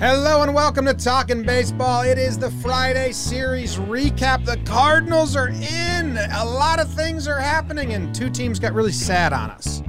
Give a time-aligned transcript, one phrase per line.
[0.00, 2.04] Hello and welcome to Talking Baseball.
[2.04, 4.46] It is the Friday series recap.
[4.46, 6.16] The Cardinals are in.
[6.16, 9.82] A lot of things are happening, and two teams got really sad on us.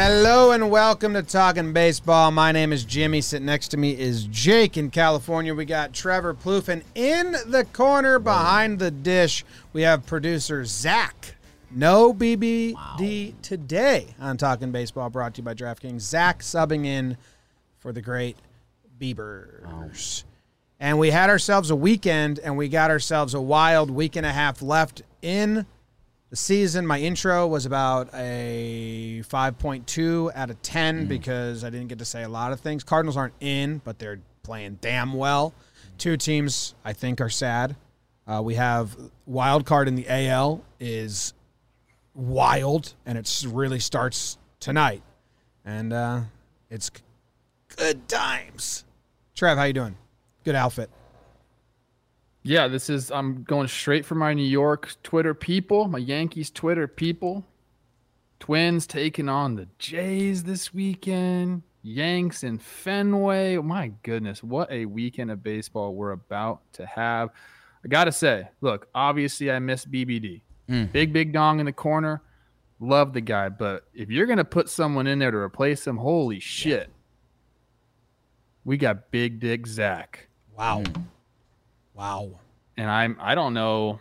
[0.00, 2.30] Hello and welcome to Talking Baseball.
[2.30, 3.20] My name is Jimmy.
[3.20, 5.52] Sitting next to me is Jake in California.
[5.52, 11.34] We got Trevor Plouffe, and in the corner behind the dish, we have producer Zach.
[11.72, 16.02] No BBD today on Talking Baseball, brought to you by DraftKings.
[16.02, 17.16] Zach subbing in
[17.78, 18.36] for the great
[19.00, 20.24] Beavers.
[20.78, 24.32] And we had ourselves a weekend, and we got ourselves a wild week and a
[24.32, 25.66] half left in
[26.30, 26.86] the season.
[26.86, 32.22] My intro was about a 5.2 out of 10 because I didn't get to say
[32.22, 32.84] a lot of things.
[32.84, 35.54] Cardinals aren't in, but they're playing damn well.
[35.96, 37.76] Two teams I think are sad.
[38.26, 41.32] Uh, we have wild card in the AL is
[42.14, 45.02] wild, and it really starts tonight,
[45.64, 46.20] and uh,
[46.68, 46.90] it's
[47.74, 48.84] good times.
[49.34, 49.96] Trev, how you doing?
[50.44, 50.90] Good outfit.
[52.42, 56.86] Yeah, this is I'm going straight for my New York Twitter people, my Yankees Twitter
[56.86, 57.44] people.
[58.40, 61.62] Twins taking on the Jays this weekend.
[61.82, 63.56] Yanks in Fenway.
[63.56, 67.30] My goodness, what a weekend of baseball we're about to have.
[67.84, 70.42] I got to say, look, obviously I miss BBD.
[70.68, 70.92] Mm.
[70.92, 72.22] Big big dong in the corner.
[72.80, 75.96] Love the guy, but if you're going to put someone in there to replace him,
[75.96, 76.90] holy shit.
[78.64, 80.28] We got Big Dick Zach.
[80.56, 80.84] Wow.
[81.98, 82.30] Wow.
[82.76, 84.00] and I'm I don't know.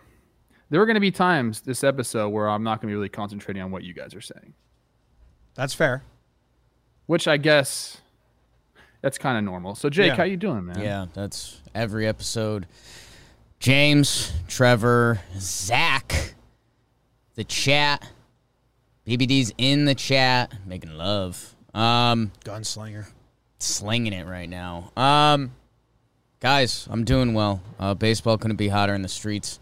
[0.69, 3.09] There are going to be times this episode where I'm not going to be really
[3.09, 4.53] concentrating on what you guys are saying,
[5.55, 6.03] That's fair.
[7.07, 7.97] which I guess
[9.01, 9.75] that's kind of normal.
[9.75, 10.15] So Jake, Yeah.
[10.15, 10.79] how you doing, man?
[10.81, 12.67] Yeah, that's every episode.
[13.59, 16.35] James, Trevor, Zach,
[17.35, 18.07] the chat.
[19.07, 21.55] BBD's in the chat, making love.
[21.73, 23.05] Um, Gunslinger.
[23.59, 24.91] slinging it right now.
[24.97, 25.53] Um,
[26.39, 27.61] guys, I'm doing well.
[27.80, 29.59] Uh, baseball couldn't be hotter in the streets.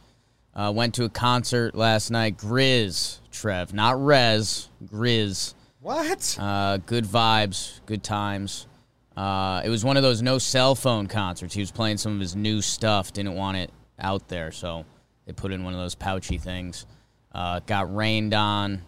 [0.53, 2.37] Uh, went to a concert last night.
[2.37, 4.69] Grizz, Trev, not Rez.
[4.85, 5.53] Grizz.
[5.81, 6.37] What?
[6.39, 8.67] Uh, good vibes, good times.
[9.15, 11.53] Uh, it was one of those no cell phone concerts.
[11.53, 14.85] He was playing some of his new stuff, didn't want it out there, so
[15.25, 16.85] they put in one of those pouchy things.
[17.31, 18.81] Uh, got rained on,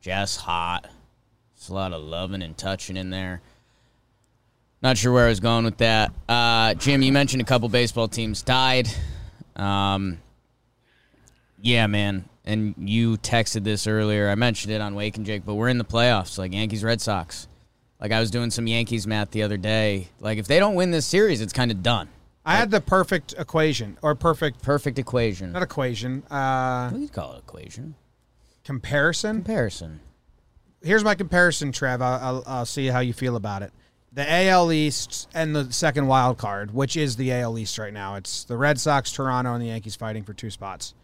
[0.00, 0.88] just hot.
[1.54, 3.40] It's a lot of loving and touching in there.
[4.82, 6.12] Not sure where I was going with that.
[6.28, 8.88] Uh, Jim, you mentioned a couple baseball teams died.
[9.54, 10.18] Um,
[11.60, 12.24] yeah, man.
[12.44, 14.28] And you texted this earlier.
[14.28, 17.00] I mentioned it on Wake and Jake, but we're in the playoffs, like Yankees, Red
[17.00, 17.46] Sox.
[18.00, 20.08] Like I was doing some Yankees math the other day.
[20.18, 22.08] Like if they don't win this series, it's kind of done.
[22.44, 25.52] I had the perfect equation or perfect Perfect equation.
[25.52, 27.38] not equation uh What do you call it?
[27.38, 27.94] Equation.
[28.64, 29.36] comparison.
[29.36, 30.00] Comparison.
[30.82, 32.02] Here's my comparison, Trev.
[32.02, 33.72] I'll, I'll, I'll see how you feel about it.
[34.14, 38.16] The AL East and the second wild card, which is the AL East right now.
[38.16, 40.94] It's the Red Sox, Toronto, and the Yankees fighting for two spots.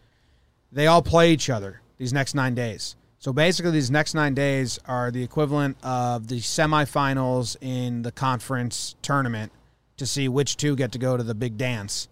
[0.71, 2.95] They all play each other these next nine days.
[3.17, 8.95] So basically, these next nine days are the equivalent of the semifinals in the conference
[9.01, 9.51] tournament
[9.97, 12.07] to see which two get to go to the big dance.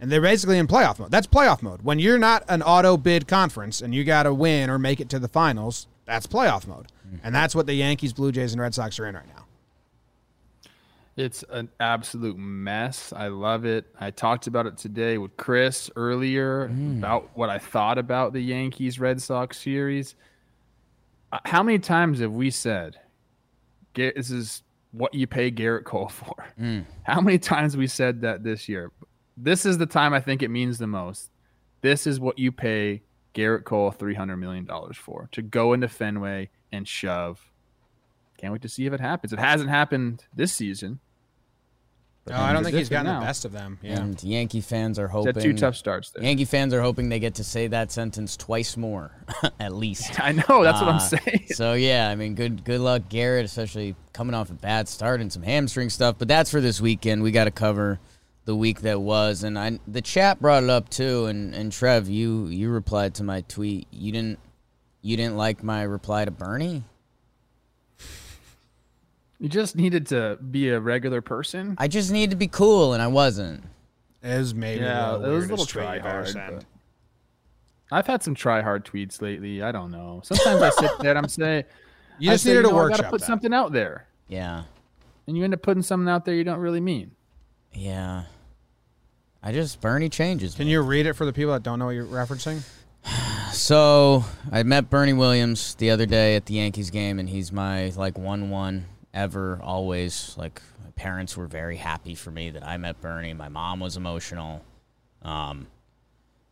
[0.00, 1.10] And they're basically in playoff mode.
[1.10, 1.82] That's playoff mode.
[1.82, 5.08] When you're not an auto bid conference and you got to win or make it
[5.10, 6.86] to the finals, that's playoff mode.
[7.22, 9.44] And that's what the Yankees, Blue Jays, and Red Sox are in right now.
[11.18, 13.12] It's an absolute mess.
[13.12, 13.86] I love it.
[13.98, 19.00] I talked about it today with Chris earlier about what I thought about the Yankees
[19.00, 20.14] Red Sox series.
[21.32, 23.00] Uh, How many times have we said,
[23.94, 24.62] this is
[24.92, 26.46] what you pay Gerrit Cole for?
[27.02, 28.92] How many times we said that this year?
[29.36, 31.30] This is the time I think it means the most.
[31.80, 33.02] This is what you pay
[33.34, 37.40] Gerrit Cole $300 million for to go into Fenway and shove.
[38.36, 39.32] Can't wait to see if it happens.
[39.32, 41.00] It hasn't happened this season.
[42.30, 43.78] No, I don't think he's different gotten the best of them.
[43.82, 44.00] Yeah.
[44.00, 45.34] And Yankee fans are hoping.
[45.34, 46.22] had two tough starts there.
[46.24, 49.10] Yankee fans are hoping they get to say that sentence twice more,
[49.60, 50.20] at least.
[50.24, 50.62] I know.
[50.64, 51.46] That's what Uh, I'm saying.
[51.48, 55.32] So yeah, I mean, good good luck, Gerrit, especially coming off a bad start and
[55.32, 56.16] some hamstring stuff.
[56.18, 57.22] But that's for this weekend.
[57.22, 57.98] We got to cover
[58.44, 61.26] the week that was, and I the chat brought it up too.
[61.26, 63.86] And and Trev, you you replied to my tweet.
[63.90, 64.38] You didn't
[65.02, 66.82] you didn't like my reply to Bernie.
[69.38, 71.76] You just needed to be a regular person.
[71.78, 73.64] I just needed to be cool, and I wasn't.
[74.22, 76.28] It was maybe Yeah, it was a little tweet try hard.
[76.28, 76.54] sent.
[76.56, 76.64] but-
[77.90, 79.62] I've had some try hard tweets lately.
[79.62, 80.20] I don't know.
[80.24, 81.64] Sometimes I sit there and I'm saying,
[82.18, 82.98] You I just say, needed you a know, I workshop.
[83.02, 83.26] gotta put that.
[83.26, 84.64] something out there, Yeah,
[85.28, 87.12] and you end up putting something out there you don't really mean.
[87.72, 88.24] yeah.
[89.40, 90.56] I just Bernie changes.
[90.56, 90.72] Can me.
[90.72, 92.60] you read it for the people that don't know what you're referencing?
[93.52, 97.88] So I met Bernie Williams the other day at the Yankees game, and he's my
[97.96, 98.84] like one one
[99.18, 100.34] ever always.
[100.38, 103.34] Like my parents were very happy for me that I met Bernie.
[103.34, 104.64] My mom was emotional.
[105.22, 105.66] Um,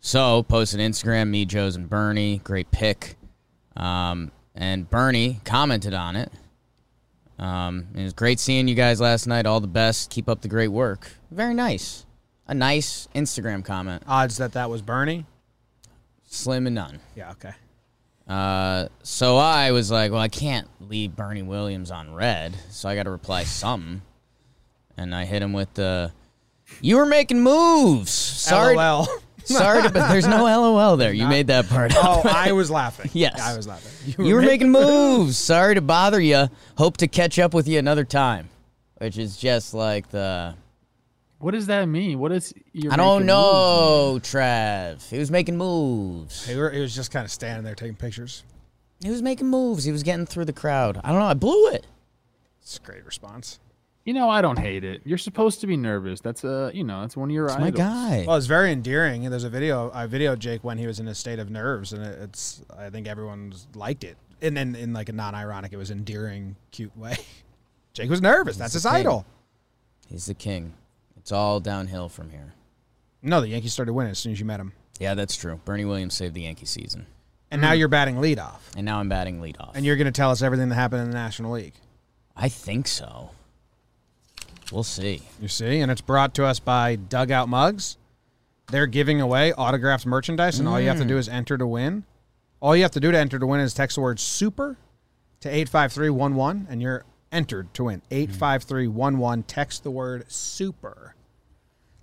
[0.00, 2.38] so posted Instagram, me, Joe's, and Bernie.
[2.44, 3.16] Great pick.
[3.76, 6.32] Um, and Bernie commented on it.
[7.38, 9.46] Um, it was great seeing you guys last night.
[9.46, 10.10] All the best.
[10.10, 11.10] Keep up the great work.
[11.30, 12.06] Very nice.
[12.48, 14.02] A nice Instagram comment.
[14.06, 15.26] Odds that that was Bernie?
[16.24, 17.00] Slim and none.
[17.14, 17.52] Yeah, okay.
[18.26, 22.94] Uh, so I was like, well, I can't leave Bernie Williams on red, so I
[22.96, 24.02] got to reply something.
[24.96, 26.12] And I hit him with the,
[26.80, 28.10] you were making moves.
[28.10, 29.06] Sorry, LOL.
[29.44, 31.12] sorry, to, but there's no LOL there.
[31.12, 32.26] You made that part oh, up.
[32.26, 33.10] I was laughing.
[33.14, 33.40] Yes.
[33.40, 34.26] I was laughing.
[34.26, 35.38] you were making moves.
[35.38, 36.48] Sorry to bother you.
[36.76, 38.48] Hope to catch up with you another time.
[38.98, 40.54] Which is just like the,
[41.38, 42.18] What does that mean?
[42.18, 45.02] What is you're I don't making know, Trev.
[45.10, 46.46] He was making moves.
[46.46, 48.42] He, were, he was just kind of standing there taking pictures.
[49.02, 49.84] He was making moves.
[49.84, 51.00] He was getting through the crowd.
[51.04, 51.26] I don't know.
[51.26, 51.86] I blew it.
[52.62, 53.60] It's a great response.
[54.04, 55.02] You know, I don't hate it.
[55.04, 56.20] You're supposed to be nervous.
[56.20, 58.24] That's a, you know, that's one of your It's my guy.
[58.26, 59.24] Well, it's very endearing.
[59.24, 61.92] And there's a video I videoed Jake when he was in a state of nerves,
[61.92, 64.16] and it's I think everyone's liked it.
[64.40, 67.16] And then in like a non-ironic, it was endearing, cute way.
[67.94, 68.56] Jake was nervous.
[68.56, 68.92] That's his king.
[68.92, 69.26] idol.
[70.08, 70.74] He's the king.
[71.26, 72.54] It's all downhill from here.
[73.20, 75.60] No, the Yankees started winning as soon as you met him, Yeah, that's true.
[75.64, 77.08] Bernie Williams saved the Yankee season.
[77.50, 77.80] and now hmm.
[77.80, 79.72] you're batting leadoff, And now I'm batting leadoff.
[79.74, 81.72] and you're going to tell us everything that happened in the National League.
[82.36, 83.30] I think so.
[84.70, 85.22] We'll see.
[85.40, 87.96] You see, and it's brought to us by Dugout Mugs.
[88.70, 91.08] They're giving away autographed merchandise, and all you have to hmm.
[91.08, 92.04] do is enter to win.
[92.60, 94.76] All you have to do to enter to win is text the word "super"
[95.40, 97.98] to eight five three one one, and you're entered to win.
[97.98, 98.14] Hmm.
[98.14, 99.42] Eight five three one one.
[99.42, 101.15] Text the word "super."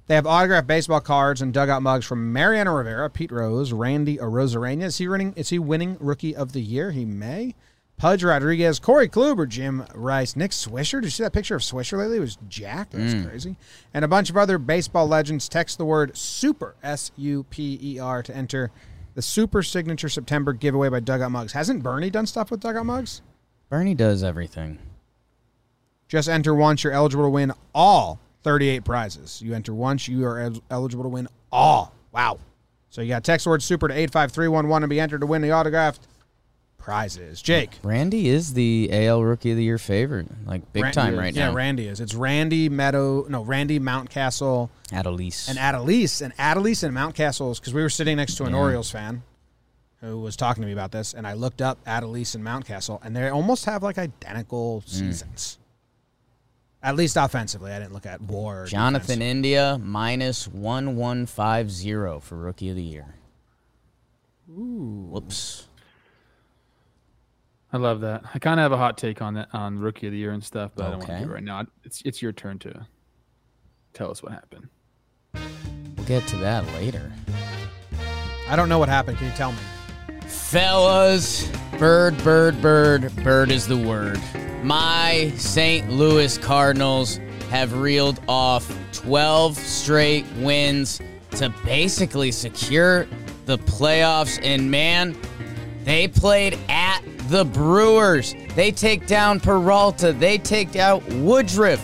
[0.08, 4.84] They have autographed baseball cards and dugout mugs from Mariano Rivera, Pete Rose, Randy Arozarena.
[4.84, 5.34] Is he winning?
[5.36, 6.92] Is he winning Rookie of the Year?
[6.92, 7.56] He may.
[7.96, 11.00] Pudge Rodriguez, Corey Kluber, Jim Rice, Nick Swisher.
[11.00, 12.18] Did you see that picture of Swisher lately?
[12.18, 12.92] It was jacked.
[12.92, 13.26] That's mm.
[13.28, 13.56] crazy.
[13.94, 15.48] And a bunch of other baseball legends.
[15.48, 18.72] Text the word SUPER, S U P E R, to enter
[19.16, 21.54] the Super Signature September giveaway by Dugout Mugs.
[21.54, 23.22] Hasn't Bernie done stuff with Dugout Mugs?
[23.70, 24.80] Bernie does everything.
[26.10, 26.84] Just enter once.
[26.84, 29.42] You're eligible to win all 38 prizes.
[29.42, 31.94] You enter once, you are el- eligible to win all.
[32.12, 32.40] Wow.
[32.90, 36.08] So you got text word super to 85311 and be entered to win the autographed
[36.78, 37.42] prizes.
[37.42, 37.72] Jake.
[37.82, 41.46] Randy is the AL Rookie of the Year favorite, like big Ran- time right yeah,
[41.46, 41.50] now.
[41.52, 42.00] Yeah, Randy is.
[42.02, 45.48] It's Randy Meadow, no, Randy Mountcastle Adolis.
[45.50, 46.22] and Adolis.
[46.22, 48.58] And Adolis and Mountcastle's, because we were sitting next to an Yeah.
[48.60, 49.24] Orioles fan
[50.02, 53.16] who was talking to me about this, and I looked up Adolis and Mountcastle, and
[53.16, 55.58] they almost have like identical Mm.
[56.84, 56.90] Seasons.
[56.92, 57.72] At least offensively.
[57.72, 58.66] I didn't look at war.
[58.68, 59.22] Jonathan defense.
[59.22, 63.16] India minus one one five zero for Rookie of the Year.
[64.50, 65.08] Ooh.
[65.10, 65.68] Whoops.
[67.72, 68.24] I love that.
[68.34, 70.44] I kind of have a hot take on that on rookie of the year and
[70.44, 71.66] stuff, but I don't want to do it right now.
[71.84, 72.86] It's it's your turn to
[73.94, 74.70] tell us what happened.
[75.98, 77.12] We'll get to that later.
[78.48, 79.18] I don't know what happened.
[79.18, 79.58] Can you tell me?
[80.34, 81.48] Fellas,
[81.78, 84.20] bird, bird, bird, bird is the word.
[84.64, 85.90] My St.
[85.92, 87.20] Louis Cardinals
[87.50, 91.00] have reeled off 12 straight wins
[91.32, 93.06] to basically secure
[93.46, 94.40] the playoffs.
[94.44, 95.16] And man,
[95.84, 98.34] they played at the Brewers.
[98.56, 101.80] They take down Peralta, they take out Woodruff.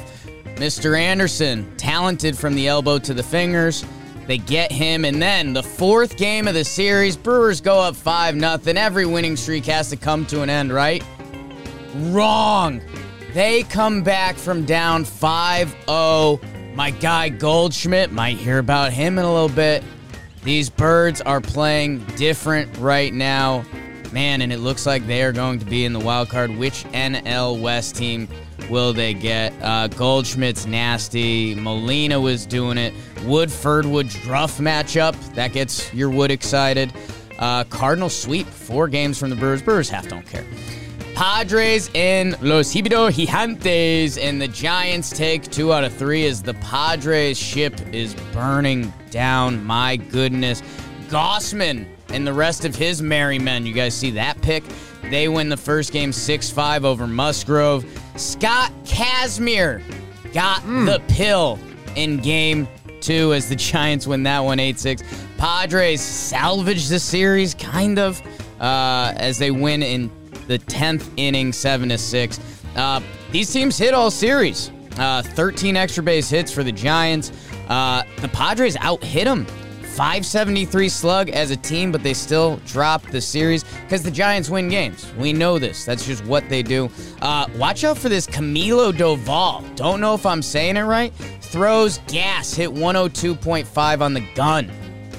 [0.55, 0.99] Mr.
[0.99, 3.85] Anderson, talented from the elbow to the fingers.
[4.29, 8.35] They get him, and then the fourth game of the series, Brewers go up 5
[8.35, 8.77] nothing.
[8.77, 11.03] Every winning streak has to come to an end, right?
[11.95, 12.79] Wrong.
[13.33, 16.39] They come back from down 5 0.
[16.75, 19.83] My guy Goldschmidt, might hear about him in a little bit.
[20.43, 23.65] These birds are playing different right now.
[24.11, 26.55] Man, and it looks like they are going to be in the wild card.
[26.55, 28.27] Which NL West team
[28.69, 29.53] will they get?
[29.61, 31.55] Uh, Goldschmidt's nasty.
[31.55, 32.93] Molina was doing it.
[33.25, 35.15] Woodford Woodruff matchup.
[35.35, 36.93] That gets your Wood excited.
[37.37, 38.47] Uh, Cardinal sweep.
[38.47, 39.61] Four games from the Brewers.
[39.61, 40.45] Brewers half don't care.
[41.15, 46.53] Padres in Los Hibido Gigantes, and the Giants take two out of three as the
[46.55, 49.65] Padres ship is burning down.
[49.65, 50.61] My goodness.
[51.09, 53.65] Gausman and the rest of his merry men.
[53.65, 54.63] You guys see that pick?
[55.09, 57.83] They win the first game 6 5 over Musgrove.
[58.19, 59.81] Scott Kazmir
[60.33, 61.57] got the pill
[61.95, 62.67] in game
[62.99, 65.03] two as the Giants win that one 8 6.
[65.37, 68.21] Padres salvage the series, kind of,
[68.59, 70.11] uh, as they win in
[70.47, 72.39] the 10th inning 7 6.
[72.75, 72.99] Uh,
[73.31, 74.69] these teams hit all series.
[74.97, 77.31] Uh, 13 extra base hits for the Giants.
[77.69, 79.47] Uh, the Padres out hit them.
[79.99, 84.69] 573 slug as a team, but they still dropped the series because the Giants win
[84.69, 85.11] games.
[85.15, 85.83] We know this.
[85.83, 86.89] That's just what they do.
[87.21, 89.75] Uh, watch out for this Camilo Doval.
[89.75, 91.13] Don't know if I'm saying it right.
[91.41, 94.71] Throws gas, hit 102.5 on the gun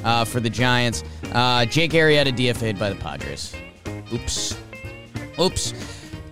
[0.03, 1.05] uh, for the Giants.
[1.31, 3.55] Uh, Jake Arrieta DFA'd by the Padres.
[4.15, 4.57] Oops.
[5.39, 5.75] Oops.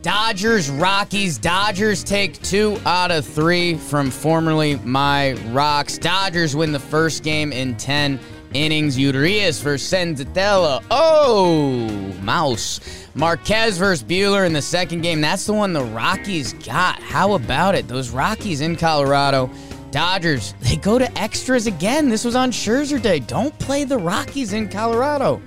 [0.00, 1.36] Dodgers, Rockies.
[1.36, 5.98] Dodgers take two out of three from formerly my Rocks.
[5.98, 8.18] Dodgers win the first game in 10
[8.54, 8.98] innings.
[8.98, 10.84] Urias versus Senzatela.
[10.90, 11.88] Oh,
[12.22, 12.80] mouse.
[13.14, 15.20] Marquez versus Buehler in the second game.
[15.20, 17.00] That's the one the Rockies got.
[17.02, 17.88] How about it?
[17.88, 19.50] Those Rockies in Colorado.
[19.90, 22.08] Dodgers, they go to extras again.
[22.08, 23.20] This was on Scherzer Day.
[23.20, 25.42] Don't play the Rockies in Colorado.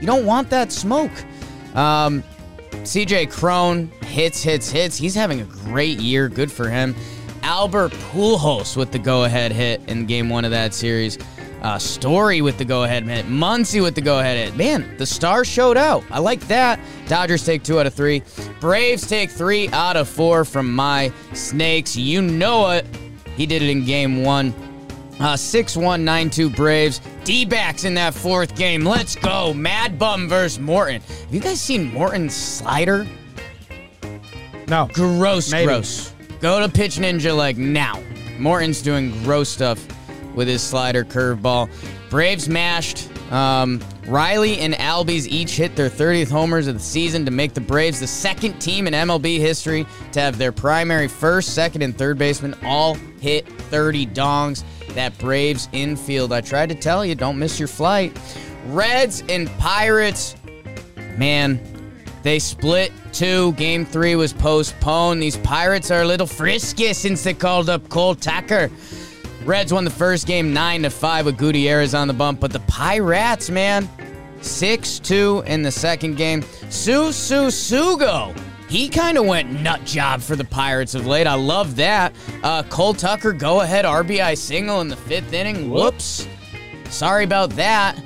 [0.00, 1.12] You don't want that smoke.
[1.74, 2.22] Um,
[2.70, 4.96] CJ Cron hits, hits, hits.
[4.96, 6.28] He's having a great year.
[6.28, 6.94] Good for him.
[7.42, 11.18] Albert Pujols with the go-ahead hit in game one of that series.
[11.66, 13.26] Uh, Story with the go-ahead hit.
[13.26, 14.56] Muncy with the go-ahead hit.
[14.56, 16.04] Man, the stars showed out.
[16.12, 16.78] I like that.
[17.08, 18.22] Dodgers take two out of three.
[18.60, 21.96] Braves take three out of four from my Snakes.
[21.96, 22.86] You know it.
[23.36, 24.54] He did it in game one.
[25.18, 27.00] Uh, 6-1, 9-2 Braves.
[27.24, 28.84] D-backs in that fourth game.
[28.84, 29.52] Let's go.
[29.52, 31.00] Mad Bum versus Morton.
[31.00, 33.08] Have you guys seen Morton's slider?
[34.68, 34.88] No.
[34.92, 35.66] Gross, Maybe.
[35.66, 36.14] gross.
[36.40, 38.00] Go to Pitch Ninja like now.
[38.38, 39.84] Morton's doing gross stuff
[40.36, 41.68] with his slider curveball.
[42.10, 43.10] Braves mashed.
[43.32, 47.60] Um, Riley and Albies each hit their 30th homers of the season to make the
[47.60, 52.18] Braves the second team in MLB history to have their primary first, second, and third
[52.18, 54.62] baseman all hit 30 dongs.
[54.94, 58.16] That Braves infield, I tried to tell you, don't miss your flight.
[58.66, 60.36] Reds and Pirates,
[61.16, 61.60] man,
[62.22, 63.52] they split two.
[63.52, 65.22] Game three was postponed.
[65.22, 68.70] These Pirates are a little frisky since they called up Cole Tucker.
[69.46, 72.60] Reds won the first game nine to five with Gutierrez on the bump, but the
[72.60, 73.88] Pirates, man,
[74.40, 76.42] six two in the second game.
[76.68, 78.36] Su Su Sugo.
[78.68, 81.28] He kind of went nut job for the Pirates of late.
[81.28, 82.12] I love that.
[82.42, 85.70] Uh, Cole Tucker, go ahead RBI single in the fifth inning.
[85.70, 86.26] Whoops.
[86.90, 87.96] Sorry about that.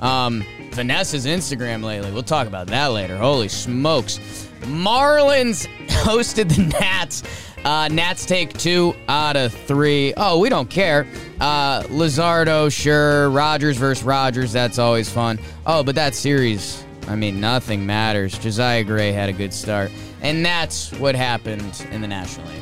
[0.00, 2.10] Um, Vanessa's Instagram lately.
[2.10, 3.18] We'll talk about that later.
[3.18, 4.18] Holy smokes.
[4.62, 7.22] Marlins hosted the Nats.
[7.64, 10.12] Uh, Nats take two out of three.
[10.16, 11.06] Oh, we don't care.
[11.40, 13.30] Uh, Luzardo, sure.
[13.30, 14.52] Rogers versus Rogers.
[14.52, 15.38] That's always fun.
[15.64, 18.36] Oh, but that series, I mean, nothing matters.
[18.36, 19.92] Josiah Gray had a good start.
[20.22, 22.58] And that's what happened in the National League.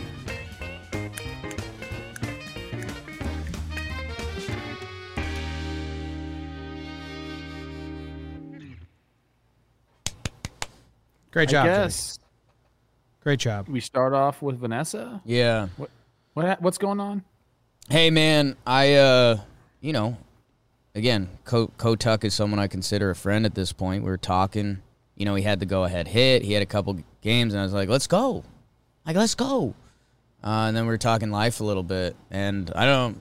[11.33, 11.91] Great I job.
[13.21, 13.25] Jake.
[13.25, 13.69] guess Great job.
[13.69, 15.21] we start off with Vanessa.
[15.25, 15.69] Yeah.
[16.35, 17.23] What ha- what's going on?
[17.89, 19.39] Hey man, I uh
[19.81, 20.17] you know,
[20.95, 24.05] again, Ko Ko is someone I consider a friend at this point.
[24.05, 24.83] We were talking,
[25.17, 27.65] you know, he had the go ahead hit, he had a couple games and I
[27.65, 28.45] was like, "Let's go."
[29.07, 29.75] Like, "Let's go."
[30.43, 33.21] Uh, and then we were talking life a little bit and I don't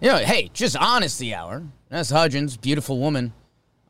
[0.00, 1.62] you know, hey, just honesty hour.
[1.88, 3.32] That's Hudgens, beautiful woman.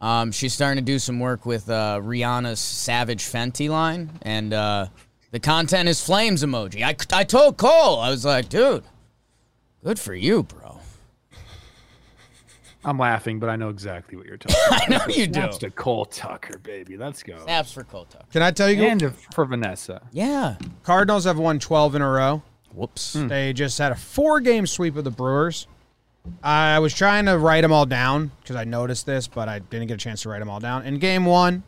[0.02, 4.88] Um, she's starting to do some work with uh, Rihanna's Savage Fenty line, and uh,
[5.32, 6.82] the content is flames emoji.
[6.82, 8.84] I, I told Cole, I was like, dude,
[9.82, 10.78] good for you, bro.
[12.84, 14.82] I'm laughing, but I know exactly what you're talking about.
[14.82, 15.34] I know you do.
[15.40, 16.96] Snaps to Cole Tucker, baby.
[16.96, 17.38] Let's go.
[17.44, 18.24] Snaps for Cole Tucker.
[18.32, 18.82] Can I tell you?
[18.84, 20.02] And for Vanessa.
[20.12, 20.56] Yeah.
[20.82, 22.42] Cardinals have won 12 in a row.
[22.74, 23.14] Whoops.
[23.14, 23.28] Hmm.
[23.28, 25.66] They just had a four game sweep of the Brewers.
[26.42, 29.88] I was trying to write them all down because I noticed this, but I didn't
[29.88, 30.84] get a chance to write them all down.
[30.84, 31.62] In game one,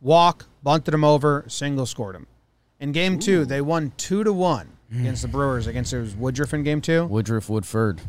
[0.00, 2.26] walk, bunted them over, single scored them.
[2.84, 5.66] In game two, they won two to one against the Brewers.
[5.66, 7.06] Against it was Woodruff in game two.
[7.06, 8.02] Woodruff Woodford.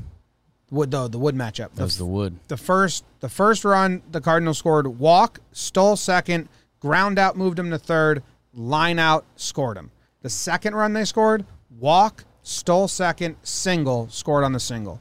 [0.70, 1.74] Wood, the, the Wood matchup.
[1.76, 2.38] That was the wood.
[2.50, 6.50] the first the first run the Cardinals scored walk, stole second,
[6.82, 8.22] ground out, moved him to third,
[8.54, 9.92] line out, scored him.
[10.24, 11.46] The second run they scored,
[11.80, 15.00] walk, stole second, single, scored on the single.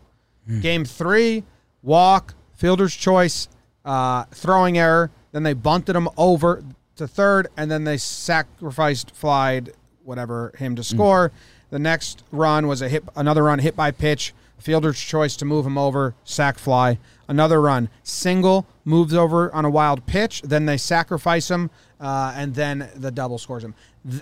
[0.61, 1.43] Game three,
[1.83, 3.49] walk, fielder's choice,
[3.85, 5.11] uh, throwing error.
[5.33, 6.63] Then they bunted him over
[6.97, 9.73] to third, and then they sacrificed, flied,
[10.05, 11.33] whatever, him to score.
[11.71, 15.67] The next run was a hit, another run hit by pitch, fielder's choice to move
[15.67, 16.99] him over, sack fly.
[17.27, 20.43] Another run, single, moves over on a wild pitch.
[20.43, 21.71] Then they sacrifice him,
[22.01, 23.75] uh, and then the double scores him.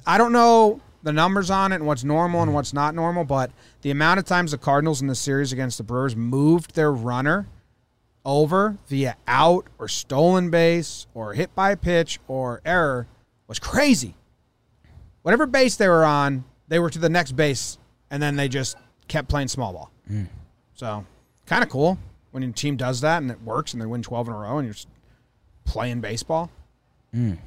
[0.07, 3.51] I don't know the numbers on it and what's normal and what's not normal, but
[3.83, 7.47] the amount of times the Cardinals in the series against the Brewers moved their runner
[8.25, 13.07] over via out or stolen base or hit by pitch or error
[13.49, 14.15] was crazy.
[15.23, 17.79] Whatever base they were on, they were to the next base,
[18.11, 18.77] and then they just
[19.09, 19.91] kept playing small ball.
[20.11, 20.29] Mm.
[20.75, 21.05] So
[21.47, 21.99] Kind of cool
[22.31, 24.59] when your team does that and it works and they win 12 in a row
[24.59, 24.89] and you're just
[25.65, 26.51] playing baseball.
[27.15, 27.39] Mm.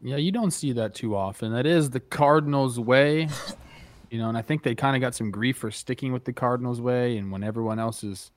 [0.00, 1.52] Yeah, you don't see that too often.
[1.52, 3.28] That is the Cardinals' way,
[4.10, 6.32] you know, and I think they kind of got some grief for sticking with the
[6.32, 7.18] Cardinals' way.
[7.18, 8.30] And when everyone else is,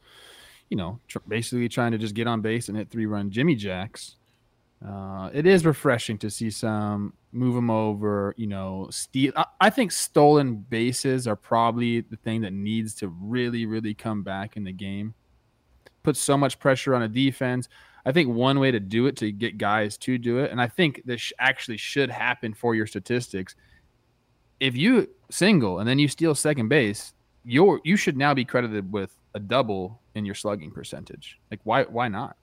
[0.71, 3.55] you know, tr- basically trying to just get on base and hit three run Jimmy
[3.55, 4.15] Jacks,
[4.87, 9.33] uh, it is refreshing to see some move them over, you know, steal.
[9.35, 14.23] I, I think stolen bases are probably the thing that needs to really, really come
[14.23, 15.13] back in the game.
[16.03, 17.67] Put so much pressure on a defense.
[18.05, 20.67] I think one way to do it to get guys to do it, and I
[20.67, 23.55] think this actually should happen for your statistics.
[24.59, 27.13] If you single and then you steal second base,
[27.43, 31.39] you're you should now be credited with a double in your slugging percentage.
[31.49, 32.35] Like why why not?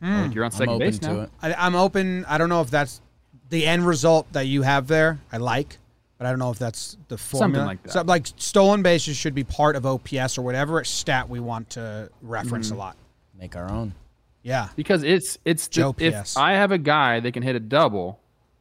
[0.00, 1.20] Like you're on I'm second open base to now.
[1.22, 1.30] it.
[1.42, 2.24] I, I'm open.
[2.26, 3.00] I don't know if that's
[3.48, 5.18] the end result that you have there.
[5.32, 5.78] I like,
[6.18, 7.48] but I don't know if that's the formula.
[7.54, 7.92] Something like that.
[7.92, 12.10] So, like stolen bases should be part of OPS or whatever stat we want to
[12.20, 12.76] reference Mm-hmm.
[12.76, 12.96] a lot.
[13.38, 13.94] Make our own.
[14.42, 14.68] Yeah.
[14.76, 16.02] because it's it's the, Joe PS.
[16.02, 18.20] if I have a guy that can hit a double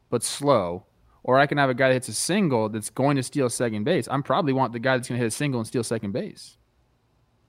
[0.10, 0.86] but slow,
[1.24, 3.83] or I can have a guy that hits a single that's going to steal second
[3.83, 4.07] base.
[4.10, 6.55] I'm probably want the guy that's going to hit a single and steal second base.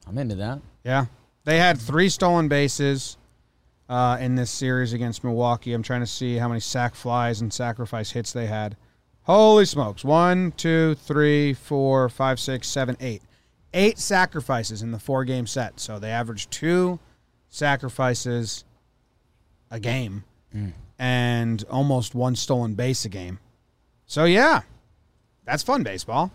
[0.06, 0.60] I'm into that.
[0.84, 1.06] Yeah.
[1.44, 3.16] They had three stolen bases
[3.88, 5.72] uh, in this series against Milwaukee.
[5.72, 8.76] I'm trying to see how many sack flies and sacrifice hits they had.
[9.22, 10.04] Holy smokes.
[10.04, 13.22] One, two, three, four, five, six, seven, eight.
[13.72, 15.80] Eight sacrifices in the four game set.
[15.80, 16.98] So they averaged two
[17.48, 18.64] sacrifices
[19.70, 20.24] a game
[20.98, 23.38] and almost one stolen base a game.
[24.06, 24.60] So, yeah,
[25.44, 26.30] that's fun baseball.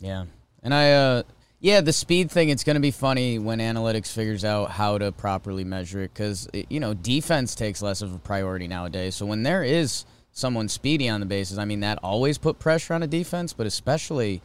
[0.00, 0.26] Yeah.
[0.62, 1.22] And I uh
[1.62, 5.12] yeah, the speed thing it's going to be funny when analytics figures out how to
[5.12, 9.14] properly measure it cuz you know, defense takes less of a priority nowadays.
[9.14, 12.94] So when there is someone speedy on the bases, I mean that always put pressure
[12.94, 14.42] on a defense, but especially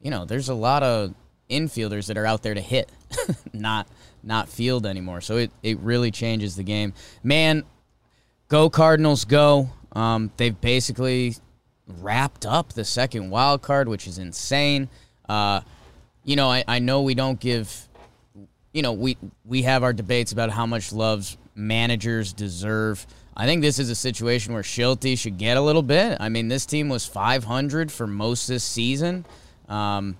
[0.00, 1.14] you know, there's a lot of
[1.50, 2.90] infielders that are out there to hit,
[3.52, 3.86] not
[4.22, 5.20] not field anymore.
[5.20, 6.94] So it it really changes the game.
[7.22, 7.64] Man,
[8.48, 9.68] go Cardinals go.
[9.92, 11.36] Um, they've basically
[11.86, 14.88] wrapped up the second wild card, which is insane.
[15.28, 15.60] Uh,
[16.24, 17.88] you know, I, I know we don't give,
[18.72, 23.06] you know, we we have our debates about how much loves managers deserve.
[23.36, 26.16] I think this is a situation where Shildt should get a little bit.
[26.20, 29.26] I mean, this team was 500 for most this season.
[29.68, 30.16] Um,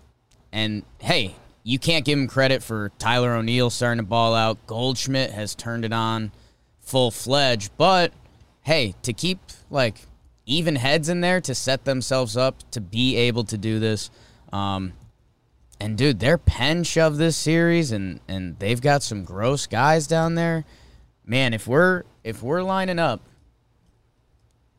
[0.52, 4.66] and hey, you can't give him credit for Tyler O'Neill starting to ball out.
[4.66, 6.32] Goldschmidt has turned it on
[6.80, 7.72] full fledged.
[7.76, 8.12] But
[8.62, 9.38] hey, to keep
[9.70, 9.98] like
[10.46, 14.10] even heads in there to set themselves up to be able to do this.
[14.52, 14.92] Um,
[15.80, 20.34] and dude, they're pen shove this series, and and they've got some gross guys down
[20.34, 20.64] there.
[21.24, 23.22] Man, if we're if we're lining up,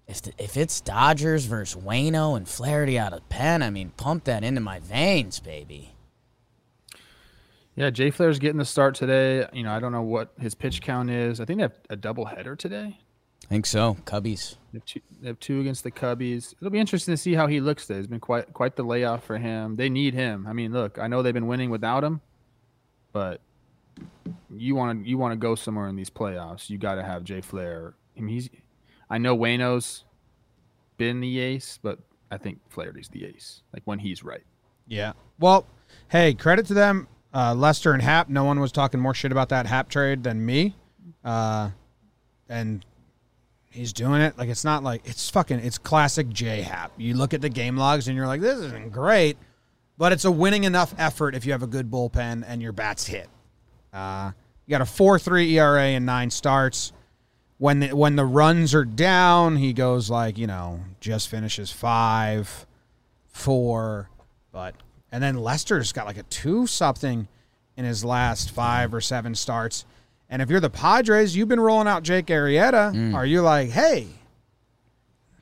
[0.08, 4.26] if the, if it's Dodgers versus Wayno and Flaherty out of pen, I mean, pump
[4.26, 5.94] that into my veins, baby.
[7.76, 9.46] Yeah, Jay Flair's getting the start today.
[9.52, 11.42] You know, I don't know what his pitch count is.
[11.42, 13.00] I think they have a double header today.
[13.46, 13.98] I think so.
[14.06, 14.56] Cubbies.
[14.74, 16.56] They have, two, they have two against the Cubbies.
[16.60, 18.00] It'll be interesting to see how he looks today.
[18.00, 19.76] It's been quite quite the layoff for him.
[19.76, 20.48] They need him.
[20.48, 22.22] I mean, look, I know they've been winning without him,
[23.14, 23.40] but
[24.50, 26.70] you want to you want to go somewhere in these playoffs.
[26.70, 27.94] You got to have Jay Flair.
[28.18, 28.50] I mean, he's.
[29.10, 30.04] I know Wayno's
[30.98, 32.00] been the ace, but
[32.32, 33.62] I think Flaherty's the ace.
[33.74, 34.44] Like when he's right.
[34.88, 35.14] Yeah.
[35.40, 35.68] Well,
[36.10, 37.08] hey, credit to them.
[37.34, 38.30] Uh, Lester and Happ.
[38.30, 40.76] No one was talking more shit about that Happ trade than me.
[41.24, 41.70] Uh,
[42.50, 42.86] and
[43.76, 44.38] he's doing it.
[44.38, 45.60] Like it's not like it's fucking.
[45.60, 46.92] It's classic J Happ.
[46.98, 49.38] You look at the game logs and you're like, this isn't great,
[49.98, 53.06] but it's a winning enough effort if you have a good bullpen and your bats
[53.06, 53.30] hit.
[53.94, 54.32] Uh,
[54.66, 56.92] you got a four three ERA and nine starts.
[57.58, 62.66] When the, when the runs are down, he goes like you know just finishes five,
[63.28, 64.10] four,
[64.52, 64.76] but
[65.12, 67.28] and then Lester's got like a two something
[67.78, 69.86] in his last five or seven starts.
[70.30, 72.94] And if you're the Padres, you've been rolling out Jake Arrieta.
[72.94, 73.14] Mm.
[73.14, 74.08] Are you like, hey,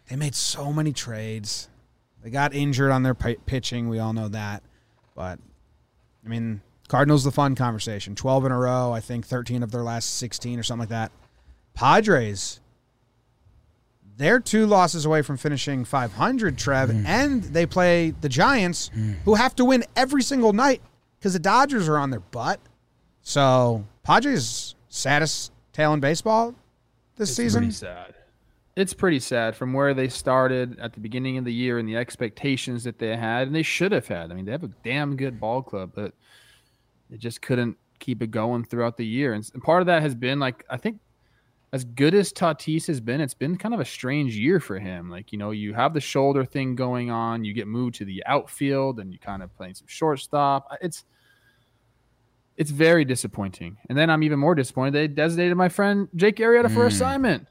[0.10, 1.70] they made so many trades.
[2.22, 3.90] They got injured on their p- pitching.
[3.90, 4.64] We all know that.
[5.16, 5.40] But,
[6.26, 8.16] I mean, Cardinals, the fun conversation.
[8.16, 8.92] 12 in a row.
[8.92, 11.12] I think 13 of their last 16 or something like that.
[11.74, 12.60] Padres,
[14.18, 17.06] they're two losses away from finishing 500, Trev, mm.
[17.06, 19.16] and they play the Giants, mm.
[19.26, 20.82] who have to win every single night
[21.18, 22.60] because the Dodgers are on their butt.
[23.22, 26.54] So, Padres, saddest tail in baseball
[27.16, 27.62] this It's season.
[27.62, 28.14] pretty sad.
[28.76, 31.96] It's pretty sad from where they started at the beginning of the year and the
[31.96, 34.32] expectations that they had, and they should have had.
[34.32, 36.14] I mean, they have a damn good ball club, but
[37.10, 39.34] they just couldn't keep it going throughout the year.
[39.34, 41.00] And, and part of that has been like I think
[41.72, 45.10] as good as Tatis has been, it's been kind of a strange year for him.
[45.10, 48.24] Like you know, you have the shoulder thing going on, you get moved to the
[48.26, 50.68] outfield, and you kind of playing some shortstop.
[50.82, 51.06] It's
[52.56, 53.78] It's very disappointing.
[53.90, 56.88] And then I'm even more disappointed they designated my friend Jake Arrieta for hmm.
[56.88, 57.48] assignment.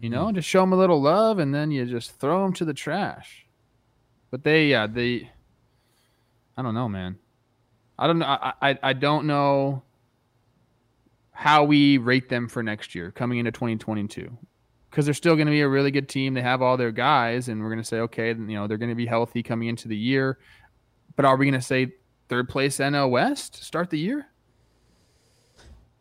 [0.00, 0.34] You know, hmm.
[0.34, 3.46] just show him a little love and then you just throw him to the trash.
[4.30, 5.30] But they, yeah, they,
[6.56, 7.18] I don't know, man.
[7.98, 8.26] I don't know.
[8.26, 9.82] I, I, I don't know
[11.32, 14.36] how we rate them for next year coming into 2022
[14.90, 16.34] because they're still going to be a really good team.
[16.34, 18.90] They have all their guys, and we're going to say, okay, you know, they're going
[18.90, 20.38] to be healthy coming into the year.
[21.16, 21.92] But are we going to say
[22.32, 24.24] third place NL West to start the year?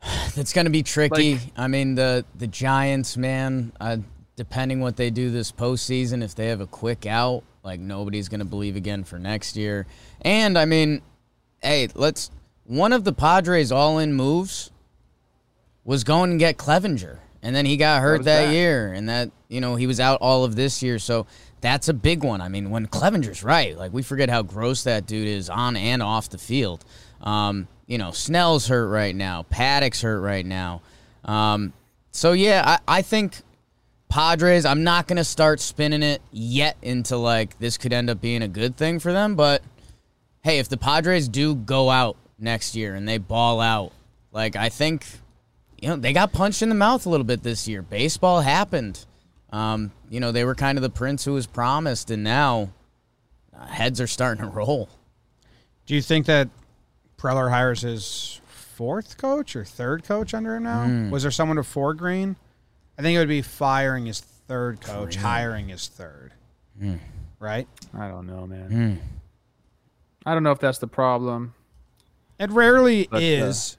[0.34, 1.34] That's going to be tricky.
[1.34, 3.74] Like- I mean, the the Giants, man.
[3.82, 3.98] Uh,
[4.38, 8.40] depending what they do this postseason, if they have a quick out, like nobody's going
[8.40, 9.86] to believe again for next year.
[10.22, 11.02] And I mean,
[11.62, 12.32] hey, let's.
[12.64, 14.72] One of the Padres' all-in moves
[15.84, 18.54] was going and get Clevinger, and then he got hurt that, that?
[18.54, 20.98] year, and that you know he was out all of this year.
[20.98, 21.28] So
[21.62, 22.42] that's a big one.
[22.42, 26.02] I mean, when Clevinger's right, like we forget how gross that dude is on and
[26.02, 26.84] off the field.
[27.22, 30.82] Um, you know, Snell's hurt right now, Paddock's hurt right now.
[31.24, 31.74] Um,
[32.12, 33.38] so yeah, I, I think
[34.10, 34.66] Padres.
[34.66, 38.48] I'm not gonna start spinning it yet into like this could end up being a
[38.48, 39.62] good thing for them, but
[40.44, 43.92] hey, if the Padres do go out next year and they ball out,
[44.32, 45.06] like I think,
[45.80, 47.82] you know, they got punched in the mouth a little bit this year.
[47.82, 49.06] Baseball happened.
[49.52, 52.70] Um, you know, they were kind of the prince who was promised, and now
[53.58, 54.88] uh, heads are starting to roll.
[55.86, 56.50] Do you think that
[57.18, 60.86] Preller hires his fourth coach or third coach under him now?
[60.86, 61.10] Hmm.
[61.10, 62.38] Was there someone before Green?
[62.98, 66.32] I think it would be firing his third coach, hiring his third.
[66.80, 66.96] Hmm.
[67.40, 67.68] Right?
[67.98, 69.00] I don't know, man.
[70.26, 71.54] I don't know if that's the problem.
[72.40, 73.78] It rarely But, uh, is.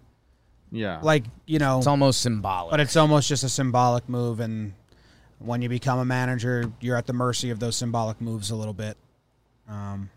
[0.71, 1.01] Yeah.
[1.03, 2.71] like, you know, It's almost symbolic.
[2.73, 4.41] but it's almost just a symbolic move.
[4.41, 4.73] And
[5.45, 8.75] when you become a manager, you're at the mercy of those symbolic moves a little
[8.75, 8.97] bit.
[9.69, 10.11] Um,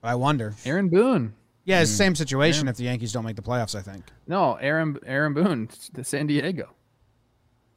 [0.00, 0.54] but I wonder.
[0.64, 1.34] Aaron Boone.
[1.64, 1.82] Yeah, Hmm.
[1.82, 4.04] it's the same situation if the Yankees don't make the playoffs, I think.
[4.26, 6.68] No, Aaron Aaron Boone, to San Diego.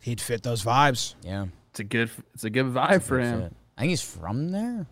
[0.01, 1.15] He'd fit those vibes.
[1.23, 3.41] yeah, It's a good it's a good vibe for good him.
[3.43, 3.53] fit.
[3.77, 4.87] I think he's from there.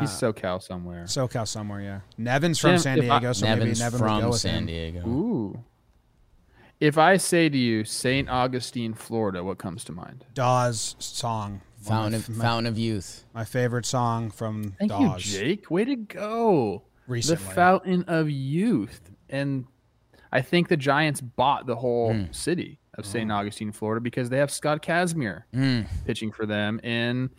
[0.00, 1.04] He's Uh, SoCal somewhere.
[1.04, 2.00] SoCal somewhere, yeah.
[2.18, 4.54] Nevin's from San if I- Diego, so Nevin's maybe Nevin would go from with San
[4.58, 4.66] him.
[4.66, 5.08] Diego.
[5.08, 5.64] Ooh.
[6.78, 8.28] If I say to you St.
[8.28, 10.26] Augustine, Florida, what comes to mind?
[10.34, 11.62] Dawes song.
[11.84, 13.24] One Fountain of of, my, Fountain of Youth.
[13.32, 15.24] my favorite song from Thank Dawes.
[15.32, 15.70] you, Jake.
[15.70, 16.82] Way to go.
[17.06, 17.44] Recently.
[17.44, 19.00] The Fountain of Youth.
[19.30, 19.66] And
[20.32, 22.32] I think the Giants bought the whole Hmm.
[22.32, 23.08] city of Oh.
[23.08, 23.30] St.
[23.30, 25.86] Augustine, Florida, because they have Scott Kazmir Mm.
[26.04, 27.30] pitching for them in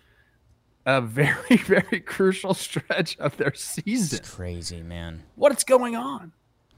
[0.85, 4.19] a very, very crucial stretch of their season.
[4.19, 5.23] It's crazy, man.
[5.35, 6.31] What's going on?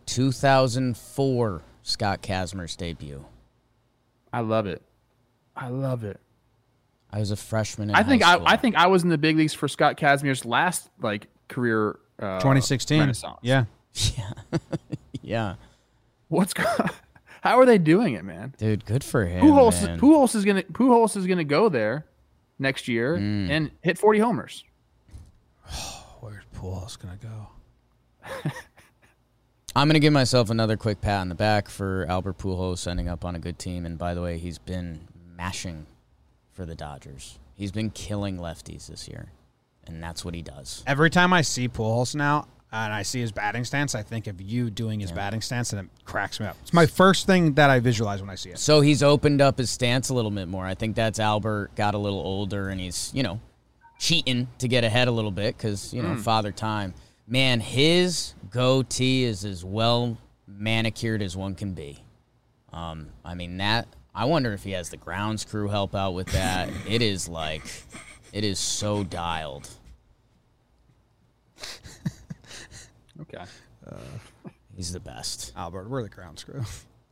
[0.07, 3.25] 2004 Scott Kazmir's debut.
[4.32, 4.82] I love it.
[5.56, 6.19] I love it.
[7.12, 7.89] I was a freshman.
[7.89, 8.39] In I think I.
[8.45, 12.38] I think I was in the big leagues for Scott Kazmir's last like career uh,
[12.39, 12.99] 2016.
[12.99, 13.39] renaissance.
[13.43, 13.65] Yeah.
[15.23, 15.56] yeah,
[16.28, 16.63] What's go-
[17.41, 18.54] how are they doing it, man?
[18.60, 19.43] dude, good for him.
[19.43, 19.99] Pujols, man.
[19.99, 22.06] Pujols is gonna Pujols is gonna go there
[22.60, 23.49] next year Mm.
[23.49, 24.63] and hit 40 homers.
[26.19, 28.52] Where's Pujols going to go?
[29.75, 33.23] I'm gonna give myself another quick pat on the back for Albert Pujols ending up
[33.23, 33.86] on a good team.
[33.86, 35.86] And by the way, he's been mashing
[36.51, 37.39] for the Dodgers.
[37.55, 39.32] He's been killing lefties this year,
[39.86, 40.84] and that's what he does.
[40.88, 44.41] Every time I see Pujols now and I see his batting stance, I think of
[44.41, 46.55] you doing his batting stance and it cracks me up.
[46.62, 48.60] It's my first thing that I visualize when I see it.
[48.60, 50.65] So he's opened up his stance a little bit more.
[50.65, 53.39] I think that's Albert got a little older and he's, you know,
[53.97, 56.19] cheating to get ahead a little bit because, you know, mm.
[56.19, 56.93] father time.
[57.29, 62.03] Man, his goatee is as well manicured as one can be.
[62.73, 66.31] Um, I mean, that, I wonder if he has the grounds crew help out with
[66.31, 66.69] that.
[66.87, 67.61] it is like,
[68.33, 69.69] it is so dialed.
[73.21, 73.43] Okay.
[74.79, 75.51] He's the best.
[75.57, 76.61] Albert, we're the ground screw.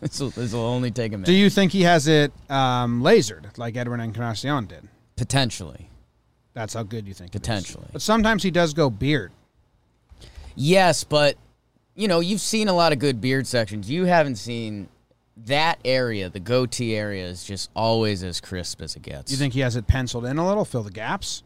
[0.00, 1.26] this will only take a minute.
[1.26, 4.88] Do you think he has it um, lasered like Edwin Encarnacion did?
[5.16, 5.90] Potentially.
[6.56, 7.34] That's how good you think.
[7.34, 7.40] it is.
[7.40, 7.84] Potentially.
[7.92, 9.30] But sometimes he does go beard.
[10.54, 11.36] Yes, but
[11.94, 13.90] you know, you've seen a lot of good beard sections.
[13.90, 14.88] You haven't seen
[15.44, 19.30] that area, the goatee area is just always as crisp as it gets.
[19.30, 21.42] You think he has it penciled in a little, fill the gaps?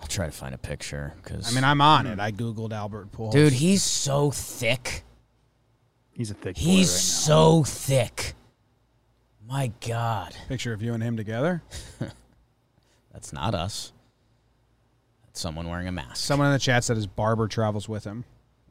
[0.00, 2.20] I'll try to find a picture cuz I mean, I'm on it.
[2.20, 3.32] I googled Albert Pujols.
[3.32, 5.02] Dude, he's so thick.
[6.12, 8.34] He's a thick boy He's right so thick.
[9.48, 10.36] My god.
[10.46, 11.64] picture of you and him together.
[13.12, 13.92] That's not us.
[15.24, 16.16] That's someone wearing a mask.
[16.16, 18.24] Someone in the chat said his barber travels with him.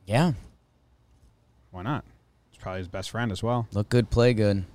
[0.06, 0.34] yeah.
[1.72, 2.04] Why not?
[2.52, 3.68] It's probably his best friend as well.
[3.74, 4.66] Look good, play good.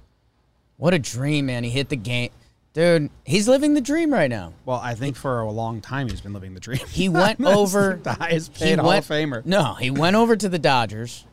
[0.77, 1.64] What a dream, man.
[1.64, 2.31] He hit the game.
[2.72, 4.53] Dude, he's living the dream right now.
[4.64, 6.79] Well, I think for a long time he's been living the dream.
[6.88, 9.44] He went over the highest he paid Hall went- of Famer.
[9.44, 11.27] No, he went over to the Dodgers,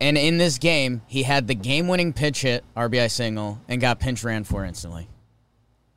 [0.00, 4.24] and in this game, he had the game-winning pitch hit, RBI single, and got pinch
[4.24, 5.08] ran for instantly.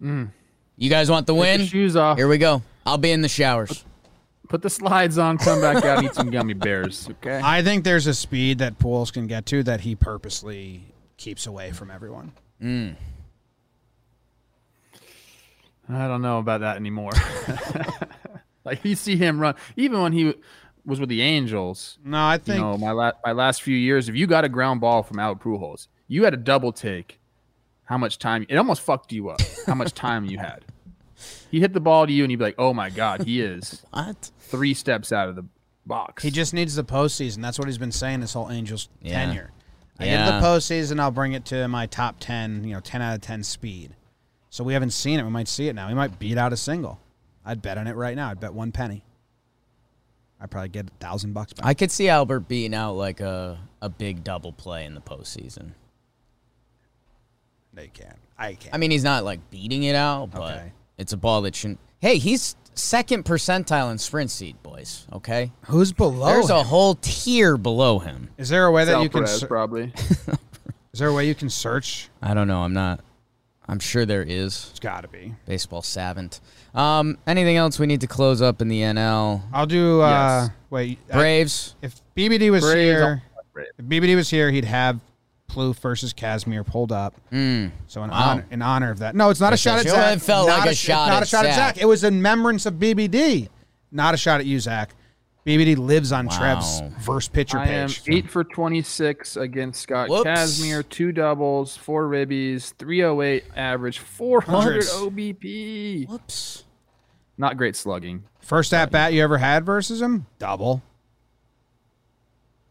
[0.01, 0.29] Mm.
[0.77, 1.65] You guys want the Take win?
[1.67, 2.17] shoes off.
[2.17, 2.61] Here we go.
[2.85, 3.85] I'll be in the showers.
[4.49, 5.37] Put the slides on.
[5.37, 5.99] Come back out.
[5.99, 7.07] and Eat some gummy bears.
[7.23, 7.39] Okay.
[7.43, 10.83] I think there's a speed that Pools can get to that he purposely
[11.17, 12.33] keeps away from everyone.
[12.61, 12.95] Mm.
[15.89, 17.11] I don't know about that anymore.
[18.65, 20.33] like you see him run, even when he
[20.85, 21.97] was with the Angels.
[22.03, 24.49] No, I You think know, my la- my last few years, if you got a
[24.49, 27.19] ground ball from Albert Pujols, you had a double take.
[27.85, 28.45] How much time?
[28.49, 29.41] It almost fucked you up.
[29.67, 30.63] How much time you had?
[31.51, 33.83] He hit the ball to you, and you'd be like, "Oh my god, he is
[33.91, 34.31] What?
[34.39, 35.45] three steps out of the
[35.85, 37.41] box." he just needs the postseason.
[37.41, 39.13] That's what he's been saying this whole Angels Yeah.
[39.25, 39.51] tenure.
[39.99, 40.25] I Yeah.
[40.25, 43.21] get the postseason, I'll bring it to my top ten, you know, ten out of
[43.21, 43.95] ten speed.
[44.49, 45.23] So we haven't seen it.
[45.23, 45.87] We might see it now.
[45.87, 46.99] He might beat out a single.
[47.45, 48.29] I'd bet on it right now.
[48.29, 49.03] I'd bet one penny.
[50.41, 51.65] I'd probably get a thousand bucks back.
[51.65, 55.71] I could see Albert beating out like a, a big double play in the postseason.
[57.73, 58.17] They can't.
[58.37, 58.73] I can't.
[58.73, 60.71] I mean, he's not like beating it out, but Okay.
[60.97, 61.79] it's a ball that shouldn't.
[61.99, 65.07] Hey, he's second percentile in sprint speed, boys.
[65.13, 66.27] Okay, who's below?
[66.27, 68.29] there's a whole tier below him.
[68.37, 69.21] Is there a way that Sal you can?
[69.25, 69.93] Perez, ser- probably.
[70.93, 72.09] is there a way you can search?
[72.21, 72.61] I don't know.
[72.61, 72.99] I'm not.
[73.65, 74.67] I'm sure there is.
[74.71, 75.33] It's got to be.
[75.45, 76.41] Baseball savant.
[76.75, 79.41] Um, anything else we need to close up in the NL?
[79.53, 80.01] I'll do.
[80.01, 80.09] uh
[80.43, 80.49] Yes.
[80.69, 80.99] Wait.
[81.09, 81.75] I- Braves.
[81.81, 83.23] if BBD was Braves, here,
[83.55, 84.99] if BBD was here, he'd have
[85.53, 87.15] Plouffe versus Kazmir pulled up.
[87.31, 87.71] Mm.
[87.87, 88.17] So in Wow.
[88.31, 90.25] honor, in honor of that, no, it's not a Yes, shot yes, at it Zach.
[90.25, 91.75] felt Not like a sh- shot Not at a shot at Zach.
[91.75, 91.81] Zach.
[91.83, 93.49] It was in remembrance of BBD,
[93.91, 94.91] not a shot at you, Zach.
[95.45, 96.37] BBD lives on Wow.
[96.37, 98.01] Trev's first pitcher I am page.
[98.07, 100.25] eight for twenty-six against Scott Whoops.
[100.25, 100.87] Kazmir.
[100.87, 105.11] Two doubles, four ribbies, three oh eight average, four hundred What?
[105.13, 106.07] OBP.
[106.07, 106.63] Whoops.
[107.37, 108.23] Not great slugging.
[108.39, 110.81] First at bat you ever had versus him, double.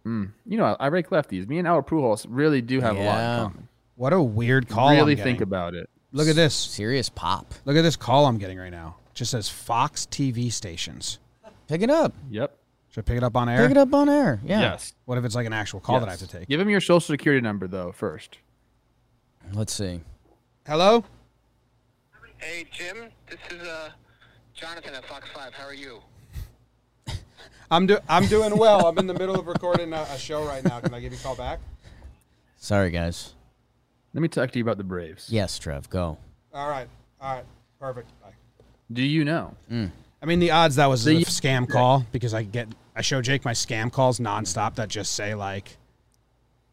[0.05, 1.49] You know, I, I rake lefties.
[1.49, 3.35] Me and Albert Pujols really do have a lot Yeah.
[3.37, 3.69] in common.
[3.97, 4.89] What a weird call.
[4.89, 5.33] I'm really getting.
[5.35, 5.89] think about it.
[6.13, 6.55] Look at this.
[6.55, 7.55] Serious pop.
[7.65, 8.97] Look at this call I'm getting right now.
[9.11, 11.19] It just says Fox TV stations.
[11.69, 12.13] Pick it up.
[12.31, 12.57] Yep.
[12.91, 13.63] Should I pick it up on air?
[13.63, 14.41] Pick it up on air.
[14.45, 14.61] Yeah.
[14.61, 14.93] Yes.
[15.07, 16.31] What if it's like an actual call that I have Yes.
[16.31, 16.49] to take?
[16.49, 18.39] Give him your social security number though first.
[19.55, 20.01] Let's see.
[20.67, 21.05] Hello?
[22.39, 23.09] Hey, Jim.
[23.31, 23.91] This is uh,
[24.55, 25.55] Jonathan at Fox 5.
[25.55, 26.01] How are you?
[27.71, 28.87] I'm do I'm doing well.
[28.87, 30.81] I'm in the middle of recording a, a show right now.
[30.81, 31.59] Can I give you a call back?
[32.59, 33.35] Sorry, guys.
[34.15, 35.29] Let me talk to you about the Braves.
[35.31, 36.19] Yes, Trev, go.
[36.53, 36.87] All right.
[37.21, 37.45] All right.
[37.81, 38.11] Perfect.
[38.23, 38.29] Bye.
[38.93, 39.55] Do you know?
[39.71, 39.91] Mm.
[40.23, 43.23] I mean, the odds that was a The- scam call because I get I show
[43.23, 45.77] Jake my scam calls nonstop that just say like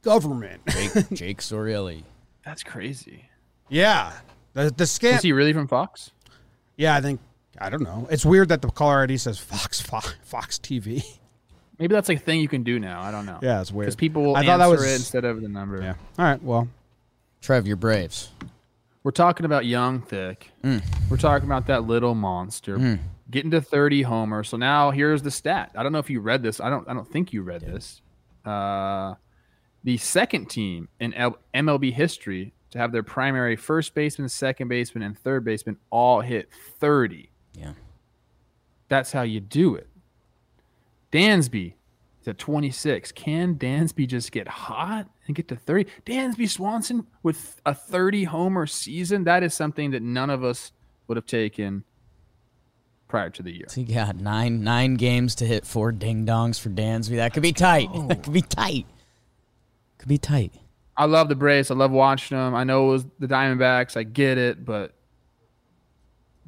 [0.01, 0.61] government.
[0.67, 2.03] Jake, Jake Storiale.
[2.45, 3.25] That's crazy.
[3.69, 4.13] yeah.
[4.53, 5.15] The the scam.
[5.15, 6.11] Is he really from Fox?
[6.77, 7.19] yeah, I think
[7.57, 8.07] I don't know.
[8.11, 11.03] It's weird that the caller ID says Fox Fox, Fox TV.
[11.79, 13.01] Maybe that's like a thing you can do now.
[13.01, 13.39] I don't know.
[13.41, 13.85] Yeah, it's weird.
[13.87, 15.81] Because people will I answer thought that was it instead of the number.
[15.81, 15.93] Yeah.
[16.17, 16.43] All right.
[16.43, 16.67] Well,
[17.41, 18.31] Trev, your Braves.
[19.03, 20.51] We're talking about young thick.
[20.61, 20.83] Mm.
[21.09, 22.99] We're talking about that little monster
[23.31, 24.49] getting to 30 homers.
[24.49, 25.71] So now here's the stat.
[25.75, 26.59] I don't know if you read this.
[26.59, 26.87] I don't.
[26.87, 28.01] I don't think you read this.
[28.43, 29.15] Uh,
[29.83, 35.03] the second team in L- MLB history to have their primary first baseman, second baseman,
[35.03, 37.29] and third baseman all hit 30.
[37.59, 37.73] Yeah.
[38.87, 39.87] That's how you do it.
[41.11, 41.73] Dansby
[42.21, 43.11] is at 26.
[43.13, 45.89] Can Dansby just get hot and get to 30?
[46.05, 50.71] Dansby Swanson with a 30 homer season, that is something that none of us
[51.07, 51.83] would have taken
[53.07, 53.65] prior to the year.
[53.67, 57.17] So you got nine nine games to hit four ding dongs for Dansby.
[57.17, 57.89] That could be tight.
[58.07, 58.85] That could be tight.
[59.97, 60.53] Could be tight.
[60.95, 61.71] I love the Braves.
[61.71, 62.53] I love watching them.
[62.55, 63.97] I know it was the Diamondbacks.
[63.97, 64.93] I get it, but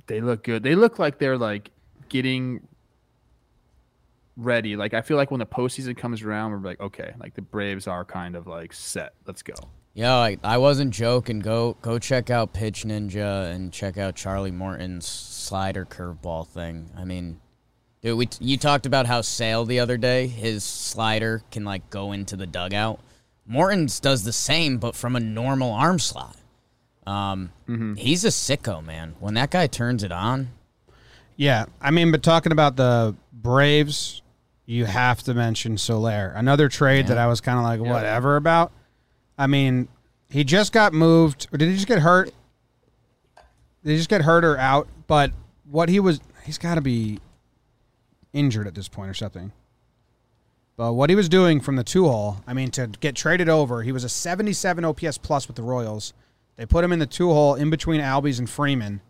[0.08, 0.64] they look good.
[0.64, 1.72] They look like they're like
[2.10, 2.68] getting
[4.38, 4.76] ready.
[4.76, 7.88] Like I feel like when the postseason comes around, we're like, okay, like the Braves
[7.88, 9.14] are kind of like set.
[9.26, 9.56] Let's go.
[9.94, 11.40] Yo, I, I wasn't joking.
[11.40, 16.90] Go go check out Pitch Ninja and check out Charlie Morton's slider curveball thing.
[16.98, 17.42] I mean,
[18.02, 22.14] dude, we you talked about how Sale the other day, his slider can like go
[22.14, 23.02] into the dugout.
[23.46, 26.38] Morton's does the same, but from a normal arm slot.
[27.08, 27.52] Um,
[27.98, 29.16] he's a sicko, man.
[29.20, 30.50] When that guy turns it on,
[31.36, 31.66] yeah.
[31.82, 34.22] I mean, but talking about the Braves,
[34.66, 36.32] you have to mention Soler.
[36.36, 38.72] Another trade that I was kind of like whatever about.
[39.38, 39.88] I mean,
[40.30, 42.32] he just got moved, or did he just get hurt?
[43.84, 44.88] Did he just get hurt or out?
[45.08, 45.32] But
[45.70, 47.20] what he was, he's got to be
[48.34, 49.52] injured at this point or something.
[50.78, 53.84] But what he was doing from the two hole, I mean, to get traded over,
[53.84, 56.14] he was a 77 OPS plus with the Royals.
[56.62, 59.02] They put him in the two hole in between Albies and Freeman.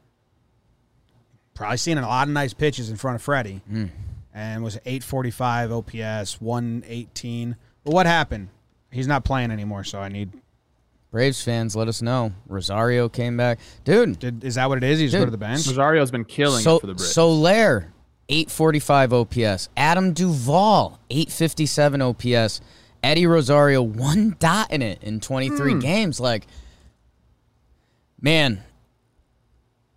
[1.54, 3.60] Probably seen a lot of nice pitches in front of Freddie.
[3.70, 3.88] Hmm.
[4.34, 7.58] And was 845 OPS, 118.
[7.84, 8.48] But what happened?
[8.90, 10.32] He's not playing anymore, so I need.
[11.12, 12.32] Braves fans, let us know.
[12.48, 14.18] Rosario came back, dude.
[14.18, 15.00] Did, is that what it is?
[15.00, 15.68] He just go to the bench?
[15.68, 17.12] Rosario's been killing So it for the Braves.
[17.12, 17.92] Soler,
[18.30, 19.68] 845 OPS.
[19.76, 22.62] Adam Duvall, 857 OPS.
[23.04, 25.80] Eddie Rosario, one dot in it in 23 hmm.
[25.80, 26.18] games.
[26.18, 26.48] Like,
[28.22, 28.64] man,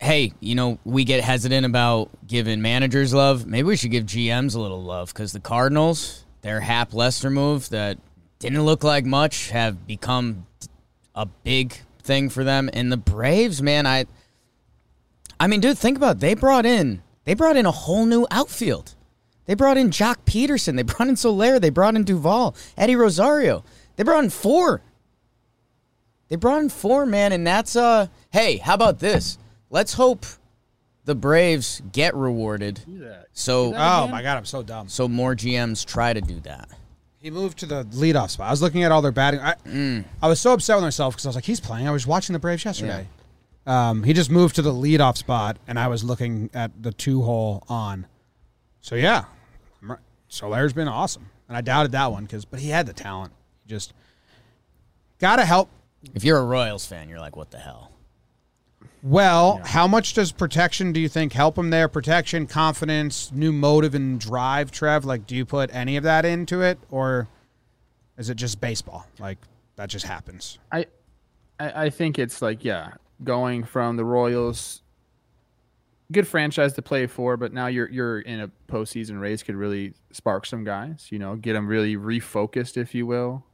[0.00, 3.46] hey, you know, we get hesitant about giving managers love.
[3.46, 7.68] Maybe we should give GMs a little love because the Cardinals, their Happ Lester move
[7.70, 7.98] that
[8.38, 10.46] didn't look like much, have become
[11.14, 12.68] a big thing for them.
[12.72, 14.06] And the Braves, man, I.
[15.38, 16.20] I mean, dude, think about it.
[16.20, 18.94] They brought in they brought in a whole new outfield.
[19.46, 20.76] They brought in Joc Pederson.
[20.76, 21.58] They brought in Soler.
[21.58, 23.64] They brought in Duvall, Eddie Rosario.
[23.96, 24.82] They brought in four.
[26.28, 28.08] They brought in four, man, and that's uh.
[28.32, 29.38] Hey, how about this?
[29.70, 30.26] Let's hope
[31.04, 32.80] the Braves get rewarded.
[33.32, 34.36] So oh, my God.
[34.38, 34.88] I'm so dumb.
[34.88, 36.68] so more GMs try to do that.
[37.20, 38.48] He moved to the leadoff spot.
[38.48, 39.40] I was looking at all their batting.
[39.40, 39.54] I,
[40.22, 41.88] I was so upset with myself because I was like, he's playing.
[41.88, 43.08] I was watching the Braves yesterday.
[43.66, 47.22] Um, he just moved to the leadoff spot, and I was looking at the two
[47.22, 48.06] hole on.
[48.82, 49.24] So yeah,
[49.80, 50.00] I'm right.
[50.28, 53.32] Soler's been awesome, and I doubted that one because, but he had the talent.
[53.62, 53.94] He just
[55.18, 55.70] gotta help.
[56.14, 57.92] If you're a Royals fan, you're like, what the hell?
[59.02, 61.88] Well, how much does protection do you think help him there?
[61.88, 65.04] Protection, confidence, new motive and drive, Trev.
[65.04, 67.28] Like, do you put any of that into it, or
[68.16, 69.06] is it just baseball?
[69.18, 69.36] Like
[69.76, 70.58] that just happens.
[70.72, 70.86] I,
[71.60, 74.80] I I think it's like yeah, going from the Royals,
[76.10, 79.92] good franchise to play for, but now you're you're in a postseason race could really
[80.12, 81.08] spark some guys.
[81.10, 83.44] You know, get them really refocused, if you will.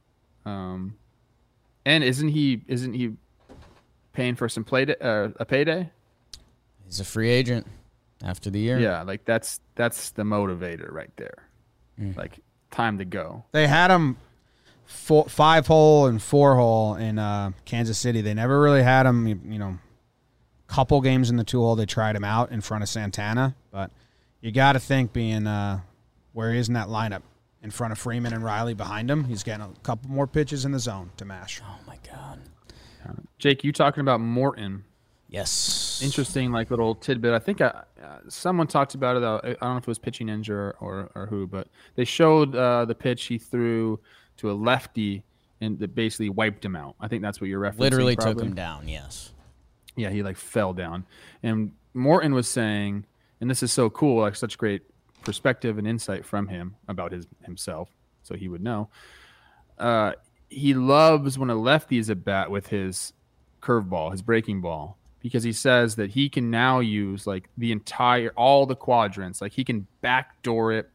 [0.45, 0.95] Um,
[1.85, 3.13] and isn't he isn't he
[4.13, 5.89] paying for some play uh, a payday?
[6.85, 7.67] He's a free agent
[8.23, 8.79] after the year.
[8.79, 11.47] Yeah, like that's that's the motivator right there.
[12.15, 12.39] Like
[12.71, 13.43] time to go.
[13.51, 14.17] They had him
[14.85, 18.21] four, five hole and four hole in uh, Kansas City.
[18.21, 19.27] They never really had him.
[19.27, 19.77] You, you know,
[20.67, 23.91] couple games in the two hole they tried him out in front of Santana, but
[24.39, 25.81] you got to think being uh,
[26.33, 27.21] where he is in that lineup
[27.63, 30.71] in front of Freeman and Riley behind him, he's getting a couple more pitches in
[30.71, 31.61] the zone to mash.
[31.63, 32.39] Oh my God.
[33.37, 34.83] Jake, you talking about Morton?
[35.27, 36.01] Yes.
[36.03, 37.33] interesting like little tidbit.
[37.33, 39.23] I think I, uh, someone talked about it.
[39.23, 42.53] I don't know if it was Pitching Ninja or, or, or who, but they showed
[42.53, 43.99] uh, the pitch he threw
[44.37, 45.23] to a lefty
[45.61, 46.95] and that basically wiped him out.
[46.99, 47.79] I think that's what you're referencing.
[47.79, 48.89] Literally took him down.
[48.89, 49.31] Yes.
[49.95, 51.05] Yeah, he like fell down.
[51.43, 53.05] And Morton was saying,
[53.39, 54.81] and this is so cool, like such great
[55.21, 57.89] perspective and insight from him about his himself,
[58.23, 58.89] so he would know.
[59.77, 60.13] Uh,
[60.49, 63.13] he loves when a lefty is at bat with his
[63.61, 68.31] curveball, his breaking ball, because he says that he can now use like the entire
[68.35, 70.89] all the quadrants, like he can backdoor it,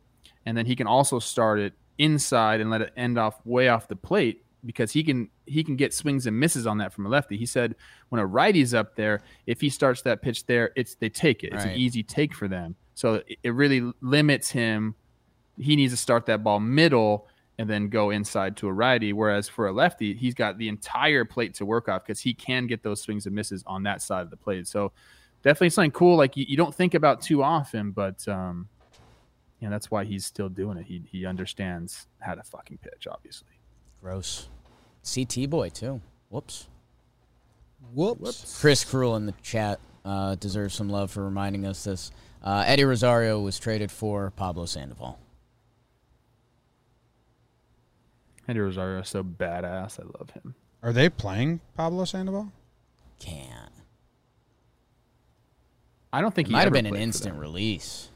[0.44, 3.88] and then he can also start it inside and let it end off way off
[3.88, 7.08] the plate because he can he can get swings and misses on that from a
[7.08, 7.36] lefty.
[7.36, 7.74] He said
[8.10, 11.52] when a righty's up there, if he starts that pitch there, it's they take it.
[11.54, 11.72] It's Right.
[11.72, 12.74] an easy take for them.
[12.96, 14.94] So it, it really limits him.
[15.58, 17.28] He needs to start that ball middle
[17.58, 19.12] and then go inside to a righty.
[19.12, 22.66] Whereas for a lefty, he's got the entire plate to work off because he can
[22.66, 24.66] get those swings and misses on that side of the plate.
[24.66, 24.92] So
[25.42, 26.16] definitely something cool.
[26.16, 28.68] Like you, you don't think about too often, but um,
[29.60, 30.86] you know that's why he's still doing it.
[30.86, 33.48] He he understands how to fucking pitch, obviously.
[34.02, 34.48] Gross.
[35.14, 36.00] CT boy too.
[36.30, 36.68] Whoops.
[37.94, 38.58] Whoops.
[38.60, 42.10] Chris Cruel in the chat uh, deserves some love for reminding us this.
[42.46, 45.18] Uh, Eddie Rosario was traded for Pablo Sandoval.
[48.46, 49.98] Eddie Rosario is so badass.
[49.98, 50.54] I love him.
[50.80, 52.52] Are they playing Pablo Sandoval?
[53.18, 53.72] Can't.
[56.12, 58.10] I don't think It he might have been an instant release.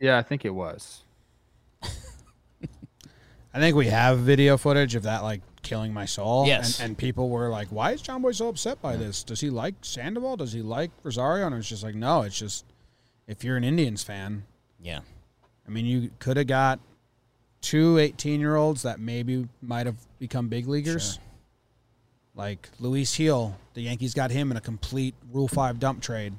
[0.00, 1.04] Yeah, I think it was.
[1.82, 6.48] I think we have video footage of that like killing my soul.
[6.48, 6.80] Yes.
[6.80, 9.22] And, and people were like, "Why is Jomboy so upset by this?
[9.22, 10.36] Does he like Sandoval?
[10.38, 12.64] Does he like Rosario?" And it's just like, no, it's just
[13.28, 14.42] if you're an Indians fan,
[14.80, 15.00] Yeah.
[15.66, 16.80] I mean, you could have got
[17.60, 21.14] two 18 year olds that maybe might have become big leaguers.
[21.14, 21.22] Sure.
[22.34, 26.32] Like Luis Gil, the Yankees got him in a complete Rule 5 dump trade.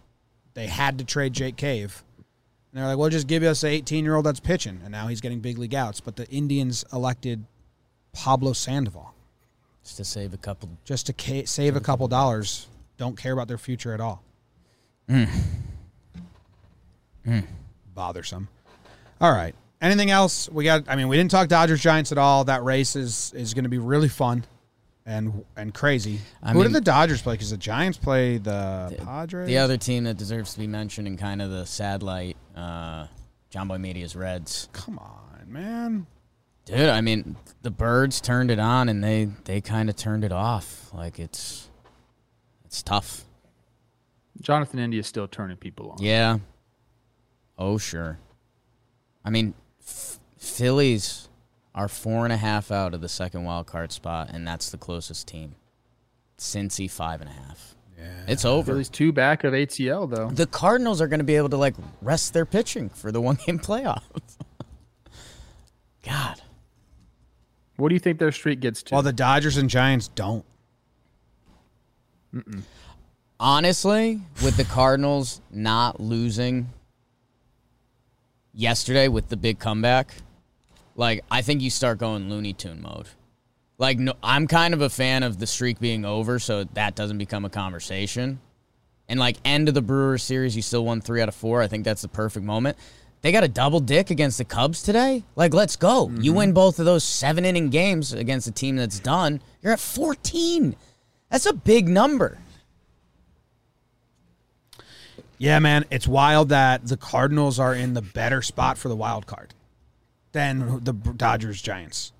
[0.53, 2.03] They had to trade Jake Cave.
[2.71, 4.79] And they're like, well, just give us an 18 year old that's pitching.
[4.83, 5.99] And now he's getting big league outs.
[5.99, 7.45] But the Indians elected
[8.13, 9.13] Pablo Sandoval
[9.83, 10.69] Just to save a couple.
[10.85, 12.67] just to ca- save a couple dollars.
[12.97, 14.23] Don't care about their future at all.
[15.07, 15.29] Mm.
[17.93, 18.47] Bothersome.
[19.21, 19.55] All right.
[19.81, 20.49] Anything else?
[20.49, 20.83] We got.
[20.87, 22.43] I mean, we didn't talk Dodgers Giants at all.
[22.45, 24.45] That race is is going to be really fun.
[25.05, 26.19] and and crazy.
[26.43, 27.33] I Who mean- did the Dodgers play?
[27.35, 29.47] Because the Giants play the, Padres.
[29.47, 33.07] The other team that deserves to be mentioned in kind of the sad light, uh,
[33.53, 34.67] Jomboy Media's Reds.
[34.73, 36.07] Come on, man.
[36.65, 40.31] Dude, I mean, the birds turned it on and they they kind of turned it
[40.33, 40.93] off.
[40.93, 41.69] Like it's
[42.65, 43.23] it's tough.
[44.41, 45.97] Jonathan India is still turning people on.
[46.01, 46.39] Yeah.
[47.59, 48.17] Oh sure.
[49.23, 49.53] I mean,
[49.85, 51.27] F- Phillies
[51.75, 54.77] are four and a half out of the second wild card spot, and that's the
[54.77, 55.55] closest team.
[56.37, 57.75] Cincy five and a half.
[57.97, 58.05] Yeah.
[58.29, 58.71] It's over.
[58.71, 60.29] Phillies two back of ATL though.
[60.29, 63.35] The Cardinals are going to be able to like rest their pitching for the one
[63.45, 64.03] game playoff.
[66.03, 66.41] God.
[67.75, 68.95] What do you think their streak gets to?
[68.95, 70.45] Well, the Dodgers and Giants don't.
[73.39, 76.69] honestly, with the Cardinals not losing
[78.59, 80.13] yesterday with the big comeback,
[80.95, 83.07] like I think you start going Looney Tune mode.
[83.77, 87.17] Like no, I'm kind of a fan of the streak being over, so that doesn't
[87.17, 88.39] become a conversation.
[89.07, 91.61] And like end of the Brewers series, you still won three out of four.
[91.61, 92.77] I think that's the perfect moment.
[93.21, 95.23] They got a double dick against the Cubs today.
[95.35, 96.07] Like, let's go.
[96.07, 96.37] You mm-hmm.
[96.37, 99.41] win both of those seven inning games against a team that's done.
[99.61, 100.75] You're at 14.
[101.29, 102.37] That's a big number.
[105.39, 109.25] Yeah, man, it's wild that the Cardinals are in the better spot for the wild
[109.25, 109.53] card
[110.33, 112.11] than the Dodgers Giants.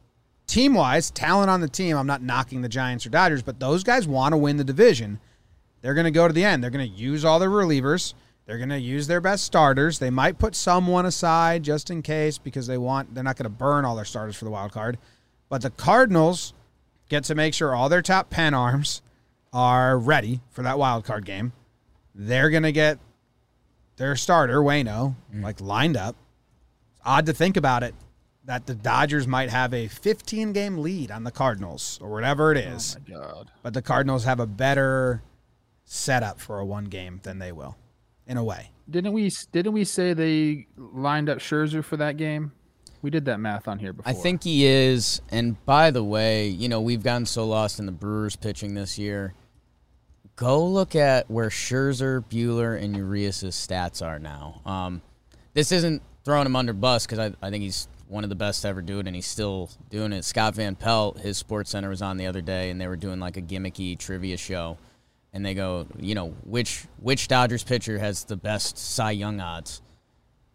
[0.48, 3.84] Team wise, talent on the team, I'm not knocking the Giants or Dodgers, but those
[3.84, 5.20] guys want to win the division.
[5.82, 6.64] They're going to go to the end.
[6.64, 8.14] They're going to use all their relievers.
[8.46, 10.00] They're going to use their best starters.
[10.00, 13.50] They might put someone aside just in case because they want they're not going to
[13.50, 14.98] burn all their starters for the wild card.
[15.50, 16.54] But the Cardinals
[17.10, 19.02] get to make sure all their top pen arms
[19.52, 21.52] are ready for that wild card game.
[22.16, 22.98] They're going to get
[24.00, 25.44] their starter, Wayno, mm.
[25.44, 26.16] like lined up.
[26.94, 27.94] It's odd to think about it
[28.46, 32.66] that the Dodgers might have a 15 game lead on the Cardinals or whatever it
[32.66, 33.52] oh, is, Oh my god.
[33.62, 35.22] but the Cardinals have a better
[35.84, 37.76] setup for a one game than they will,
[38.26, 38.72] in a way.
[38.90, 42.54] Didn't we didn't we say they lined up Scherzer for that game?
[43.02, 44.10] We did that math on here before.
[44.10, 45.22] I think he is.
[45.30, 48.98] And by the way, you know, we've gotten so lost in the Brewers pitching this
[48.98, 49.34] year.
[50.40, 54.62] Go look at where Scherzer, Buehler, and Urias' stats are now.
[54.66, 55.02] Um,
[55.54, 58.62] this isn't throwing him under bus because I, I think he's one of the best
[58.62, 60.24] to ever do it, and he's still doing it.
[60.24, 63.36] Scott Van Pelt, his SportsCenter was on the other day, and they were doing like
[63.36, 64.78] a gimmicky trivia show.
[65.34, 69.82] And they go, you know, which which Dodgers pitcher has the best Cy Young odds?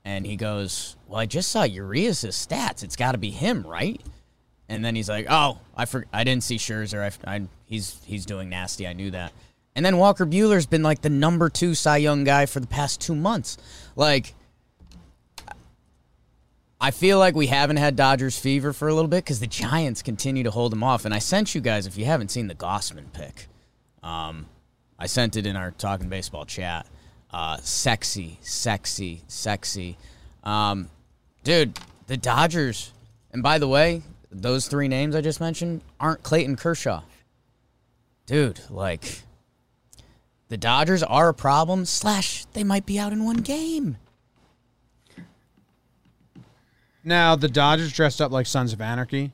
[0.02, 2.82] And he goes, "Well, I just saw Urias' stats.
[2.82, 4.00] It's got to be him, right?"
[4.66, 7.02] And then he's like, "Oh, I for- I didn't see Scherzer.
[7.26, 8.88] I, I, he's he's doing nasty.
[8.88, 9.34] I knew that."
[9.76, 13.00] And then Walker Buehler's been like the number two Cy Young guy for the past
[13.00, 13.58] two months.
[13.96, 14.34] Like,
[16.80, 20.02] I feel like we haven't had Dodgers fever for a little bit because the Giants
[20.02, 21.04] continue to hold them off.
[21.04, 23.48] And I sent you guys, if you haven't seen the Gausman pick,
[24.02, 24.46] um,
[24.98, 26.86] I sent it in our Talking Baseball chat.
[27.32, 29.96] Uh, sexy, sexy, sexy.
[30.44, 30.88] Um,
[31.42, 32.92] dude, the Dodgers,
[33.32, 37.02] and by the way, those three names I just mentioned aren't Clayton Kershaw.
[38.26, 39.22] Dude, like,
[40.54, 43.96] the Dodgers are a problem, slash, they might be out in one game.
[47.02, 49.32] Now, the Dodgers dressed up like Sons of Anarchy,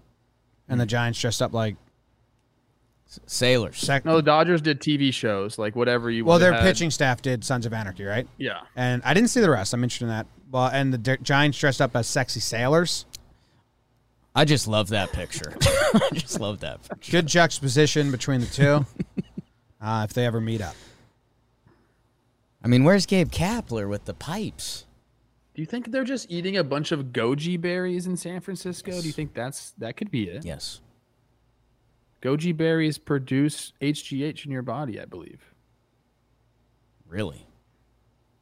[0.67, 1.77] and the Giants dressed up like
[3.27, 3.77] Sailors.
[3.77, 6.25] sec- no, the Dodgers did TV shows like whatever you.
[6.25, 6.63] Well, their had.
[6.63, 8.27] pitching staff did Sons of Anarchy, right?
[8.39, 9.75] Yeah, And I didn't see the rest.
[9.75, 10.27] I'm interested in that.
[10.51, 13.05] Well, and the D- Giants dressed up as sexy sailors.
[14.35, 15.55] I just love that picture.
[15.95, 17.13] I just love that picture.
[17.13, 18.87] Good juxtaposition between the two.
[19.83, 20.75] uh, if they ever meet up,
[22.63, 24.87] I mean, where's Gabe Kapler with the pipes?
[25.55, 28.93] Do you think they're just eating a bunch of goji berries in San Francisco?
[29.01, 30.45] Do you think that's that could be it?
[30.45, 30.81] Yes.
[32.23, 35.55] Goji berries produce HGH in your body, I believe.
[37.09, 37.47] Really?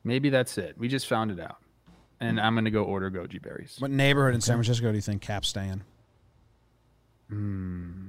[0.04, 0.76] Maybe that's it.
[0.76, 1.58] We just found it out.
[2.20, 3.76] And I'm gonna go order goji berries.
[3.78, 5.82] what neighborhood in San Francisco do you think Cap's staying?
[7.28, 8.08] Hmm.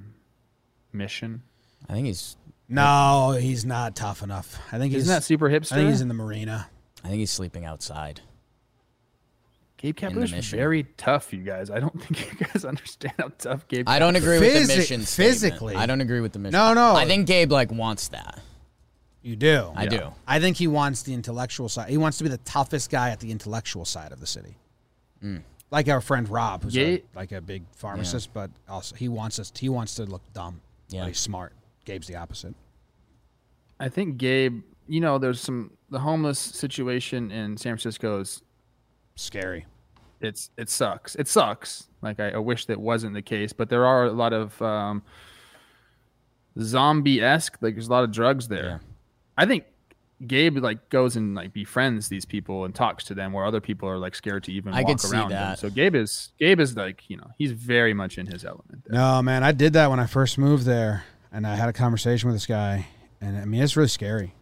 [0.91, 1.43] Mission.
[1.87, 2.35] I think he's
[2.69, 4.59] No, he's not tough enough.
[4.71, 5.03] I think he's.
[5.03, 5.71] Isn't that super hipster.
[5.73, 6.69] I think he's in the marina.
[7.03, 8.21] I think he's sleeping outside.
[9.77, 10.59] Gabe in the Kapler's Mission.
[10.59, 11.69] very tough, you guys.
[11.71, 13.87] I don't think you guys understand how tough Gabe.
[13.87, 15.01] I don't agree with the Physi- mission.
[15.05, 15.07] statement.
[15.31, 15.75] physically.
[15.75, 16.51] I don't agree with the mission.
[16.51, 16.95] No, no.
[16.95, 18.39] I think Gabe like wants that.
[19.21, 19.71] You do.
[19.75, 20.13] I do.
[20.27, 21.89] I think he wants the intellectual side.
[21.89, 24.55] He wants to be the toughest guy at the intellectual side of the city.
[25.23, 25.41] Mm.
[25.71, 26.85] Like our friend Rob, who's Yeah.
[26.85, 29.51] a, like a big pharmacist, but also he wants us.
[29.57, 30.61] He wants to look dumb.
[30.89, 31.01] Yeah.
[31.01, 31.53] but he's smart.
[31.89, 32.53] Gabe's the opposite.
[33.79, 34.61] I think Gabe.
[34.87, 38.43] You know, there's some the homeless situation in San Francisco is
[39.15, 39.65] Scary.
[40.21, 41.15] it's it sucks.
[41.15, 41.87] It sucks.
[42.01, 45.03] Like I, I wish that wasn't the case, but there are a lot of um,
[46.59, 47.57] zombie esque.
[47.59, 48.65] Like there's a lot of drugs there.
[48.65, 48.77] Yeah.
[49.37, 49.65] I think
[50.25, 53.89] Gabe like goes and like befriends these people and talks to them, where other people
[53.89, 55.55] are like scared to even I walk could see around them.
[55.55, 58.83] So Gabe is Gabe is like you know he's very much in his element.
[58.85, 58.99] There.
[58.99, 62.27] No, man, I did that when I first moved there, and I had a conversation
[62.27, 62.87] with this guy,
[63.21, 64.33] and I mean, it's really scary.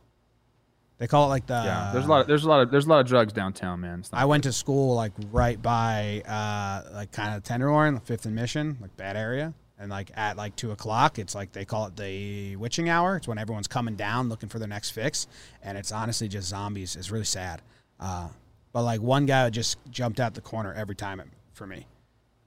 [1.00, 1.54] They call it like the.
[1.54, 2.22] yeah, there's a lot.
[2.22, 4.04] Of, there's a lot of there's a lot of drugs downtown, man.
[4.12, 8.78] I went to school like right by, uh, like kind of Tenderloin, Fifth and Mission,
[8.82, 9.54] like that area.
[9.80, 13.18] And like at like two o'clock, it's like they call it the witching hour.
[13.18, 15.28] It's when everyone's coming down looking for their next fix,
[15.62, 16.96] and it's honestly just zombies.
[16.96, 17.62] It's really sad.
[18.00, 18.30] Uh,
[18.74, 21.86] but like one guy just jumped out the corner every time it, for me.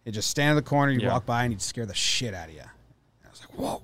[0.04, 1.12] He'd just stand in the corner, you Yeah.
[1.12, 2.62] walk by, and he'd scare the shit out of you.
[2.62, 3.82] And I was like, whoa.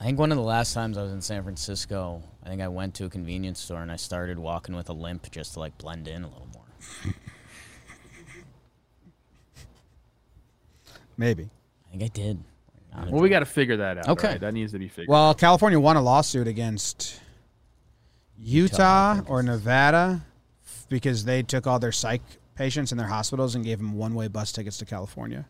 [0.00, 2.68] I think one of the last times I was in San Francisco, I think I
[2.68, 5.78] went to a convenience store and I started walking with a limp just to like
[5.78, 6.64] blend in a little more.
[11.16, 11.48] Maybe.
[11.86, 12.44] I think I did.
[12.94, 14.08] Not Well, we got to figure that out.
[14.08, 14.28] Okay.
[14.28, 14.40] right?
[14.40, 15.08] that needs to be figured.
[15.08, 17.18] Well, California won a lawsuit against
[18.38, 20.26] Utah, I think or Nevada
[20.90, 22.22] because they took all their psych
[22.54, 25.46] patients in their hospitals and gave them one-way bus tickets to California.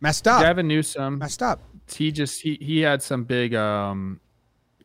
[0.00, 0.42] Messed up.
[0.42, 1.60] Gavin Newsom, Messed up.
[1.94, 4.20] He just he he had some big um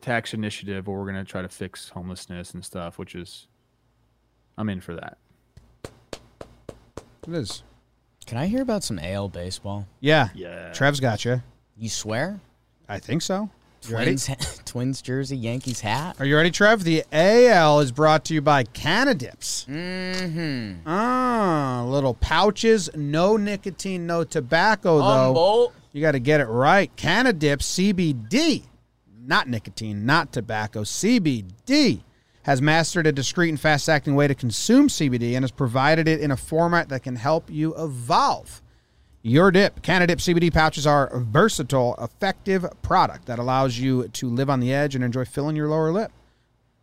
[0.00, 3.48] tax initiative where we're gonna try to fix homelessness and stuff, which is
[4.58, 5.18] I'm in for that.
[7.26, 7.62] It is.
[8.26, 9.86] Can I hear about some AL baseball?
[10.00, 10.28] Yeah.
[10.34, 10.72] Yeah.
[10.72, 11.42] Trev's got you.
[11.76, 12.40] You swear?
[12.88, 13.50] I think so.
[13.88, 14.30] Twins,
[14.64, 16.16] Twins jersey, Yankees hat.
[16.18, 16.84] Are you ready, Trev?
[16.84, 19.66] The AL is brought to you by Cannadips.
[19.66, 20.88] Mm-hmm.
[20.88, 25.32] Ah, little pouches, no nicotine, no tobacco, though.
[25.92, 26.94] You got to get it right.
[26.96, 28.64] Cannadips CBD,
[29.24, 30.82] not nicotine, not tobacco.
[30.82, 32.00] CBD
[32.42, 36.20] has mastered a discreet and fast acting way to consume CBD and has provided it
[36.20, 38.62] in a format that can help you evolve.
[39.26, 39.82] Your dip.
[39.82, 44.72] Cannadip CBD pouches are a versatile, effective product that allows you to live on the
[44.72, 46.12] edge and enjoy filling your lower lip.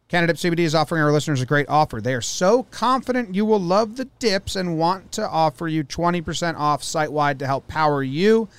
[0.09, 2.01] Cannadip CBD is offering our listeners a great offer.
[2.01, 6.57] They are so confident you will love the dips and want to offer you 20%
[6.57, 8.49] off site wide to help power you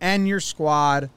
[0.00, 1.10] and your squad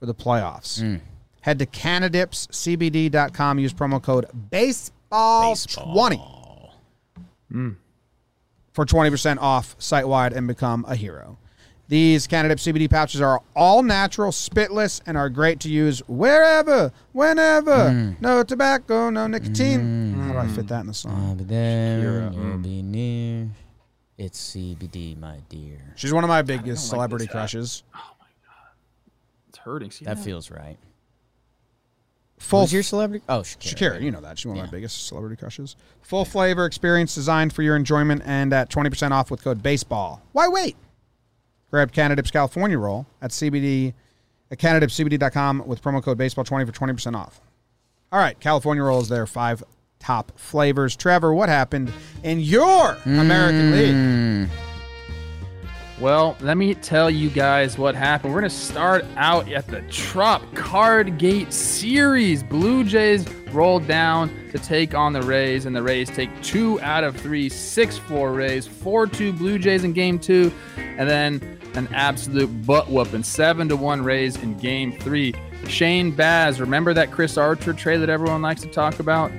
[0.00, 0.82] for the playoffs.
[0.82, 1.00] Mm.
[1.42, 3.60] Head to CannadipsCBD.com.
[3.60, 6.70] Use promo code BASEBALL20
[7.52, 7.76] mm.
[8.72, 11.38] for 20% off site wide and become a hero.
[11.90, 18.14] These Cannadip CBD pouches are all natural, spitless, and are great to use wherever, whenever.
[18.20, 20.14] No tobacco, no nicotine.
[20.14, 21.30] How do I fit that in the song?
[21.30, 22.62] I'll be there, you'll mm.
[22.62, 23.48] be near.
[24.16, 25.80] It's CBD, my dear.
[25.96, 27.38] She's one of my don't like biggest celebrity this hat.
[27.40, 27.82] crushes.
[29.48, 29.90] It's hurting.
[29.90, 30.76] See That feels right.
[32.38, 33.24] Full Who's your celebrity?
[33.28, 33.74] Oh, Shakira.
[33.74, 34.38] Shakira, you know that.
[34.38, 35.74] She's one of my biggest celebrity crushes.
[36.02, 40.20] Full flavor experience designed for your enjoyment and at 20% off with code BASEBALL.
[40.30, 40.76] Why wait?
[41.70, 43.94] Grab Cannadip's California roll at CBD
[44.50, 47.40] at CannadipCBD.com with promo code BASEBALL20 for 20% off.
[48.12, 49.62] All right, California roll is their five
[50.00, 50.96] top flavors.
[50.96, 51.92] Trevor, what happened
[52.24, 53.74] in your American hmm.
[53.74, 54.50] League?
[56.00, 58.32] Well, let me tell you guys what happened.
[58.32, 62.42] We're going to start out at the Trop Card Gate Series.
[62.42, 67.04] Blue Jays rolled down to take on the Rays, and the Rays take two out
[67.04, 71.88] of three, 6 4 Rays, 4 2 Blue Jays in game two, and then an
[71.92, 75.34] absolute butt whooping, 7 to 1 Rays in game three.
[75.68, 79.30] Shane Baz, remember that Chris Archer trade that everyone likes to talk about?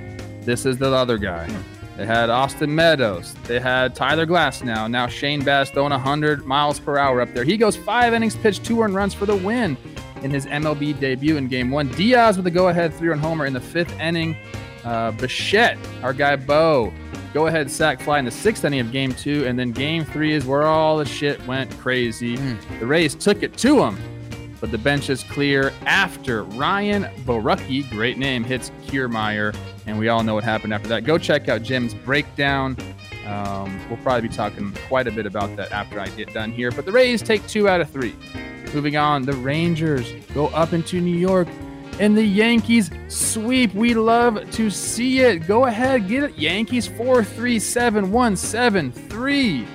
[0.42, 1.48] This is the other guy.
[1.96, 3.34] They had Austin Meadows.
[3.44, 4.90] They had Tyler Glasnow.
[4.90, 7.44] Now Shane Baz throwing 100 miles per hour up there.
[7.44, 9.76] He goes five innings pitched, two earned runs for the win
[10.22, 11.88] in his MLB debut in game one.
[11.88, 14.36] Diaz with a go ahead three run homer in the fifth inning.
[14.84, 16.92] Uh, Bichette, our guy Bo,
[17.32, 19.46] go ahead sack fly in the sixth inning of game two.
[19.46, 22.36] And then game three is where all the shit went crazy.
[22.78, 23.98] The Rays took it to them,
[24.60, 29.56] but the bench is clear after Ryan Borucki, great name, hits Kiermaier,
[29.86, 31.04] and we all know what happened after that.
[31.04, 32.76] Go check out Jim's breakdown.
[33.26, 36.70] Um, we'll probably be talking quite a bit about that after I get done here.
[36.70, 38.14] But the Rays take two out of three.
[38.74, 41.46] Moving on, the Rangers go up into New York,
[42.00, 43.74] and the Yankees sweep.
[43.74, 45.46] We love to see it.
[45.46, 46.38] Go ahead, get it.
[46.38, 49.66] Yankees 4 3 7 1 7 3.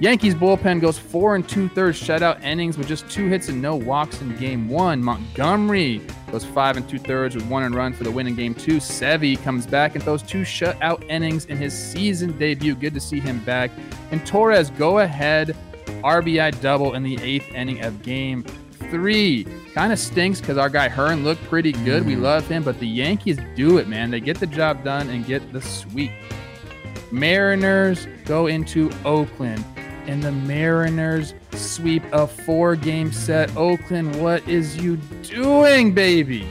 [0.00, 3.74] Yankees bullpen goes four and two thirds shutout innings with just two hits and no
[3.74, 5.02] walks in game one.
[5.02, 6.00] Montgomery
[6.30, 8.76] goes five and two thirds with one and run for the win in game two.
[8.76, 12.76] Sevy comes back and throws two shutout innings in his season debut.
[12.76, 13.72] Good to see him back.
[14.12, 15.56] And Torres go ahead
[16.04, 18.44] RBI double in the eighth inning of game
[18.90, 19.46] three.
[19.74, 22.06] Kind of stinks because our guy Hearn looked pretty good.
[22.06, 22.22] We mm.
[22.22, 24.10] love him, but the Yankees do it, man.
[24.10, 26.12] They get the job done and get the sweep.
[27.10, 29.64] Mariners go into Oakland.
[30.06, 33.54] and the Mariners sweep a four game set.
[33.56, 36.48] Oakland, what is you doing, baby?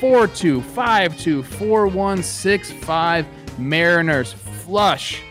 [0.00, 3.26] 4 2, 5 2, 4 1, 6 5.
[3.58, 5.22] Mariners flush.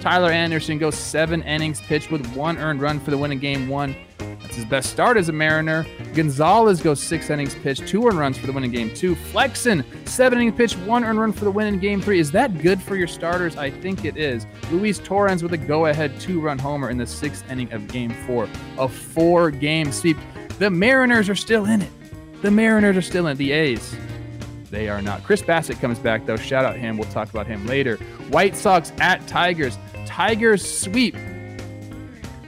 [0.00, 3.68] Tyler Anderson goes seven innings pitched with one earned run for the win in game
[3.68, 3.96] one.
[4.50, 5.86] That's his best start as a Mariner.
[6.12, 9.14] Gonzalez goes six innings pitched, two earned runs for the win in game two.
[9.14, 12.18] Flexen, seven innings pitched, one earned run for the win in game three.
[12.18, 13.56] Is that good for your starters?
[13.56, 14.48] I think it is.
[14.72, 18.10] Luis Torrens with a go ahead two run homer in the sixth inning of game
[18.26, 18.48] four.
[18.76, 20.16] A four game sweep.
[20.58, 21.92] The Mariners are still in it.
[22.42, 23.38] The Mariners are still in it.
[23.38, 23.94] The A's.
[24.68, 25.22] They are not.
[25.22, 26.34] Chris Bassitt comes back, though.
[26.34, 26.98] Shout out him.
[26.98, 27.98] We'll talk about him later.
[28.30, 29.78] White Sox at Tigers.
[30.06, 31.14] Tigers sweep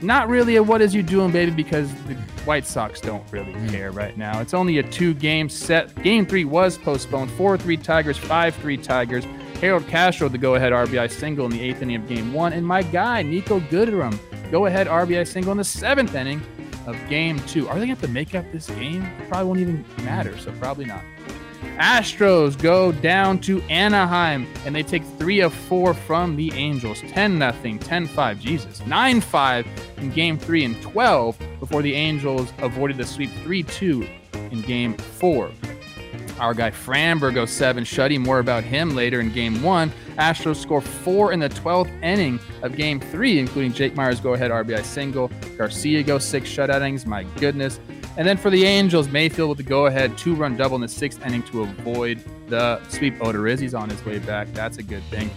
[0.03, 3.69] not really a what is you doing, baby, because the White Sox don't really Mm.
[3.71, 4.39] care right now.
[4.41, 5.95] It's only a two game set.
[6.03, 9.25] Game three was postponed 4 3 Tigers, 5 3 Tigers.
[9.61, 12.51] Harold Castro, the go ahead RBI single in the eighth inning of game one.
[12.53, 14.17] And my guy, Niko Goodrum,
[14.51, 16.41] go ahead RBI single in the seventh inning
[16.85, 17.69] of game two.
[17.69, 19.07] Are they going to have to make up this game?
[19.29, 21.01] Probably won't even matter, so probably not.
[21.77, 27.01] Astros go down to Anaheim and they take three of four from the Angels.
[27.01, 28.85] 10 0, 10 5, Jesus.
[28.85, 29.67] 9 5
[29.97, 34.07] in game three and 12 before the Angels avoided the sweep 3 2
[34.51, 35.51] in game four.
[36.39, 38.19] Our guy Framber goes seven shutty.
[38.19, 39.91] More about him later in game one.
[40.17, 44.51] Astros score four in the 12th inning of game three, including Jake Meyers' go ahead
[44.51, 45.31] RBI single.
[45.57, 47.05] Garcia goes six shutout innings.
[47.05, 47.79] My goodness.
[48.15, 50.87] And then for the Angels, Mayfield with the go ahead two run double in the
[50.87, 53.17] sixth inning to avoid the sweep.
[53.19, 54.51] Odorizzi's on his way back.
[54.53, 55.31] That's a good thing.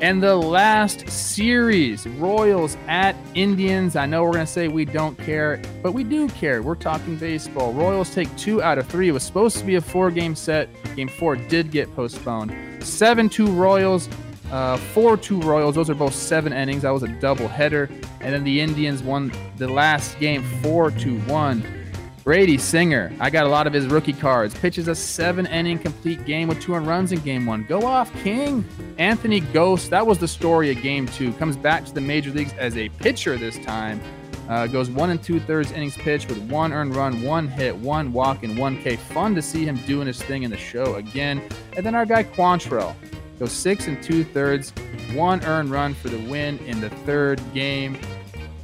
[0.00, 3.96] And the last series, Royals at Indians.
[3.96, 6.62] I know we're going to say we don't care, but we do care.
[6.62, 7.72] We're talking baseball.
[7.72, 9.08] Royals take two out of three.
[9.08, 10.68] It was supposed to be a four game set.
[10.96, 12.54] Game four did get postponed.
[12.84, 14.10] 7 2 Royals,
[14.52, 15.74] uh, 4 2 Royals.
[15.74, 16.82] Those are both seven innings.
[16.82, 17.88] That was a double header.
[18.20, 21.83] And then the Indians won the last game 4 2 1.
[22.24, 24.54] Brady Singer, I got a lot of his rookie cards.
[24.54, 27.64] Pitches a seven inning complete game with two runs in game one.
[27.64, 28.64] Go off, King.
[28.96, 31.34] Anthony Gose, that was the story of game two.
[31.34, 34.00] Comes back to the major leagues as a pitcher this time.
[34.48, 38.10] Uh, goes one and two thirds innings pitched with one earned run, one hit, one
[38.10, 38.96] walk, and one K.
[38.96, 41.42] Fun to see him doing his thing in the show again.
[41.76, 42.94] And then our guy Quantrill
[43.38, 44.70] goes six and two thirds,
[45.12, 47.98] one earned run for the win in the third game.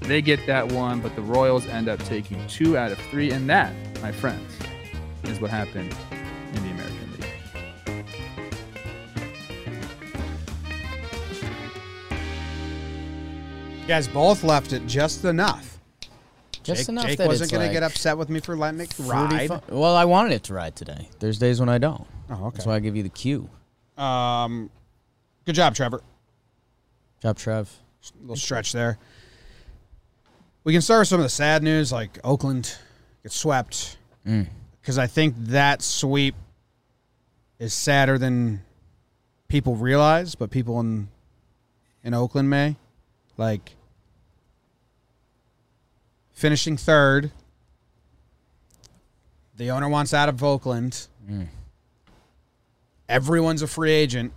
[0.00, 3.30] They get that one, but the Royals end up taking two out of three.
[3.30, 3.72] And that,
[4.02, 4.50] my friends,
[5.24, 8.06] is what happened in the American League.
[13.82, 15.78] You guys both left it just enough.
[16.62, 18.80] Just Jake, enough Jake that wasn't going like to get upset with me for letting
[18.80, 19.48] it pretty ride.
[19.48, 21.08] fun- Well, I wanted it to ride today.
[21.18, 22.06] There's days when I don't.
[22.28, 22.56] Oh, okay.
[22.56, 23.48] That's why I give you the cue.
[23.96, 24.70] Um,
[25.46, 26.02] good job, Trevor.
[27.22, 27.70] Job, Trev.
[28.20, 28.98] little stretch there.
[30.62, 32.76] We can start with some of the sad news, like Oakland
[33.22, 33.96] gets swept,
[34.26, 34.46] mm.
[34.80, 36.34] because I think that sweep
[37.58, 38.62] is sadder than
[39.48, 41.08] people realize, but people in
[42.02, 42.76] in Oakland may
[43.36, 43.74] like
[46.32, 47.30] finishing third.
[49.56, 51.06] The owner wants out of Oakland.
[51.28, 51.48] Mm.
[53.08, 54.32] Everyone's a free agent.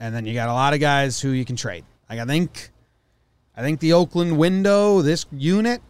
[0.00, 1.84] And then you got a lot of guys who you can trade.
[2.10, 2.71] Like I think
[3.56, 5.82] I think the Oakland window, this unit,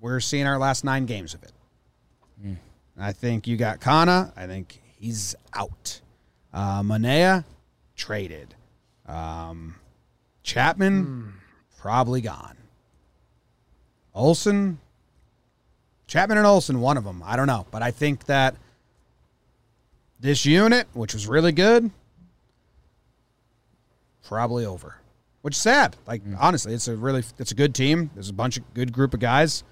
[0.00, 1.52] we're seeing our last nine games of it.
[3.00, 4.32] I think you got Canha.
[4.36, 6.00] I think he's out.
[6.52, 7.44] Uh, Manaea,
[7.96, 8.54] traded.
[9.06, 9.76] Um,
[10.42, 11.34] Chapman,
[11.78, 12.56] probably gone.
[14.14, 14.78] Olson,
[16.08, 17.22] Chapman and Olson, one of them.
[17.24, 17.66] I don't know.
[17.70, 18.56] But I think that
[20.18, 21.90] this unit, which was really good,
[24.24, 24.97] probably over.
[25.42, 25.96] Which is sad.
[26.06, 28.10] Like honestly, it's a really it's a good team.
[28.14, 29.62] There's a bunch of good group of guys.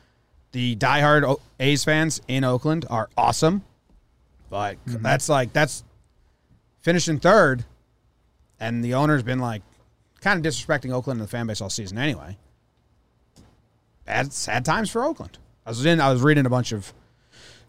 [0.53, 3.65] The diehard O- A's fans in Oakland are awesome,
[4.49, 5.85] but that's like that's
[6.81, 7.65] finishing third,
[8.61, 9.63] and the owner's been like
[10.21, 12.39] kind of disrespecting Oakland and the fan base all season anyway.
[14.05, 15.39] Bad sad times for Oakland.
[15.67, 16.93] I was in I was reading a bunch of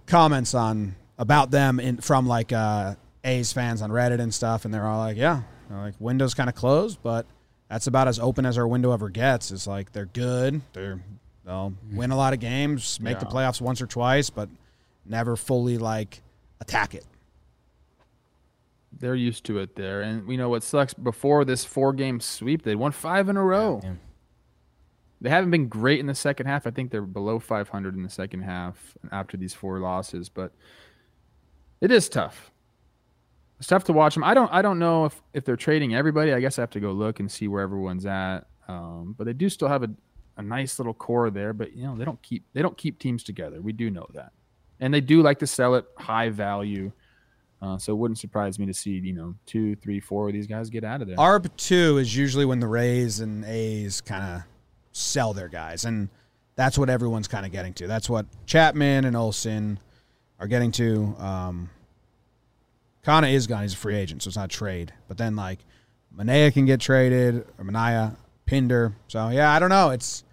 [0.06, 2.94] comments on about them in from like uh
[3.24, 6.48] A's fans on Reddit and stuff, and they're all like, "Yeah, they're like window's kind
[6.48, 7.26] of closed, but
[7.70, 11.02] that's about as open as our window ever gets." It's like they're good, they're
[11.46, 11.98] they'll mm-hmm.
[11.98, 14.50] win a lot of games, make the playoffs once or twice, but
[15.06, 16.22] never fully like
[16.60, 17.06] attack it.
[19.00, 20.02] They're used to it there.
[20.02, 23.44] And we know what sucks before this four game sweep, they won five in a
[23.44, 23.82] row.
[23.84, 23.94] Yeah.
[25.20, 26.68] They haven't been great in the second half.
[26.68, 30.52] I think they're below 500 in the second half after these four losses, but
[31.82, 32.52] it is tough.
[33.60, 34.24] It's tough to watch them.
[34.24, 34.52] I don't.
[34.54, 36.32] I don't know if if they're trading everybody.
[36.34, 38.42] I guess I have to go look and see where everyone's at.
[38.68, 39.90] Um, but they do still have a,
[40.38, 41.54] a nice little core there.
[41.54, 43.60] But you know they don't keep they don't keep teams together.
[43.62, 44.32] We do know that,
[44.80, 46.92] and they do like to sell it high value.
[47.60, 50.46] Uh, so it wouldn't surprise me to see you know two, three, four of these
[50.46, 51.18] guys get out of there.
[51.18, 54.42] ARB two is usually when the Rays and A's kind of
[54.92, 56.10] sell their guys, and
[56.56, 57.88] that's what everyone's kind of getting to.
[57.88, 59.80] That's what Chapman and Olson
[60.40, 61.16] are getting to.
[61.18, 61.70] Um,
[63.08, 64.92] Canha is gone; he's a free agent, so it's not trade.
[65.08, 65.60] But then like
[66.16, 68.94] Manaea can get traded, or Manaya, Pinder.
[69.08, 69.92] So yeah, I don't know.
[69.92, 70.26] It's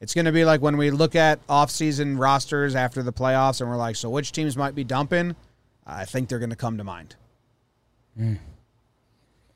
[0.00, 3.76] it's to be like when we look at offseason rosters after the playoffs, and we're
[3.76, 5.36] like, so which teams might be dumping?
[5.86, 7.16] I think they're to come to mind.
[8.16, 8.34] Hmm.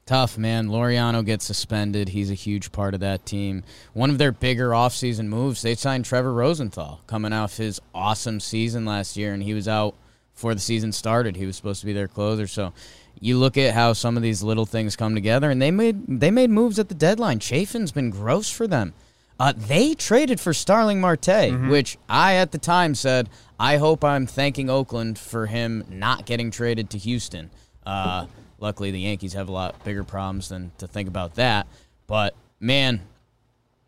[0.07, 0.69] Tough, man.
[0.69, 2.09] Laureano gets suspended.
[2.09, 3.63] He's a huge part of that team.
[3.93, 8.85] One of their bigger offseason moves, they signed Trevor Rosenthal coming off his awesome season
[8.85, 9.95] last year, and he was out
[10.35, 11.37] before the season started.
[11.37, 12.47] He was supposed to be their closer.
[12.47, 12.73] So
[13.21, 16.31] you look at how some of these little things come together, and they made they
[16.31, 17.39] made moves at the deadline.
[17.39, 18.95] Chafin's been gross for them.
[19.39, 23.29] Uh, they traded for Starling Marte, which I at the time said,
[23.59, 27.51] I hope I'm thanking Oakland for him not getting traded to Houston.
[27.85, 28.27] Uh,
[28.61, 31.67] luckily, the Yankees have a lot bigger problems than to think about that.
[32.07, 33.01] But man,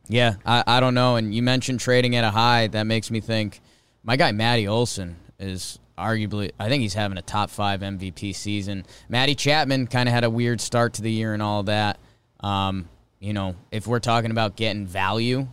[0.09, 1.17] yeah, I, I don't know.
[1.17, 2.67] And you mentioned trading at a high.
[2.67, 3.61] That makes me think
[4.03, 8.85] my guy Matty Olson is arguably, I think he's having a top five MVP season.
[9.09, 11.99] Matty Chapman kind of had a weird start to the year and all that.
[12.41, 12.89] Um,
[13.21, 15.47] you know, if we're talking about getting value,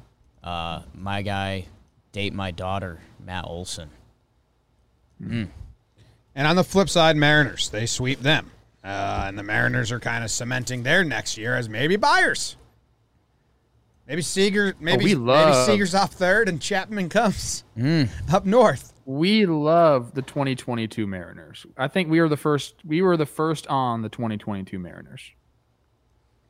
[0.44, 1.66] uh, my guy,
[2.12, 3.90] date my daughter, Matt Olson.
[5.24, 5.52] And
[6.36, 8.50] on the flip side, Mariners, they sweep them.
[8.84, 12.56] Uh, and the Mariners are kind of cementing their next year as maybe buyers.
[14.08, 17.64] Maybe Seager, maybe, we maybe love- Seager's off third and Chapman comes
[18.34, 18.92] up north.
[19.06, 21.66] We love the 2022 Mariners.
[21.78, 22.76] I think we were the first.
[22.86, 25.22] We were the first on the 2022 Mariners.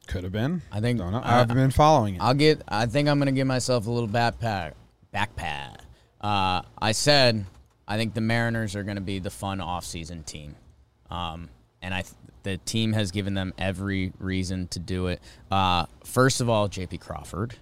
[0.08, 0.62] Could have been.
[0.72, 1.20] I think Don't know.
[1.20, 2.22] I- I've been following it.
[2.22, 2.62] I'll get.
[2.68, 4.74] I think I'm gonna give myself a little backpack.
[5.14, 5.78] Backpack.
[6.20, 7.46] Uh, I said
[7.88, 10.56] I think the Mariners are gonna be the fun offseason team,
[11.10, 11.50] um,
[11.82, 15.22] and I th- the team has given them every reason to do it.
[15.52, 16.98] Uh, first of all, J.P.
[16.98, 17.56] Crawford,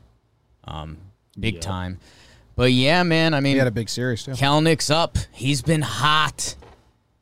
[0.64, 0.98] um,
[1.38, 1.62] big Yeah.
[1.62, 2.00] time.
[2.60, 3.34] But yeah, man.
[3.34, 4.32] I mean, He had a big series too.
[4.32, 5.18] Kelenic's up.
[5.32, 6.56] He's been hot.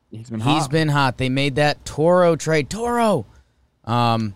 [0.10, 0.56] He's been hot.
[0.56, 1.20] He's been hot.
[1.20, 2.72] They made that Toro trade.
[2.72, 3.28] Toro.
[3.84, 4.34] Um,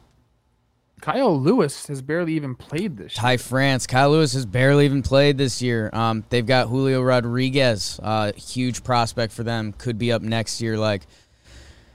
[1.01, 3.17] Kyle Lewis has barely even played this.
[3.19, 3.37] year.
[3.39, 5.89] France, Kyle Lewis has barely even played this year.
[5.91, 9.73] Um, they've got Julio Rodriguez, uh, huge prospect for them.
[9.73, 10.77] Could be up next year.
[10.77, 11.07] Like,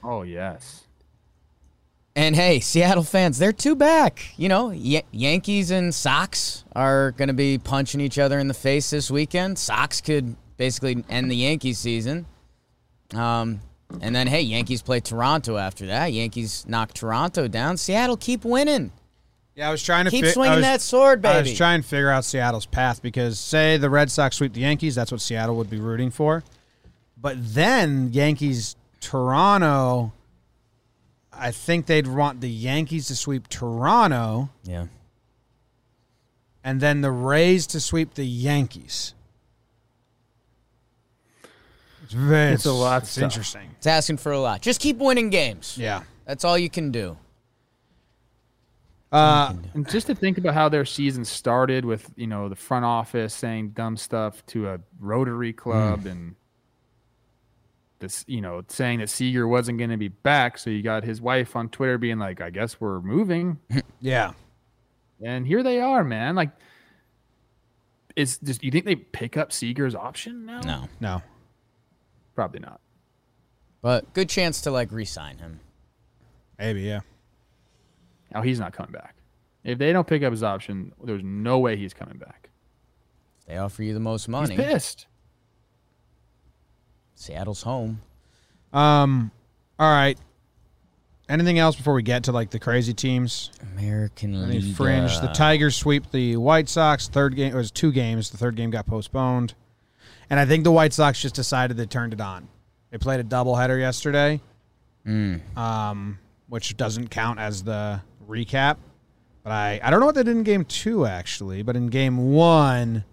[0.02, 0.82] Oh yes.
[2.16, 4.24] And hey, Seattle fans, they're two back.
[4.36, 8.54] You know, y- Yankees and Sox are going to be punching each other in the
[8.54, 9.58] face this weekend.
[9.58, 12.26] Sox could basically end the Yankees season.
[13.14, 13.60] Um,
[14.00, 16.12] and then hey, Yankees play Toronto after that.
[16.12, 17.76] Yankees knock Toronto down.
[17.76, 18.90] Seattle keep winning.
[19.54, 21.34] Yeah, I was trying to Keep fi- swinging was- that sword, baby.
[21.34, 24.60] I was trying to figure out Seattle's path because say the Red Sox sweep the
[24.60, 26.42] Yankees, that's what Seattle would be rooting for.
[27.16, 30.12] But then Yankees Toronto,
[31.38, 34.86] I think they'd want the Yankees to sweep Toronto yeah.
[36.64, 39.14] and then the Rays to sweep the Yankees.
[42.04, 43.24] It's, very, It's a lot It's stuff.
[43.24, 43.68] interesting.
[43.78, 44.62] It's asking for a lot.
[44.62, 45.76] Just keep winning games.
[45.76, 46.02] Yeah.
[46.24, 47.16] That's all you can do.
[49.12, 52.84] Uh, And just to think about how their season started with, you know, the front
[52.84, 56.08] office saying dumb stuff to a Rotary Club Hmm.
[56.08, 56.34] and
[57.98, 60.58] this, you know, saying that Seager wasn't going to be back.
[60.58, 63.58] So you got his wife on Twitter being like, I guess we're moving.
[64.00, 64.32] yeah.
[65.22, 66.34] and here they are, man.
[66.34, 66.50] Like,
[68.14, 70.60] is just, you think they pick up Seager's option now?
[70.60, 70.88] No.
[71.00, 71.22] No.
[72.34, 72.80] Probably not.
[73.82, 75.60] But good chance to like re-sign him.
[76.58, 77.00] Maybe, yeah.
[78.32, 79.14] Now he's not coming back.
[79.64, 82.50] If they don't pick up his option, there's no way he's coming back.
[83.46, 84.56] They offer you the most money.
[84.56, 85.06] He's pissed.
[87.16, 88.00] Seattle's home.
[88.72, 89.30] Um,
[89.78, 90.18] all right.
[91.28, 93.50] Anything else before we get to like the crazy teams?
[93.72, 94.76] American League.
[94.76, 95.18] fringe?
[95.20, 97.08] The Tigers sweep the White Sox.
[97.08, 98.30] Third game it was two games.
[98.30, 99.54] The third game got postponed,
[100.30, 102.46] and I think the White Sox just decided they turned it on.
[102.90, 104.40] They played a doubleheader yesterday,
[105.56, 108.76] um, which doesn't count as the recap.
[109.42, 112.32] But I I don't know what they did in game two actually, but in game
[112.34, 113.04] one,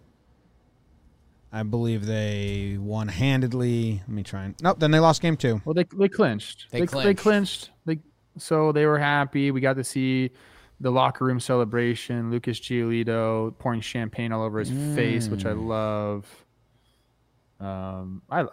[1.56, 4.02] I believe they won handedly.
[4.08, 4.80] Let me try and nope.
[4.80, 5.62] Then they lost game two.
[5.66, 6.66] Well, they they clinched.
[6.72, 7.22] They They, they clinched.
[7.22, 7.70] clinched.
[7.86, 8.00] They
[8.40, 9.52] so they were happy.
[9.52, 10.32] We got to see
[10.80, 12.32] the locker room celebration.
[12.32, 16.26] Lucas Giolito pouring champagne all over his face, which I love.
[17.60, 18.46] Um, I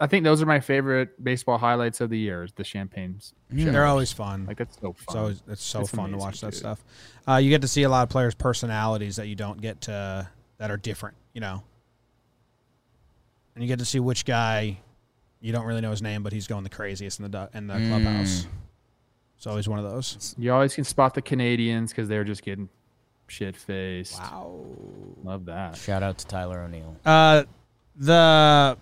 [0.00, 2.44] I think those are my favorite baseball highlights of the year.
[2.44, 3.34] is The champagnes.
[3.50, 4.46] They're always fun.
[4.46, 5.04] Like that's so fun.
[5.06, 6.58] It's always it's so It's fun to watch that dude.
[6.60, 6.82] stuff.
[7.28, 10.28] Uh, you get to see a lot of players' personalities that you don't get to
[10.58, 11.16] that are different.
[11.34, 11.62] You know,
[13.58, 14.78] and you get to see which guy
[15.40, 17.74] you don't really know his name, but he's going the craziest in the in the
[17.74, 18.46] clubhouse.
[19.36, 20.36] It's always one of those.
[20.38, 22.68] you always can spot the Canadians because they're just getting
[23.26, 24.16] shit faced.
[24.16, 24.60] Wow.
[25.24, 25.76] Love that.
[25.76, 26.96] Shout out to Tyler O'Neill.
[27.04, 27.42] Uh,
[27.96, 28.78] the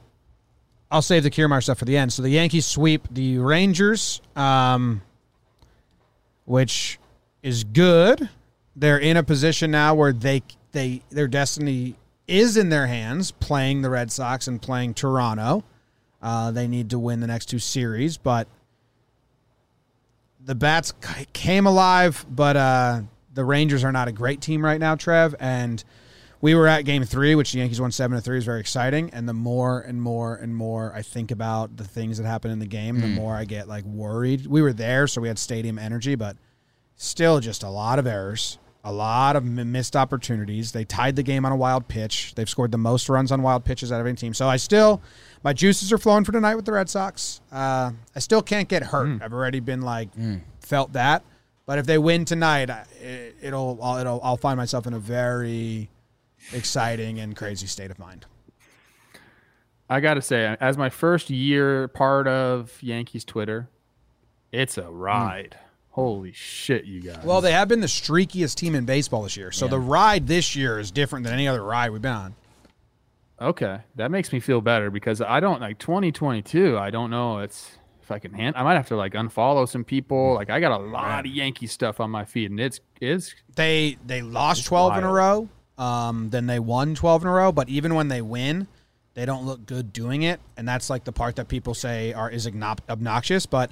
[0.90, 2.12] I'll save the Kiermaier stuff for the end.
[2.12, 5.00] So the Yankees sweep the Rangers, um,
[6.44, 6.98] which
[7.42, 8.28] is good.
[8.76, 11.96] They're in a position now where they they their destiny
[12.28, 15.64] is in their hands, playing the Red Sox and playing Toronto.
[16.22, 18.48] Uh, they need to win the next two series, but
[20.44, 20.92] the bats
[21.32, 22.24] came alive.
[22.28, 23.00] But uh,
[23.34, 25.82] the Rangers are not a great team right now, Trev, and
[26.40, 28.38] we were at game three, which the Yankees won seven to three.
[28.38, 29.10] is very exciting.
[29.10, 32.58] And the more and more and more I think about the things that happen in
[32.58, 34.46] the game, the more I get like worried.
[34.46, 36.36] We were there, so we had stadium energy, but
[36.96, 40.70] still just a lot of errors, a lot of missed opportunities.
[40.70, 42.34] They tied the game on a wild pitch.
[42.36, 44.32] They've scored the most runs on wild pitches out of any team.
[44.32, 45.02] So I still,
[45.42, 47.40] my juices are flowing for tonight with the Red Sox.
[47.50, 49.08] Uh, I still can't get hurt.
[49.08, 49.22] Mm.
[49.22, 50.40] I've already been like mm.
[50.60, 51.24] felt that.
[51.66, 52.70] But if they win tonight,
[53.02, 55.90] it, it'll, I'll, it'll, I'll find myself in a very
[56.52, 58.24] exciting and crazy state of mind.
[59.90, 63.68] I got to say, as my first year part of Yankees Twitter,
[64.52, 64.90] it's a mm.
[64.92, 65.58] ride.
[65.96, 67.24] Holy shit, you guys.
[67.24, 69.50] Well, they have been the streakiest team in baseball this year.
[69.50, 72.34] So the ride this year is different than any other ride we've been on.
[73.40, 76.76] Okay, that makes me feel better because I don't like 2022.
[76.76, 78.56] I don't know it's if I can hand.
[78.56, 80.34] I might have to like unfollow some people.
[80.34, 83.96] Like I got a lot of Yankee stuff on my feed, and it's it's They
[84.04, 85.48] they lost 12 in a row.
[85.78, 88.68] Um, then they won 12 in a row, but even when they win,
[89.14, 92.30] they don't look good doing it, and that's like the part that people say are
[92.30, 93.70] is obnoxious, but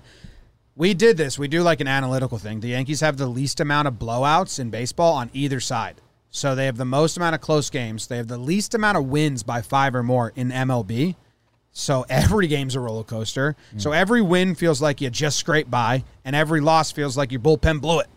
[0.76, 1.38] we did this.
[1.38, 2.60] We do like an analytical thing.
[2.60, 6.00] The Yankees have the least amount of blowouts in baseball on either side.
[6.30, 8.08] So they have the most amount of close games.
[8.08, 11.14] They have the least amount of wins by 5 or more in MLB.
[11.70, 13.54] So every game's a roller coaster.
[13.76, 17.40] So every win feels like you just scraped by, and every loss feels like your
[17.40, 18.08] bullpen blew it.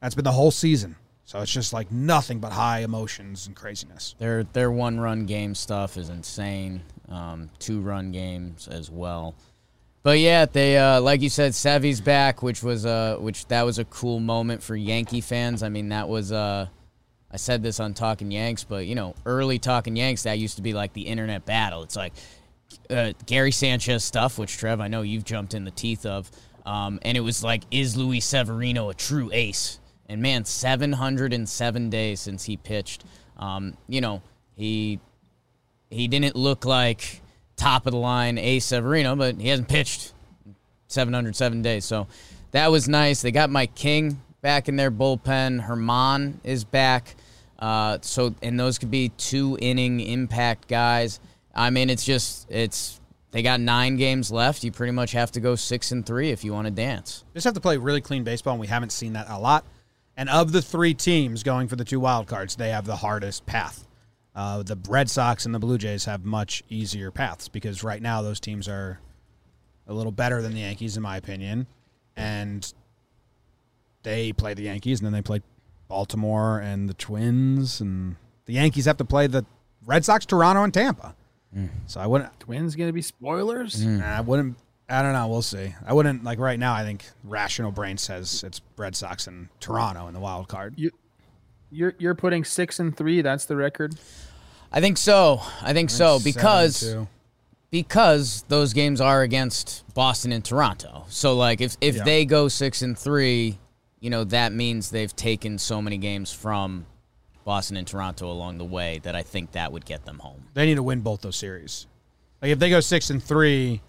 [0.00, 0.96] That's been the whole season.
[1.24, 4.16] So it's just like nothing but high emotions and craziness.
[4.18, 6.82] Their their one run game stuff is insane.
[7.08, 9.34] Um, two run games as well.
[10.02, 13.78] But yeah, they uh, like you said, Sevy's back, which was uh, which that was
[13.78, 15.62] a cool moment for Yankee fans.
[15.62, 16.66] I mean, that was uh,
[17.30, 20.62] I said this on Talking Yanks, but you know, early Talking Yanks that used to
[20.62, 21.82] be like the internet battle.
[21.82, 22.12] It's like
[22.90, 26.30] uh, Gary Sanchez stuff, which Trev, I know you've jumped in the teeth of,
[26.66, 29.78] um, and it was like, is Luis Severino a true ace?
[30.08, 33.04] And man, 707 days since he pitched.
[33.38, 34.20] Um, you know,
[34.56, 35.00] he
[35.90, 37.22] he didn't look like
[37.56, 40.12] top of the line ace Severino, but he hasn't pitched
[40.88, 41.84] 707 days.
[41.84, 42.06] So
[42.52, 43.22] that was nice.
[43.22, 45.66] They got Mike King back in their bullpen.
[45.66, 47.14] Germán is back.
[47.58, 51.20] Uh, so and those could be two inning impact guys.
[51.54, 53.00] I mean, it's just it's
[53.30, 54.64] they got nine games left.
[54.64, 57.24] You pretty much have to go six and three if you want to dance.
[57.34, 59.64] Just have to play really clean baseball, and we haven't seen that a lot.
[60.16, 63.46] And of the three teams going for the two wild cards, they have the hardest
[63.46, 63.86] path.
[64.34, 68.22] Uh, the Red Sox and the Blue Jays have much easier paths because right now
[68.22, 68.98] those teams are
[69.86, 71.66] a little better than the Yankees, in my opinion.
[72.16, 72.72] And
[74.02, 75.42] they play the Yankees, and then they play
[75.88, 78.16] Baltimore and the Twins, and
[78.46, 79.44] the Yankees have to play the
[79.84, 81.14] Red Sox, Toronto, and Tampa.
[81.86, 82.40] So I wouldn't.
[82.40, 83.86] Twins gonna be spoilers.
[83.86, 84.56] I wouldn't.
[84.88, 85.28] I don't know.
[85.28, 85.74] We'll see.
[85.86, 86.72] I wouldn't like right now.
[86.72, 90.74] I think rational brain says it's Red Sox and Toronto in the wild card.
[90.78, 90.90] You
[91.72, 93.22] you're you're putting six and three.
[93.22, 93.94] That's the record.
[94.70, 95.40] I think so.
[95.60, 96.94] I think so because
[97.70, 101.06] because those games are against Boston and Toronto.
[101.08, 102.04] So like if if Yeah.
[102.04, 103.58] they go 6 and 3,
[104.00, 106.84] you know, that means they've taken so many games from
[107.44, 110.44] Boston and Toronto along the way that I think that would get them home.
[110.54, 111.86] they need to win both those series.
[112.42, 113.80] Like if they go six and three,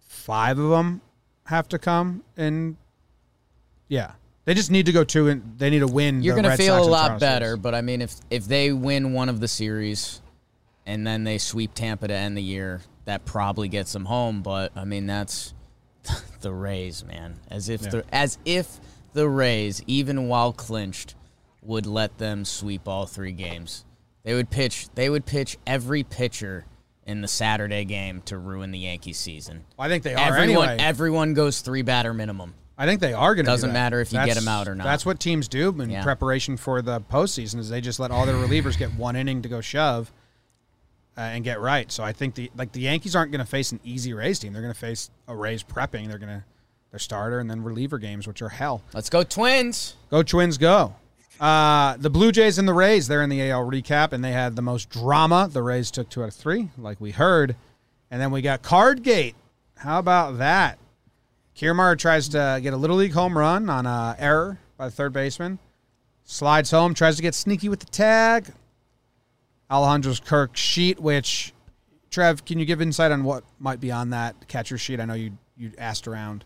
[0.00, 1.00] five of them
[1.46, 2.76] have to come, and
[3.88, 4.12] yeah,
[4.44, 6.22] they just need to go two and they need to win.
[6.22, 7.60] You're going to feel Sox a lot better, series.
[7.62, 10.20] but I mean if if they win one of the series
[10.86, 14.72] and then they sweep Tampa to end the year, that probably gets them home, but
[14.76, 15.54] I mean that's
[16.40, 17.38] the Rays, man.
[17.50, 17.90] As if Yeah.
[17.90, 18.80] the as if
[19.12, 21.14] the Rays even while clinched
[21.62, 23.84] would let them sweep all three games.
[24.24, 26.64] They would pitch they would pitch every pitcher
[27.06, 29.64] in the Saturday game to ruin the Yankees season.
[29.78, 30.76] I think they are Everyone anyway.
[30.84, 32.54] everyone goes three batter minimum.
[32.78, 33.50] I think they are going to.
[33.50, 34.84] Doesn't matter if you get them out or not.
[34.84, 36.02] That's what teams do in Yeah.
[36.02, 37.58] preparation for the postseason.
[37.58, 40.10] Is they just let all their relievers get one inning to go shove,
[41.16, 41.92] uh, and get right.
[41.92, 44.52] So I think the like the Yankees aren't going to face an easy Rays team.
[44.52, 46.08] They're going to face a Rays prepping.
[46.08, 46.44] They're going to
[46.90, 48.82] their starter and then reliever games, which are hell.
[48.92, 49.94] Let's go Twins.
[50.10, 50.94] Go Twins, go.
[51.40, 54.54] Uh, the Blue Jays and the Rays, they're in the AL recap, and they had
[54.56, 55.48] the most drama.
[55.50, 57.56] The Rays took two out of three, like we heard.
[58.10, 59.34] And then we got Cardgate.
[59.76, 60.78] How about that?
[61.56, 65.12] Kiermaier tries to get a Little League home run on a error by the third
[65.12, 65.58] baseman.
[66.24, 68.52] Slides home, tries to get sneaky with the tag.
[69.70, 71.52] Alejandro's Kirk sheet, which,
[72.10, 75.00] Trev, can you give insight on what might be on that catcher sheet?
[75.00, 76.44] I know you, you asked around.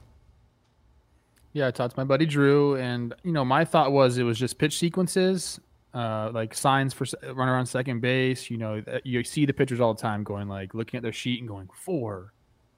[1.52, 4.38] Yeah, I talked to my buddy Drew, and you know, my thought was it was
[4.38, 5.58] just pitch sequences,
[5.94, 8.50] uh, like signs for runner on second base.
[8.50, 11.40] You know, you see the pitchers all the time going like looking at their sheet
[11.40, 12.32] and going four,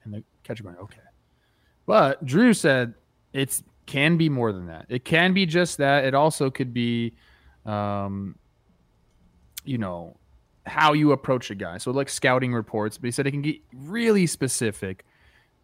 [0.05, 1.01] and the catcher going okay.
[1.89, 2.93] But Drew said
[3.33, 4.85] it's can be more than that.
[4.91, 6.05] It can be just that.
[6.05, 7.15] It also could be,
[7.65, 8.37] um,
[9.65, 10.19] you know,
[10.67, 11.79] how you approach a guy.
[11.79, 15.07] So like scouting reports, but he said it can get really specific.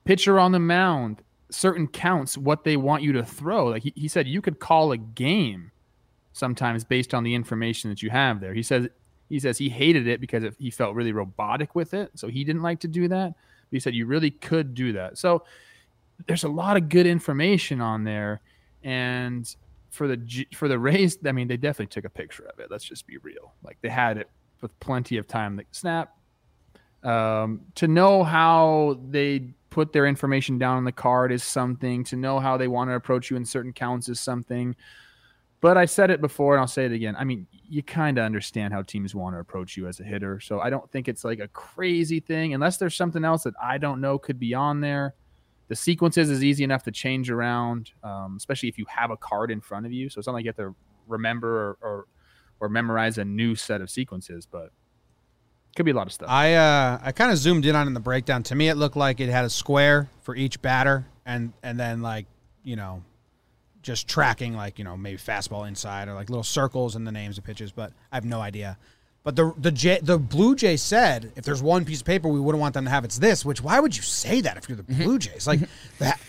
[0.07, 1.21] Pitcher on the mound,
[1.51, 3.67] certain counts, what they want you to throw.
[3.67, 5.73] Like he, he said, you could call a game
[6.33, 8.55] sometimes based on the information that you have there.
[8.55, 8.89] He says
[9.29, 12.45] he says he hated it because it, he felt really robotic with it, so he
[12.45, 13.35] didn't like to do that.
[13.35, 15.19] But he said you really could do that.
[15.19, 15.45] So
[16.27, 18.41] there's a lot of good information on there,
[18.83, 19.55] and
[19.91, 22.71] for the for the Rays, I mean, they definitely took a picture of it.
[22.71, 23.55] Let's just be real.
[23.63, 24.29] Like they had it
[24.61, 26.17] with plenty of time to snap.
[27.03, 32.03] Um, to know how they put their information down on the card is something.
[32.05, 34.75] To know how they want to approach you in certain counts is something.
[35.61, 37.17] But I said it before and I'll say it again.
[37.19, 40.39] I mean, you kind of understand how teams want to approach you as a hitter.
[40.39, 43.79] So I don't think it's like a crazy thing unless there's something else that I
[43.79, 45.15] don't know could be on there.
[45.69, 49.51] The sequences is easy enough to change around, um, especially if you have a card
[49.51, 50.09] in front of you.
[50.09, 50.75] So it's not like you have to
[51.09, 52.05] remember or, or,
[52.61, 54.71] or memorize a new set of sequences, but
[55.75, 56.29] could be a lot of stuff.
[56.29, 58.43] I uh, I kind of zoomed in on in the breakdown.
[58.45, 62.01] To me, it looked like it had a square for each batter, and and then
[62.01, 62.27] like
[62.63, 63.03] you know,
[63.83, 67.39] just tracking like you know maybe fastball inside or like little circles and the names
[67.39, 67.73] of pitches.
[67.73, 68.79] But I have no idea.
[69.25, 72.39] But the the J, the Blue Jay said if there's one piece of paper we
[72.39, 73.45] wouldn't want them to have, it's this.
[73.45, 75.47] Which why would you say that if you're the Blue Jays?
[75.47, 75.61] Like
[75.99, 76.21] that.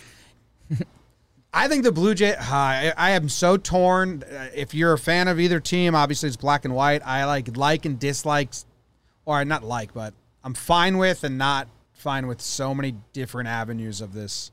[1.54, 2.36] I think the Blue Jay.
[2.36, 4.24] Uh, I, I am so torn.
[4.24, 7.06] Uh, If you're a fan of either team, obviously it's black and white.
[7.06, 8.50] I like like and dislike,
[9.26, 14.00] or not like, but I'm fine with and not fine with so many different avenues
[14.02, 14.52] of this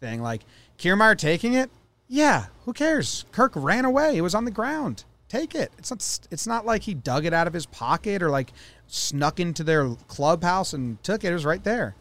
[0.00, 0.20] thing.
[0.22, 0.42] Like
[0.78, 1.70] Kiermaier taking it,
[2.08, 3.24] yeah, who cares?
[3.32, 4.14] Kirk ran away.
[4.14, 5.04] He was on the ground.
[5.28, 5.70] Take it.
[5.78, 6.28] It's not.
[6.30, 8.52] It's not like he dug it out of his pocket or like
[8.86, 11.30] snuck into their clubhouse and took it.
[11.30, 11.94] It was right there.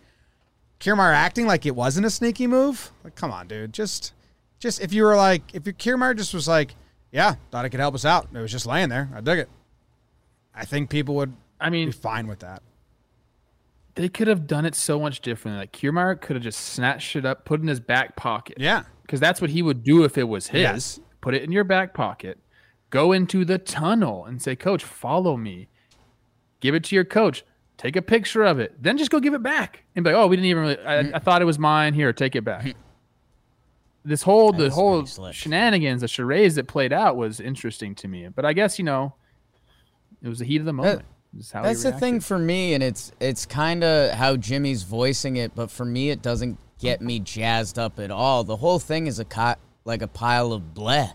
[0.80, 2.92] Kiermaier acting like it wasn't a sneaky move.
[3.04, 3.74] Like, come on, dude.
[3.74, 4.14] Just,
[4.60, 6.76] just if you were like, if your Kiermaier just was like,
[7.12, 8.28] yeah, thought it could help us out.
[8.34, 9.10] It was just laying there.
[9.14, 9.50] I dug it.
[10.54, 12.62] I think people would I mean be fine with that.
[13.96, 15.60] they could have done it so much differently.
[15.62, 18.58] Like Kiermaier could have just snatched it up, put it in his back pocket.
[18.60, 18.84] Yeah.
[19.02, 21.00] because that's what he would do if it was his.
[21.22, 22.38] Put it in your back pocket,
[22.90, 25.68] go into the tunnel and say, "Coach, follow me."
[26.60, 27.44] Give it to your coach.
[27.78, 28.82] Take a picture of it.
[28.82, 30.80] Then just go give it back and be like, "Oh, we didn't even really.
[30.80, 31.94] I, I thought it was mine.
[31.94, 32.76] Here, take it back."
[34.08, 38.28] this whole the whole shenanigans, the charades that played out was interesting to me.
[38.30, 39.14] But I guess you know,
[40.24, 41.04] it was the heat of the moment.
[41.34, 44.84] This is how That's the thing for me, and it's it's kind of how Jimmy's
[44.84, 48.44] voicing it, but for me, it doesn't get me jazzed up at all.
[48.44, 51.14] The whole thing is a co- like a pile of bleh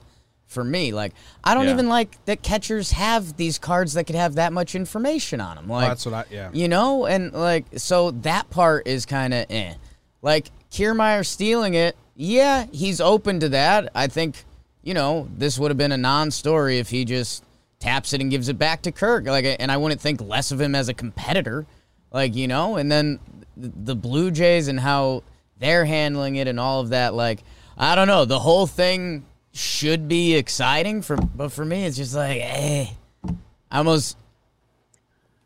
[0.52, 0.92] for me.
[0.92, 1.72] Like I don't Yeah.
[1.72, 5.68] even like that catchers have these cards that could have that much information on them.
[5.68, 6.50] Like that's what I- yeah.
[6.52, 9.74] you know, and like so that part is kind of eh.
[10.22, 13.90] Like Kiermaier stealing it, yeah, he's open to that.
[13.94, 14.44] I think
[14.82, 17.42] you know this would have been a non-story if he just
[17.80, 19.26] taps it and gives it back to Kirk.
[19.26, 21.66] Like, and I wouldn't think less of him as a competitor.
[22.12, 23.18] Like you know, and then
[23.56, 25.22] the Blue Jays and how
[25.58, 27.14] they're handling it and all of that.
[27.14, 27.42] Like
[27.76, 32.14] I don't know, the whole thing should be exciting for, but for me, it's just
[32.14, 32.86] like, eh.
[33.70, 34.16] I almost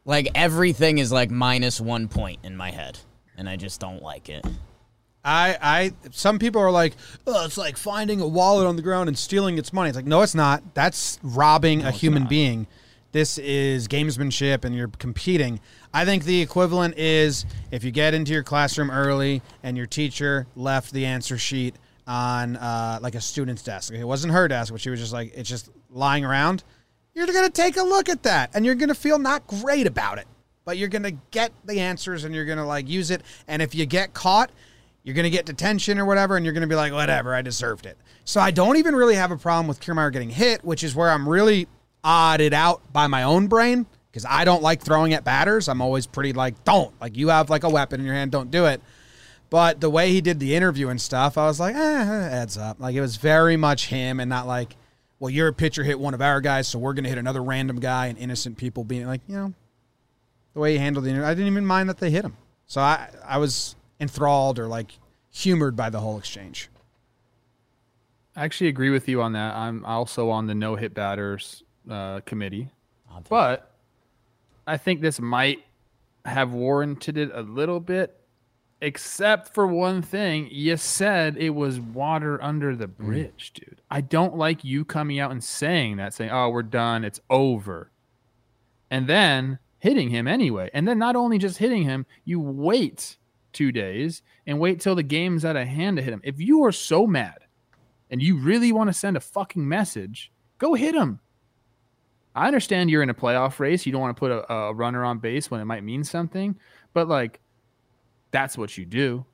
[0.04, 2.98] like everything is like minus one point in my head,
[3.36, 4.44] and I just don't like it.
[5.24, 6.94] I, I, some people are like,
[7.26, 9.88] oh, it's like finding a wallet on the ground and stealing its money.
[9.88, 10.62] It's like, no, it's not.
[10.74, 12.68] That's robbing a human being.
[13.10, 15.58] This is gamesmanship and you're competing.
[15.92, 20.46] I think the equivalent is if you get into your classroom early and your teacher
[20.54, 21.74] left the answer sheet
[22.06, 23.92] on uh, like a student's desk.
[23.92, 26.62] It wasn't her desk, but she was just like, it's just lying around.
[27.14, 30.26] You're to take a look at that and you're to feel not great about it,
[30.64, 33.22] but you're to get the answers and you're to like use it.
[33.48, 34.50] And if you get caught,
[35.02, 37.96] you're to get detention or whatever, and you're to be like, whatever, I deserved it.
[38.24, 41.10] So I don't even really have a problem with Kiermaier getting hit, which is where
[41.10, 41.68] I'm really
[42.02, 45.68] odded out by my own brain because I don't like throwing at batters.
[45.68, 48.50] I'm always pretty like, don't like you have like a weapon in your hand, don't
[48.50, 48.80] do it.
[49.48, 52.58] But the way he did the interview and stuff, I was like, eh, it adds
[52.58, 52.80] up.
[52.80, 54.76] Like it was very much him and not like,
[55.18, 57.78] well, you're a pitcher, hit one of our guys, so we're gonna hit another random
[57.80, 59.54] guy and innocent people being like, you know,
[60.54, 62.36] the way he handled the interview, I didn't even mind that they hit him.
[62.66, 64.98] So I I was enthralled or like
[65.30, 66.68] humored by the whole exchange.
[68.34, 69.54] I actually agree with you on that.
[69.54, 72.68] I'm also on the no hit batters uh, committee,
[73.28, 73.70] but
[74.66, 75.64] I think this might
[76.24, 78.15] have warranted it a little bit,
[78.80, 80.48] except for one thing.
[80.50, 82.96] You said it was water under the mm.
[82.96, 83.80] bridge, dude.
[83.90, 87.04] I don't like you coming out and saying that, saying, "Oh, we're done.
[87.04, 87.90] It's over,"
[88.90, 90.70] and then hitting him anyway.
[90.72, 93.18] And then not only just hitting him, you wait
[93.52, 96.20] two days and wait till the game's out of hand to hit him.
[96.24, 97.38] If you are so mad
[98.10, 101.20] and you really want to send a fucking message, go hit him.
[102.34, 103.86] I understand you're in a playoff race.
[103.86, 106.58] You don't want to put a, a runner on base when it might mean something,
[106.92, 107.40] but like,
[108.36, 109.24] that's what you do.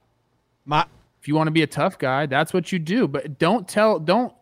[0.64, 0.86] My
[1.20, 3.08] If you want to be a tough guy, that's what you do.
[3.08, 4.32] But don't tell, don't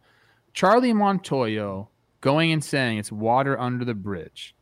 [0.53, 1.89] Charlie Montoyo
[2.21, 4.55] going and saying it's water under the bridge.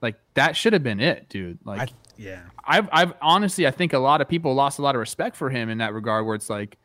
[0.00, 1.58] Like that should have been it, dude.
[1.66, 2.40] Like I, yeah.
[2.64, 5.50] I've I've honestly I think a lot of people lost a lot of respect for
[5.50, 6.78] him in that regard where it's like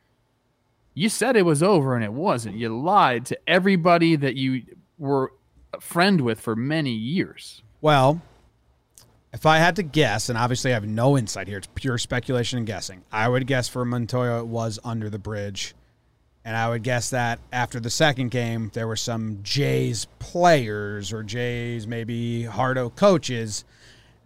[0.92, 2.56] you said it was over and it wasn't.
[2.56, 4.62] You lied to everybody that you
[4.98, 5.32] were
[5.72, 7.62] a friend with for many years.
[7.80, 8.20] Well,
[9.36, 12.56] if I had to guess, and obviously I have no insight here, it's pure speculation
[12.56, 13.04] and guessing.
[13.12, 15.74] I would guess for Montoyo it was under the bridge.
[16.42, 21.22] And I would guess that after the second game, there were some Jays players or
[21.22, 23.66] Jays maybe Hardo coaches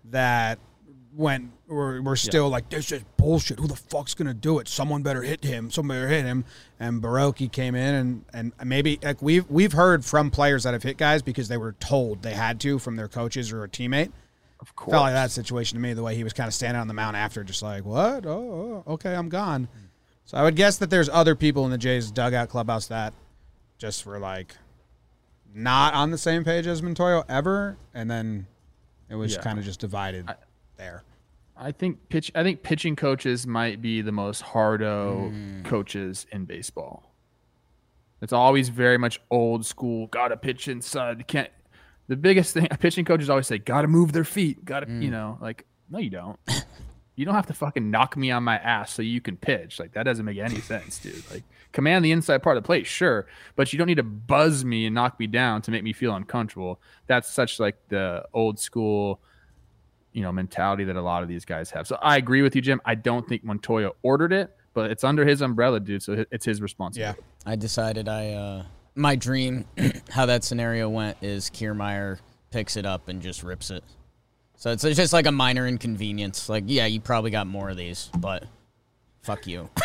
[0.05, 0.61] that
[1.13, 3.59] went were, were still like, this is bullshit.
[3.59, 4.69] Who the fuck's gonna do it?
[4.69, 5.73] Someone better hit him.
[5.73, 6.45] Someone better hit him.
[6.79, 7.95] And Borucki came in
[8.33, 11.57] and and maybe like we've we've heard from players that have hit guys because they
[11.57, 14.13] were told they had to from their coaches or a teammate.
[14.61, 14.93] Of course.
[14.93, 16.95] Felt like that situation to me, the way he was kind of standing on the
[16.95, 18.27] mound after, just like, what?
[18.27, 19.69] Oh, oh, okay, I'm gone.
[20.27, 23.15] So I would guess that there's other people in the Jays dugout clubhouse that
[23.79, 24.55] just were like
[25.53, 28.47] not on the same page as Montoyo ever, and then
[29.09, 29.41] it was Yeah.
[29.41, 30.37] kind of just divided I-
[30.77, 31.05] there.
[31.57, 35.65] I think pitch I think pitching coaches might be the most hardo mm.
[35.65, 37.13] coaches in baseball.
[38.23, 41.27] It's always very much old school, gotta pitch inside.
[41.27, 41.51] Can't
[42.11, 44.65] the biggest thing pitching coaches always say, gotta move their feet.
[44.65, 46.39] Gotta you know, like, no you don't.
[47.15, 49.79] you don't have to fucking knock me on my ass so you can pitch.
[49.79, 51.23] Like that doesn't make any sense, dude.
[51.31, 54.65] Like command the inside part of the plate, sure, but you don't need to buzz
[54.65, 56.81] me and knock me down to make me feel uncomfortable.
[57.07, 59.21] That's such like the old school
[60.13, 61.87] you know mentality that a lot of these guys have.
[61.87, 62.81] So I agree with you, Jim.
[62.85, 66.03] I don't think Montoyo ordered it, but it's under his umbrella, dude.
[66.03, 67.21] So it's his responsibility.
[67.21, 67.53] Yeah.
[67.53, 69.65] I decided I uh my dream
[70.11, 72.19] how that scenario went is Kiermaier
[72.51, 73.85] picks it up and just rips it.
[74.57, 76.49] So it's, it's just like a minor inconvenience.
[76.49, 78.45] Like, yeah, you probably got more of these, but
[79.23, 79.71] fuck you.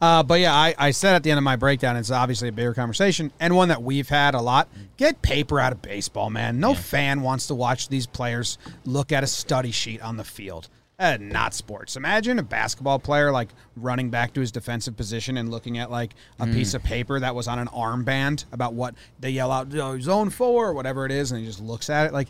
[0.00, 2.52] Uh, but yeah, I, I said at the end of my breakdown, it's obviously a
[2.52, 4.68] bigger conversation and one that we've had a lot.
[4.96, 6.60] Get paper out of baseball, man.
[6.60, 10.68] No fan wants to watch these players look at a study sheet on the field.
[11.00, 11.96] Uh, not sports.
[11.96, 16.14] Imagine a basketball player like running back to his defensive position and looking at like
[16.40, 19.98] a piece of paper that was on an armband about what they yell out "Oh,
[20.00, 22.28] zone four or whatever it is, and he just looks at it like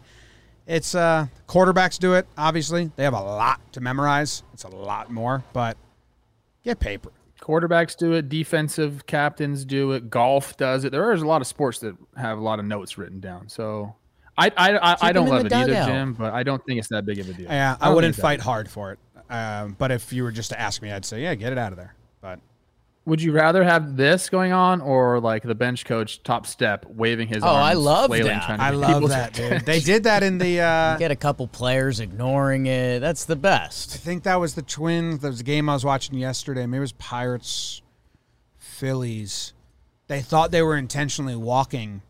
[0.66, 2.26] it's uh quarterbacks do it.
[2.36, 4.42] Obviously, they have a lot to memorize.
[4.52, 5.78] It's a lot more, but
[6.62, 7.10] get paper.
[7.40, 8.28] Quarterbacks do it.
[8.28, 10.10] Defensive captains do it.
[10.10, 10.92] Golf does it.
[10.92, 13.48] There is a lot of sports that have a lot of notes written down.
[13.48, 13.94] So
[14.38, 15.84] I I I, I don't love it the either.
[15.84, 16.14] Jim.
[16.14, 17.46] But I don't think it's that big of a deal.
[17.46, 18.98] Yeah, I, don't wouldn't think it's that fight hard for it.
[19.30, 21.72] Um, but if you were just to ask me, I'd say, yeah, get it out
[21.72, 21.94] of there.
[22.20, 22.40] But
[23.04, 27.28] Would you rather have this going on or like the bench coach top step waving
[27.28, 28.58] his Oh, I love flailing, that.
[28.58, 29.66] I love that, dude.
[29.66, 30.60] They did that in the.
[30.68, 33.00] Uh, Get a couple players ignoring it.
[33.00, 33.94] That's the best.
[33.94, 35.20] I think that was the Twins.
[35.20, 36.64] That was a game I was watching yesterday.
[36.66, 37.82] Maybe it was Pirates,
[38.56, 39.52] Phillies.
[40.06, 42.02] They thought they were intentionally walking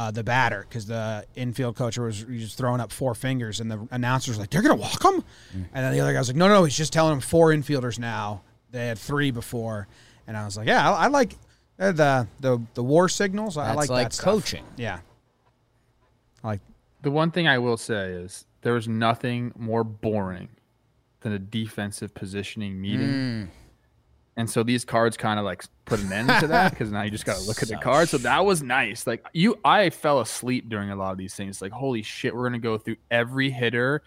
[0.00, 3.70] uh, the batter because the infield coach was, he was throwing up four fingers, and
[3.70, 5.22] the announcer was like, "They're gonna walk him,"
[5.52, 7.98] and then the other guy was like, "No, no, he's just telling them four infielders
[7.98, 8.40] now.
[8.70, 9.88] They had three before."
[10.26, 11.36] And I was like, "Yeah, I, I like
[11.78, 13.58] uh, the the the war signals.
[13.58, 14.24] I That's like like that stuff.
[14.24, 14.64] coaching.
[14.78, 15.00] Yeah,
[16.42, 16.60] I like
[17.02, 20.48] The one thing I will say is there is nothing more boring
[21.20, 23.08] than a defensive positioning meeting.
[23.08, 23.48] Mm.
[24.36, 27.10] And so these cards kind of like put an end to that because now you
[27.10, 28.10] just got to look at the Such- cards.
[28.10, 29.06] So that was nice.
[29.06, 31.60] Like you, I fell asleep during a lot of these things.
[31.60, 34.02] Like, holy shit, we're going to go through every hitter,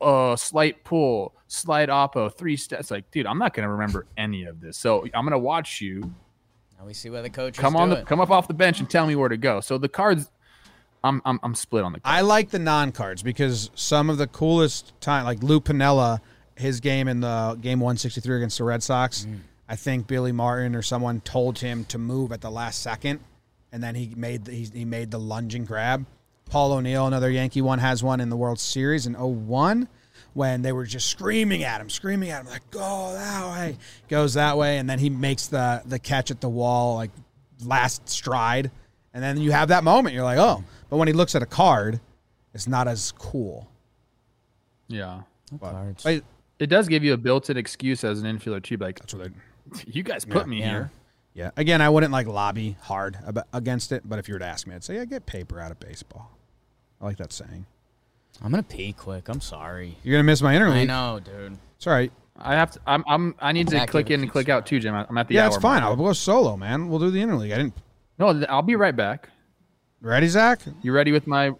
[0.00, 2.90] uh, slight pull, slight oppo, three steps.
[2.90, 4.76] Like, dude, I'm not going to remember any of this.
[4.76, 6.00] So I'm going to watch you
[6.78, 8.80] Now we see where the coaches come do on the come up off the bench
[8.80, 9.60] and tell me where to go.
[9.60, 10.30] So the cards
[11.04, 12.00] I'm I'm I'm split on the.
[12.04, 16.20] I like the non cards because some of the coolest time, like Lou Piniella,
[16.56, 19.26] his game in the game 163 against the Red Sox.
[19.72, 23.20] I think Billy Martin or someone told him to move at the last second,
[23.72, 26.04] and then he made the, he, he made the lunging grab.
[26.50, 29.88] Paul O'Neill, another Yankee one, has one in the World Series in 01
[30.34, 33.78] when they were just screaming at him, screaming at him like "Go that way!"
[34.10, 37.10] Goes that way, and then he makes the the catch at the wall like
[37.64, 38.70] last stride,
[39.14, 40.14] and then you have that moment.
[40.14, 41.98] You're like, "Oh!" But when he looks at a card,
[42.52, 43.70] it's not as cool.
[44.88, 45.22] yeah.
[45.58, 46.02] Cards.
[46.02, 46.24] But
[46.58, 48.76] It does give you a built-in excuse as an infielder too.
[48.76, 49.30] Like that's what they.
[49.86, 50.70] you guys put me Yeah.
[50.70, 50.90] here.
[51.34, 51.50] Yeah.
[51.56, 54.66] Again, I wouldn't like lobby hard ab- against it, but if you were to ask
[54.66, 56.30] me, I'd say, "Yeah, get paper out of baseball."
[57.00, 57.64] I like that saying.
[58.42, 59.28] I'm gonna pee quick.
[59.28, 59.96] I'm sorry.
[60.02, 60.82] You're gonna miss my interleague.
[60.82, 61.56] I know, dude.
[61.76, 62.12] It's all right.
[62.36, 62.80] I have to.
[62.86, 63.02] I'm.
[63.06, 63.34] I'm.
[63.38, 64.94] I need to click in and click out too, Jim.
[64.94, 65.80] I'm at the Yeah, hour it's fine.
[65.82, 65.90] mark.
[65.98, 66.88] I'll go solo, man.
[66.88, 67.52] We'll do the interleague.
[67.52, 67.74] I didn't.
[68.18, 69.28] No, I'll be right back.
[70.00, 70.60] Ready, Zach?
[70.82, 71.52] You ready with my?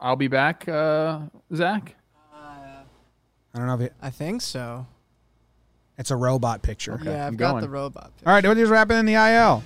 [0.00, 1.20] I'll be back, uh,
[1.54, 1.94] Zach.
[2.34, 4.86] I don't know if it, I think so.
[5.98, 6.98] It's a robot picture.
[7.02, 7.62] yeah, I've I'm got going.
[7.62, 8.12] the robot.
[8.26, 9.62] All right, what is happening in the IL?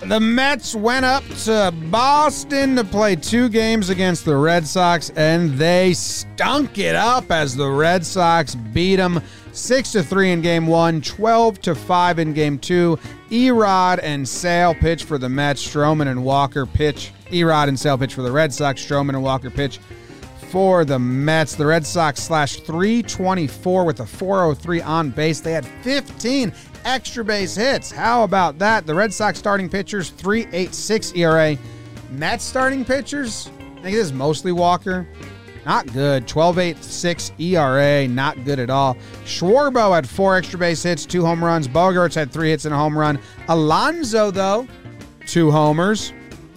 [0.00, 5.54] The Mets went up to Boston to play two games against the Red Sox, and
[5.54, 9.20] they stunk it up as the Red Sox beat them
[9.52, 12.98] 6 to 3 in game one, 12 to 5 in game two.
[13.30, 17.10] Erod and Sale pitch for the Mets, Stroman and Walker pitch.
[17.30, 19.80] Erod and Sale pitch for the Red Sox, Stroman and Walker pitch
[20.50, 21.54] for the Mets.
[21.54, 25.40] The Red Sox slashed 324 with a 403 on base.
[25.40, 26.52] They had 15
[26.84, 27.90] extra base hits.
[27.90, 28.86] How about that?
[28.86, 31.56] The Red Sox starting pitchers 386 ERA.
[32.10, 35.06] Mets starting pitchers, I think it is mostly Walker.
[35.66, 36.28] Not good.
[36.28, 38.06] 12.86 ERA.
[38.06, 38.96] Not good at all.
[39.24, 41.66] Schwarbo had four extra base hits, two home runs.
[41.66, 43.18] Bogaerts had three hits and a home run.
[43.48, 44.68] Alonso, though,
[45.26, 46.12] two homers.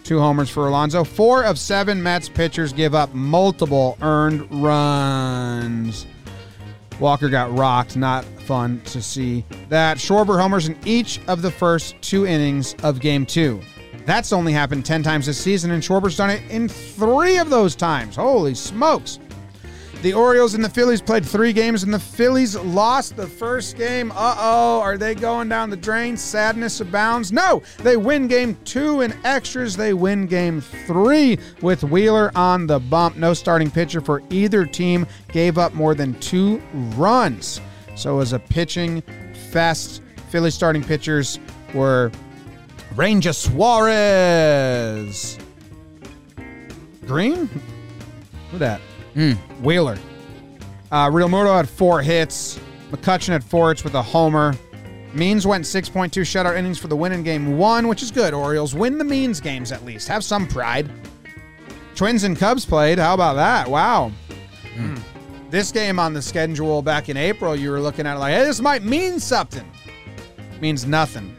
[0.09, 1.03] Two homers for Alonso.
[1.03, 6.07] Four of seven Mets pitchers give up multiple earned runs.
[6.99, 7.95] Walker got rocked.
[7.95, 9.97] Not fun to see that.
[9.97, 13.61] Schwarber homers in each of the first two innings of game two.
[14.07, 17.75] That's only happened 10 times this season, and Schwarber's done it in three of those
[17.75, 18.15] times.
[18.15, 19.19] Holy smokes.
[20.01, 24.13] The Orioles and the Phillies played three games, and the Phillies lost the first game.
[24.15, 26.15] Uh oh, are they going down the drain?
[26.15, 27.33] Sadness abounds.
[27.33, 29.75] No, they win game two in extras.
[29.75, 33.17] They win game three with Wheeler on the bump.
[33.17, 36.61] No starting pitcher for either team gave up more than two
[36.95, 37.59] runs.
[37.95, 39.01] So it was a pitching
[39.51, 40.01] fest.
[40.29, 41.39] Philly starting pitchers
[41.73, 42.09] were
[42.95, 44.57] Ranger Suarez.
[47.05, 47.49] Green?
[48.51, 48.79] Who that?
[49.15, 49.35] Mm.
[49.61, 49.97] Wheeler.
[50.91, 52.59] Uh, Realmuto had four hits.
[52.91, 54.55] McCutchen had four hits with a homer.
[55.13, 58.33] Means went 6.2 shutout innings for the win in game one, which is good.
[58.33, 60.07] Orioles win the Means games at least.
[60.07, 60.89] Have some pride.
[61.95, 62.99] Twins and Cubs played.
[62.99, 63.67] How about that?
[63.69, 64.11] Wow.
[64.75, 64.97] Mm.
[64.97, 65.49] Hmm.
[65.49, 68.43] This game on the schedule back in April, you were looking at it like, hey,
[68.43, 69.67] this might mean something.
[70.61, 71.35] Means nothing.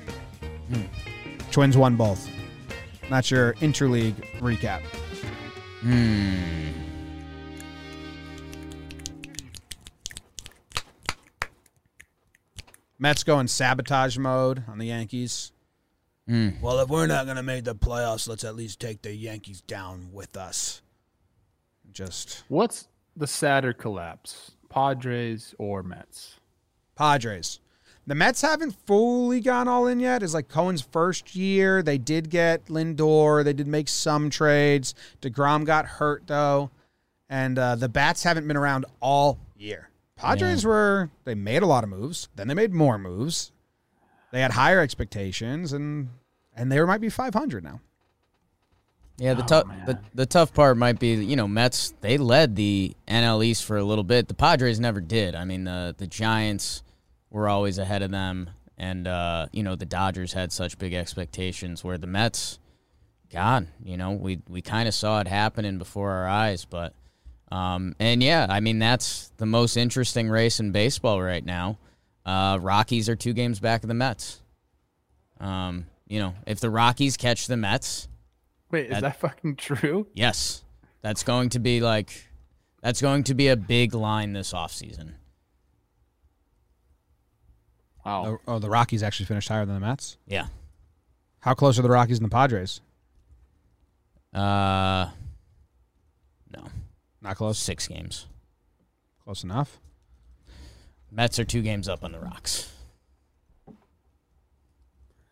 [0.73, 0.83] Hmm.
[1.53, 2.29] Twins won both.
[3.09, 4.83] That's your interleague recap.
[5.81, 6.90] Hmm.
[13.01, 15.53] Mets go in sabotage mode on the Yankees.
[16.29, 19.63] Well, if we're not going to make the playoffs, let's at least take the Yankees
[19.63, 20.81] down with us.
[21.91, 22.87] Just What's
[23.17, 26.39] the sadder collapse, Padres or Mets?
[26.95, 27.59] Padres.
[28.07, 30.23] The Mets haven't fully gone all in yet.
[30.23, 31.83] It's like Cohen's first year.
[31.83, 33.43] They did get Lindor.
[33.43, 34.95] They did make some trades.
[35.21, 36.71] DeGrom got hurt, though.
[37.29, 39.90] And uh, the Bats haven't been around all year.
[40.21, 42.29] Padres were, they made a lot of moves.
[42.37, 43.53] Then they made more moves.
[44.33, 46.11] They had higher expectations, and
[46.55, 47.81] and they might be 500 now.
[49.19, 52.57] Yeah, the Oh, tough the, the tough part might be you know Mets they led
[52.57, 54.29] the NL East for a little bit.
[54.29, 55.35] The Padres never did.
[55.35, 56.83] I mean the the Giants
[57.31, 61.85] were always ahead of them, and uh, you know the Dodgers had such big expectations.
[61.85, 62.59] Where the Mets,
[63.31, 66.95] God, you know we we kind of saw it happening before our eyes, but
[67.51, 71.79] um, and yeah, I mean that's the most interesting race in baseball right now.
[72.27, 74.41] Uh, Rockies are two games back of the Mets.
[75.41, 78.09] Um, you know if the Rockies catch the Mets.
[78.71, 80.07] Wait, is That- that fucking true?
[80.15, 80.63] Yes.
[81.03, 82.27] That's going to be like
[82.83, 85.15] that's going to be a big line this offseason.
[88.05, 88.25] Wow.
[88.27, 90.17] Oh, oh, the Rockies actually finished higher than the Mets.
[90.27, 90.47] Yeah.
[91.41, 92.81] How close are the Rockies and the Padres?
[94.33, 95.09] Uh
[96.55, 96.69] no.
[97.23, 97.59] Not close.
[97.59, 98.27] Six games.
[99.25, 99.79] Close enough.
[101.11, 102.73] Mets are two games up on the Rocks.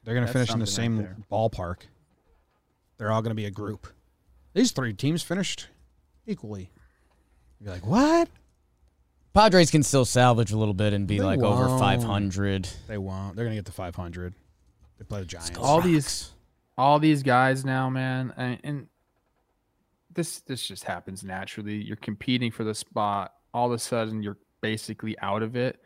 [0.05, 1.81] They're going to finish in the same right ballpark.
[2.97, 3.87] They're all going to be a group.
[4.55, 5.69] These three teams finished
[6.27, 6.71] equally.
[7.61, 8.29] You're like, what?
[9.35, 11.81] Padres can still salvage a little bit and be They like over won't.
[11.81, 12.69] 500.
[12.89, 13.37] They won't.
[13.37, 14.35] They're going to get to 500.
[14.99, 15.57] They play the Giants.
[15.59, 16.33] all these
[16.77, 18.87] all these guys now, man, and, and
[20.19, 21.77] this this just happens naturally.
[21.77, 23.35] You're competing for the spot.
[23.55, 25.81] All of a sudden, you're basically out of it.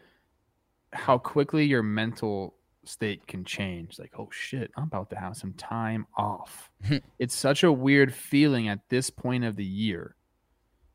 [0.95, 2.55] How quickly your mental
[2.85, 3.99] state can change.
[3.99, 6.71] Like, oh shit, I'm about to have some time off.
[7.19, 10.17] it's such a weird feeling at this point of the year.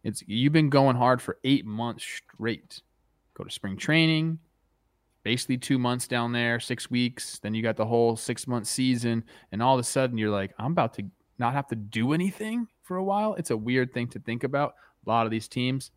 [0.04, 2.82] It's you've been going hard for eight months straight.
[3.36, 4.40] Go to spring training,
[5.22, 7.38] basically two months down there, six weeks.
[7.38, 10.56] Then you got the whole six month season, and all of a sudden you're like,
[10.58, 11.06] I'm about to
[11.38, 13.34] not have to do anything for a while.
[13.36, 14.76] It's a weird thing to think about.
[15.06, 15.92] A lot of these teams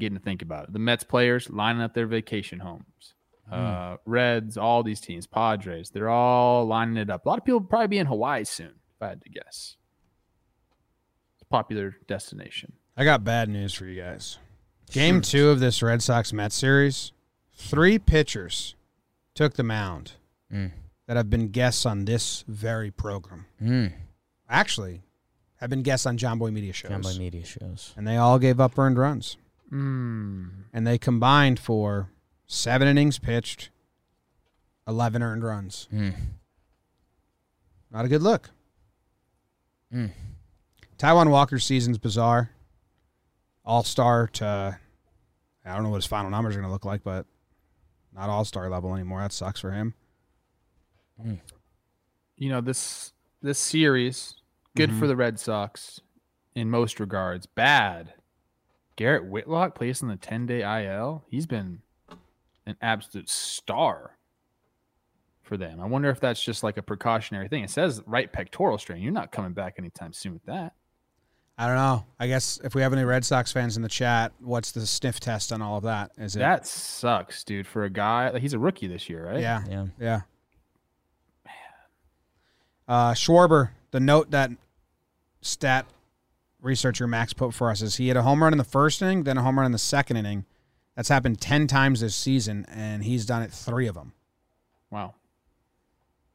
[0.00, 0.72] getting to think about it.
[0.72, 3.14] The Mets players lining up their vacation homes.
[3.50, 7.26] Uh, Reds, all these teams, Padres, they're all lining it up.
[7.26, 9.76] A lot of people will probably be in Hawaii soon, if I had to guess.
[11.34, 12.72] It's a popular destination.
[12.96, 14.38] I got bad news for you guys.
[14.90, 17.12] Game two of this Red Sox Mets series,
[17.54, 18.74] three pitchers
[19.34, 20.12] took the mound
[20.52, 20.72] Mm.
[21.06, 23.46] that have been guests on this very program.
[23.60, 23.92] Mm.
[24.48, 25.02] Actually,
[25.62, 26.90] have been guests on Jomboy Media shows.
[26.90, 27.94] Jomboy Media shows.
[27.96, 29.36] and they all gave up earned runs.
[29.72, 30.50] Mm.
[30.72, 32.10] And they combined for
[32.46, 33.70] seven innings pitched,
[34.88, 35.88] 11 earned runs.
[35.94, 36.14] Mm.
[37.92, 38.50] Not a good look.
[39.94, 40.10] Mm.
[40.98, 42.50] Taijuan Walker's season's bizarre.
[43.64, 44.78] All star to,
[45.64, 47.24] I don't know what his final numbers are going to look like, but
[48.12, 49.20] not all star level anymore.
[49.20, 49.94] That sucks for him.
[52.36, 53.12] you know this
[53.42, 54.34] this series
[54.74, 54.98] good Mhm.
[54.98, 56.00] for the Red Sox
[56.54, 57.46] in most regards.
[57.46, 58.14] Bad.
[58.96, 61.24] Garrett Whitlock plays on the 10 day IL.
[61.28, 61.82] He's been
[62.66, 64.16] an absolute star
[65.42, 65.80] for them.
[65.80, 67.64] I wonder if that's just like a precautionary thing.
[67.64, 69.02] It says right pectoral strain.
[69.02, 70.74] You're not coming back anytime soon with that.
[71.58, 72.06] I don't know.
[72.18, 75.20] I guess if we have any Red Sox fans in the chat, what's the sniff
[75.20, 76.10] test on all of that?
[76.16, 76.38] Is it?
[76.40, 77.66] That sucks, dude.
[77.66, 79.40] For a guy, like, he's a rookie this year, right?
[79.40, 79.62] Yeah.
[79.68, 79.86] Yeah.
[80.00, 80.20] Yeah.
[82.88, 84.50] Uh, Schwarber, the note that
[85.40, 85.86] stat
[86.60, 89.22] researcher Max put for us is he had a home run in the first inning,
[89.22, 90.44] then a home run in the second inning.
[90.96, 94.12] That's happened 10 times this season, and he's done it three of them.
[94.90, 95.14] Wow.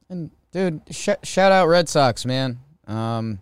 [0.09, 2.59] And dude, sh- shout out Red Sox, man.
[2.87, 3.39] Um,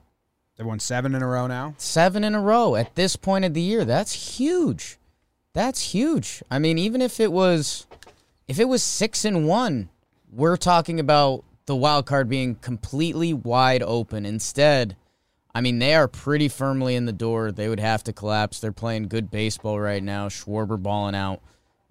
[0.58, 1.74] They won seven in a row now.
[1.78, 3.86] seven in a row at this point of the year.
[3.86, 4.98] That's huge.
[5.54, 6.44] That's huge.
[6.52, 7.88] I mean, even if it was,
[8.48, 9.88] if it was six and one,
[10.30, 14.26] we're talking about the wild card being completely wide open.
[14.26, 14.96] Instead,
[15.54, 17.52] I mean, they are pretty firmly in the door.
[17.52, 18.60] They would have to collapse.
[18.60, 20.28] They're playing good baseball right now.
[20.28, 21.42] Schwarber balling out.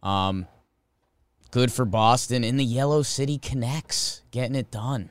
[0.02, 0.46] Um,
[1.50, 5.10] good for Boston in the Yellow City connects, getting it done.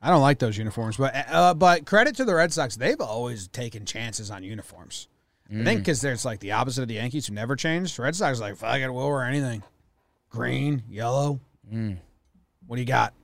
[0.00, 2.76] I don't like those uniforms, but uh, but credit to the Red Sox.
[2.76, 5.08] They've always taken chances on uniforms.
[5.50, 7.98] I think because there's like the opposite of the Yankees who never changed.
[7.98, 9.62] Red Sox like, fuck it, we'll wear anything.
[10.28, 11.40] Green, yellow.
[12.66, 13.14] What do you got?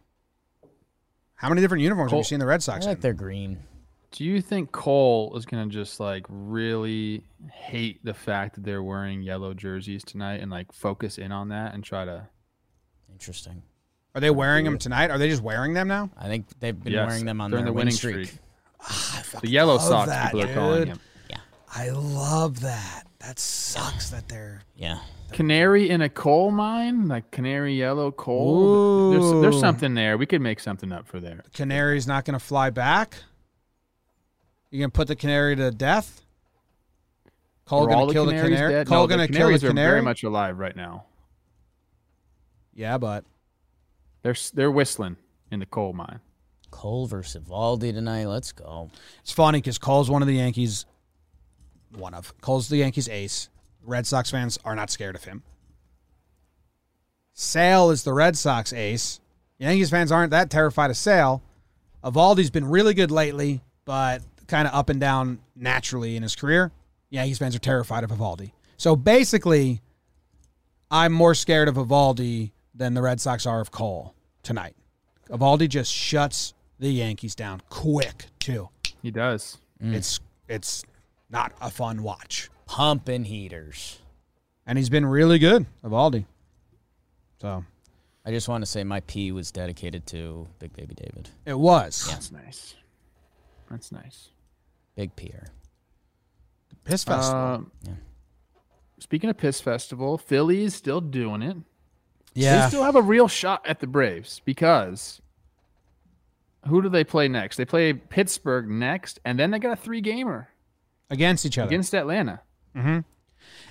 [1.45, 2.77] How many different uniforms have you Col- seen the Red Sox?
[2.79, 3.01] I Sox like in?
[3.03, 3.59] their green.
[4.13, 7.23] Do you think Cole is gonna just like really
[7.53, 11.75] hate the fact that they're wearing yellow jerseys tonight and like focus in on that
[11.75, 12.27] and try to?
[13.13, 13.63] Interesting.
[14.15, 15.11] Are they wearing them tonight?
[15.11, 16.09] Are they just wearing them now?
[16.17, 18.29] I think they've been Yes, wearing them on during their the winning streak.
[18.29, 18.41] streak.
[18.81, 20.99] Ah, I The yellow love socks that, people are calling dude.
[21.29, 21.37] Yeah,
[21.75, 23.05] I love that.
[23.19, 24.63] That sucks that they're.
[24.77, 25.01] Yeah.
[25.35, 29.11] Canary in a coal mine, like canary yellow coal.
[29.11, 30.17] There's, there's something there.
[30.17, 31.43] We could make something up for there.
[31.53, 33.17] Canary's not going to fly back.
[34.71, 36.23] You going to put the canary to death?
[37.67, 38.73] Cole Are going all to kill the canaries canary?
[38.75, 38.87] dead?
[38.87, 39.91] Cole No, going the to kill canaries the are canary?
[39.91, 41.05] very much alive right now.
[42.73, 43.25] yeah, but
[44.23, 45.17] They're they're whistling
[45.51, 46.21] in the coal mine.
[46.71, 48.27] Cole versus Valdi tonight.
[48.27, 48.91] Let's go.
[49.21, 50.87] it's funny because Cole's one of the Yankees.
[51.97, 53.49] One of Cole's the Yankees ace.
[53.85, 55.43] Red Sox fans are not scared of him.
[57.33, 59.21] Sale is the Red Sox ace.
[59.59, 61.43] Yankees fans aren't that terrified of Sale.
[62.03, 66.71] Eovaldi's been really good lately, but kind of up and down naturally in his career.
[67.11, 68.53] Yankees fans are terrified of Eovaldi.
[68.77, 69.81] So basically,
[70.91, 74.75] I'm more scared of Eovaldi than the Red Sox are of Cole tonight.
[75.31, 78.69] Eovaldi just shuts the Yankees down quick too.
[79.03, 79.59] He does.
[79.83, 79.95] Mm.
[79.95, 80.85] It's it's
[81.31, 83.99] not a fun watch, Pumping heaters.
[84.67, 86.25] and he's been really good, Eovaldi.
[87.41, 87.65] So
[88.25, 91.29] I just want to say my P was dedicated to Big Baby David.
[91.45, 92.75] it was That's nice.
[93.71, 94.29] That's nice.
[94.97, 95.49] Big Pierre.
[96.85, 97.41] piss festival.
[97.41, 97.93] Um, Yeah.
[98.99, 101.57] Speaking of piss festival, Philly's still doing it.
[102.35, 102.63] Yeah.
[102.63, 105.21] They still have a real shot at the Braves because
[106.67, 107.57] who do they play next?
[107.57, 110.49] They play Pittsburgh next, and then they got a three gamer
[111.11, 111.69] against each other.
[111.69, 112.41] against Atlanta.
[112.77, 112.99] Mm-hmm.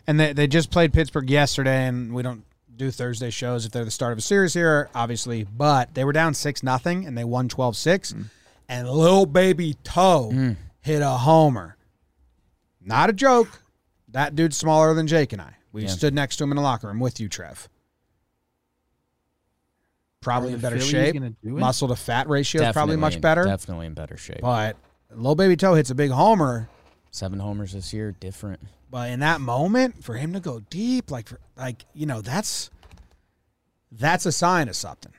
[0.08, 3.86] and they, they just played Pittsburgh yesterday, and we don't do Thursday shows if they're
[3.86, 5.44] the start of a series here, obviously.
[5.44, 8.14] But they were down 6 nothing, and they won 12 6.
[8.14, 8.26] Mm.
[8.70, 10.56] And little baby Toe mm.
[10.82, 11.78] hit a homer.
[12.82, 13.62] Not a joke.
[14.10, 15.56] That dude's smaller than Jake and I.
[15.72, 15.90] We Yeah.
[15.90, 17.68] stood next to him in the locker room with you, Trev.
[20.22, 21.16] Probably in better shape.
[21.44, 23.44] Muscle to fat ratio is probably much better.
[23.44, 24.40] Definitely in better shape.
[24.42, 24.78] But
[25.12, 26.70] little baby Toe hits a big homer.
[27.12, 28.62] Seven homers this year, different.
[28.94, 32.70] But in that moment, for him to go deep, like for, like you know, that's
[33.92, 35.14] that's a sign of something.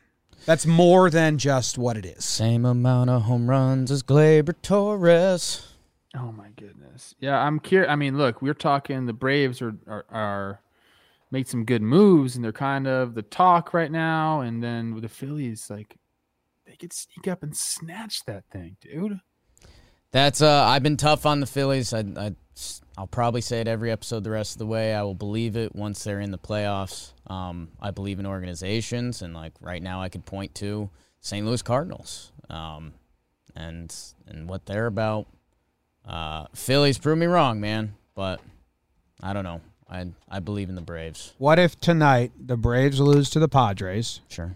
[0.47, 2.25] That's more than just what it is.
[2.25, 5.73] Same amount of home runs as Gleyber Torres.
[6.17, 7.17] Oh my goodness.
[7.19, 7.91] Yeah, I'm curious.
[7.91, 10.61] I mean, look, we're talking the Braves are, are are
[11.33, 14.41] made some good moves and they're kind of the talk right now.
[14.41, 15.97] And then with the Phillies, like
[16.65, 19.19] they could sneak up and snatch that thing, dude.
[20.13, 21.93] That's uh I've been tough on the Phillies.
[21.93, 22.37] I I
[22.97, 24.95] I'll probably say it every episode the rest of the way.
[24.95, 27.11] I will believe it once they're in the playoffs.
[27.27, 30.91] Um, I believe in organizations, and like right now, I could point to
[31.21, 31.45] St.
[31.45, 32.93] Louis Cardinals, um,
[33.57, 33.95] and
[34.29, 35.27] and what they're about.
[36.07, 38.41] Uh, Phillies prove me wrong, man, but
[39.23, 39.61] I don't know.
[39.89, 41.33] I I believe in the Braves.
[41.39, 44.55] What if tonight the Braves lose to the Padres Sure.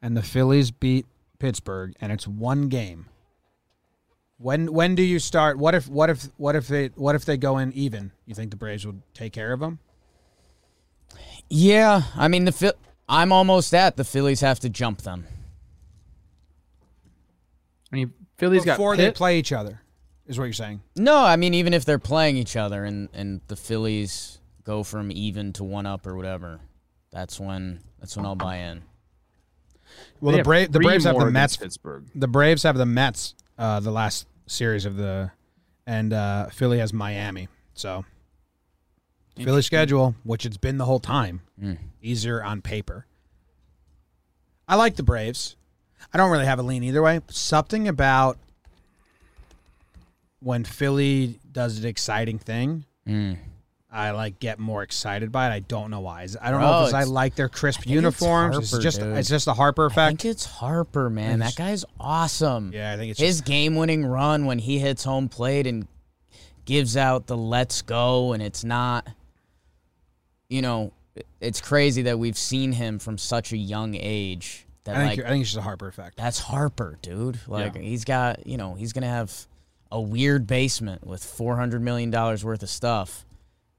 [0.00, 1.04] and the Phillies beat
[1.38, 3.06] Pittsburgh and it's one game?
[4.38, 5.58] When when do you start?
[5.58, 8.12] What if what if what if they what if they go in even?
[8.26, 9.78] You think the Braves would take care of them?
[11.48, 12.74] Yeah, I mean the
[13.08, 15.26] I'm almost at the Phillies have to jump them.
[17.92, 19.80] I mean, Phillies Before got they play each other,
[20.26, 20.82] is what you're saying.
[20.96, 25.10] No, I mean even if they're playing each other and and the Phillies go from
[25.12, 26.60] even to one up or whatever,
[27.10, 28.82] that's when that's when I'll buy in.
[30.20, 32.04] Well, They the have Brave the Braves have the against Mets Pittsburgh.
[32.14, 35.30] the Braves have the Mets, uh, the last series of the,
[35.86, 37.48] and uh, Philly has Miami.
[37.74, 38.04] So
[39.36, 41.78] Philly schedule, which it's been the whole time, Mm.
[42.02, 43.06] easier on paper.
[44.68, 45.56] I like the Braves.
[46.12, 47.20] I don't really have a lean either way.
[47.28, 48.36] Something about
[50.40, 53.38] when Philly does an exciting thing, Mm.
[53.96, 55.52] I like get more excited by it.
[55.52, 56.22] I don't know why.
[56.22, 58.56] I don't Bro, know if oh, I like their crisp it's uniforms.
[58.58, 59.16] It's, Harper, just dude.
[59.16, 59.98] it's just a Harper effect.
[59.98, 61.38] I think it's Harper, man.
[61.38, 62.72] That guy's awesome.
[62.74, 65.88] yeah, I think it's His game-winning run when he hits home plate and
[66.64, 69.08] gives out the "Let's go," and it's not,
[70.48, 70.92] you know,
[71.40, 74.66] it's crazy that we've seen him from such a young age.
[74.84, 76.16] That I think like I think it's just a Harper effect.
[76.16, 77.38] That's Harper, dude.
[77.48, 77.80] Like Yeah.
[77.82, 79.46] he's got, you know, he's gonna have
[79.90, 83.24] a weird basement with four hundred million dollars worth of stuff.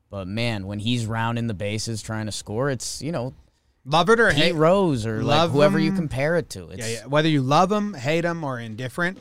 [0.10, 3.34] But man, when he's rounding the bases trying to score, it's you know
[3.90, 6.70] Love it or Pete hate, Rose or like love whoever you compare it to.
[6.72, 7.06] It's yeah, yeah.
[7.06, 9.18] Whether you love him, hate him, or indifferent,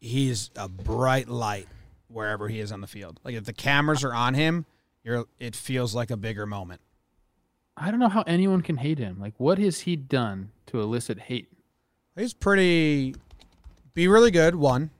[0.00, 1.68] he's a bright light
[2.08, 3.20] wherever he is on the field.
[3.22, 4.66] Like if the cameras are on him,
[5.04, 6.80] you're it feels like a bigger moment.
[7.76, 9.20] I don't know how anyone can hate him.
[9.20, 11.48] Like, what has he done to elicit hate?
[12.16, 13.14] He's pretty.
[13.94, 14.56] Be really good.
[14.56, 14.90] One,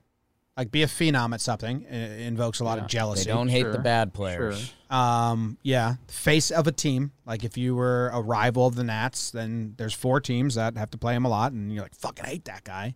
[0.57, 1.83] like be a phenom at something.
[1.83, 3.25] It invokes a lot of jealousy.
[3.25, 4.59] they don't hate the bad players.
[4.89, 4.97] sure.
[4.97, 7.11] Um, yeah, face of a team.
[7.25, 10.89] Like if you were a rival of the Nats, then there's four teams that have
[10.91, 12.95] to play him a lot, and you're like, fucking hate that guy.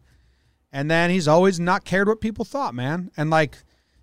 [0.73, 3.11] And then he's always not cared what people thought, man.
[3.15, 3.57] And like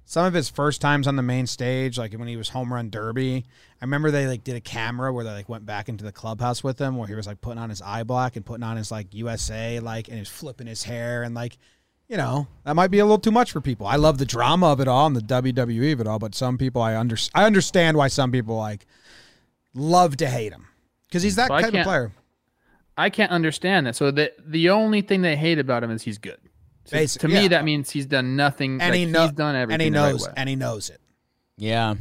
[0.04, 2.90] some of his first times on the main stage, like when he was home run
[2.90, 3.44] derby,
[3.80, 6.62] I remember they like did a camera where they like went back into the clubhouse
[6.62, 8.92] with him, where he was like putting on his eye black and putting on his
[8.92, 11.58] like USA, like and he was flipping his hair and like.
[12.08, 13.86] You know that might be a little too much for people.
[13.86, 16.56] I love the drama of it all and the WWE of it all, but some
[16.56, 18.86] people I under I understand why some people like
[19.74, 20.68] love to hate him
[21.06, 22.12] because he's that So I type of player.
[22.96, 23.94] I can't understand that.
[23.94, 26.38] So the the only thing they hate about him is he's good.
[26.86, 27.42] So Basic- to yeah.
[27.42, 28.80] me, that means he's done nothing.
[28.80, 29.74] And like, he knows he's done everything.
[29.74, 31.00] and he the right knows and he knows it.
[31.58, 31.96] Yeah,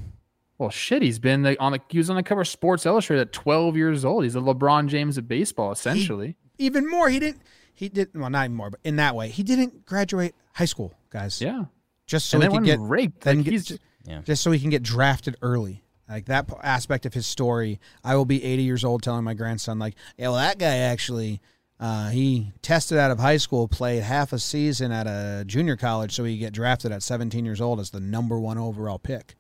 [0.58, 3.22] Well, shit, he's been the, on the he was on the cover of Sports Illustrated
[3.24, 4.24] at 12 years old.
[4.24, 6.38] He's a LeBron James of baseball, essentially.
[6.58, 7.42] Even more, he didn't.
[7.78, 10.96] He did well, not even more, but in that way, he didn't graduate high school,
[11.12, 11.40] guys.
[11.40, 11.66] yeah,
[12.08, 14.22] just so and he could get raped, then like, get- he's yeah.
[14.22, 15.84] just so he can get drafted early.
[16.10, 19.78] Like that aspect of his story, I will be 80 years old telling my grandson,
[19.78, 21.40] like, yeah, well, that guy actually,
[21.80, 26.14] uh, he tested out of high school, played half a season at a junior college,
[26.16, 29.36] so he get drafted at 17 years old as the number one overall pick.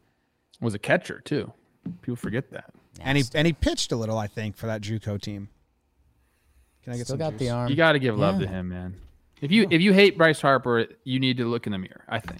[0.61, 1.53] was a catcher too.
[2.01, 2.71] People forget that.
[2.99, 5.49] And he and he pitched a little, I think, for that JUCO team.
[6.87, 7.39] Can I get Still some got juice?
[7.41, 7.69] the arm.
[7.69, 8.95] You got to give love to him, man.
[9.41, 12.05] If you if you hate Bryce Harper, you need to look in the mirror.
[12.07, 12.39] I think.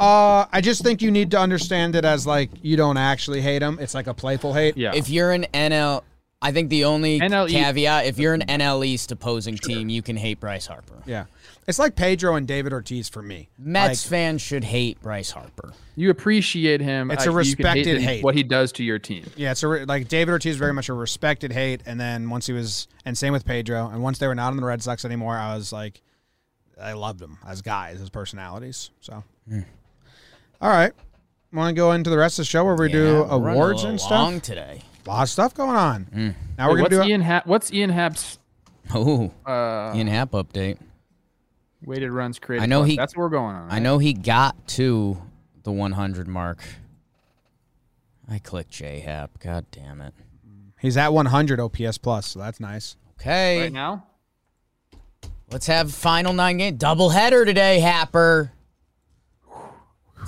[0.00, 3.62] Uh, I just think you need to understand it as like you don't actually hate
[3.62, 3.78] him.
[3.80, 4.76] It's like a playful hate.
[4.76, 4.96] Yeah.
[4.96, 6.02] If you're an NL
[6.40, 10.16] I think the only NL caveat, if you're an NL East opposing team, you can
[10.16, 11.02] hate Bryce Harper.
[11.04, 11.24] Yeah.
[11.66, 13.48] It's like Pedro and David Ortiz for me.
[13.58, 15.72] Mets Like, fans should hate Bryce Harper.
[15.96, 17.10] You appreciate him.
[17.10, 18.22] It's a respected the- hate.
[18.24, 19.24] What he does to your team.
[19.36, 22.30] yeah, it's a, re- like David Ortiz is very much a respected hate, and then
[22.30, 24.80] once he was, and same with Pedro, and once they were not in the Red
[24.80, 26.00] Sox anymore, I was like,
[26.80, 28.90] I loved them as guys, as personalities.
[29.00, 29.62] So, hmm.
[30.60, 30.92] all right,
[31.52, 33.30] want to go into the rest of the show where we do Yeah, we're running
[33.48, 34.10] a awards and stuff?
[34.12, 34.82] long today.
[35.08, 36.06] A lot of stuff going on.
[36.12, 37.02] Now Wait, we're gonna what's do.
[37.04, 37.46] Ian Happ?
[37.46, 38.38] What's Ian Happ's
[38.94, 40.76] Oh, uh, Ian Happ update.
[41.82, 42.62] weighted runs created?
[42.64, 42.90] I know plus?
[42.90, 43.70] he- That's what we're going on.
[43.70, 45.16] I know he got to
[45.62, 46.62] the 100 mark.
[48.30, 49.38] I clicked J Hap.
[49.40, 50.12] God damn it.
[50.78, 52.96] he's at 100 OPS plus, so that's nice.
[53.18, 54.04] Okay, right now.
[55.50, 58.52] let's have final nine game double header today, Happer.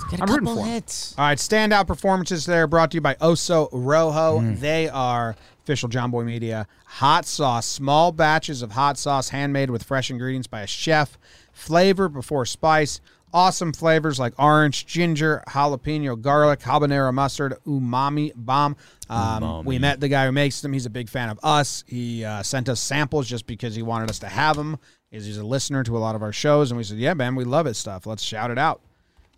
[0.01, 0.73] Let's get a I'm rooting couple for him.
[0.73, 1.15] hits.
[1.17, 4.41] All right, standout performances there brought to you by Oso Rojo.
[4.55, 10.09] They are official Jomboy Media hot sauce, small batches of hot sauce handmade with fresh
[10.09, 11.17] ingredients by a chef,
[11.53, 12.99] flavor before spice.
[13.33, 18.75] Awesome flavors like orange, ginger, jalapeno, garlic, habanero mustard, umami bomb.
[19.09, 20.73] Um, we met the guy who makes them.
[20.73, 21.85] He's a big fan of us.
[21.87, 24.77] He uh, sent us samples just because he wanted us to have them.
[25.11, 27.35] He's he's a listener to a lot of our shows, and we said, "Yeah, man,
[27.35, 28.05] we love his stuff.
[28.05, 28.81] Let's shout it out."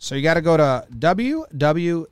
[0.03, 2.03] So you got to go to www.https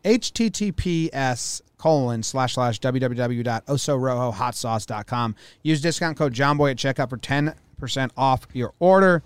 [1.78, 5.36] colon slash slash www.osorojohotsauce.com.
[5.62, 9.24] Use discount code Jomboy at checkout for 10% off your order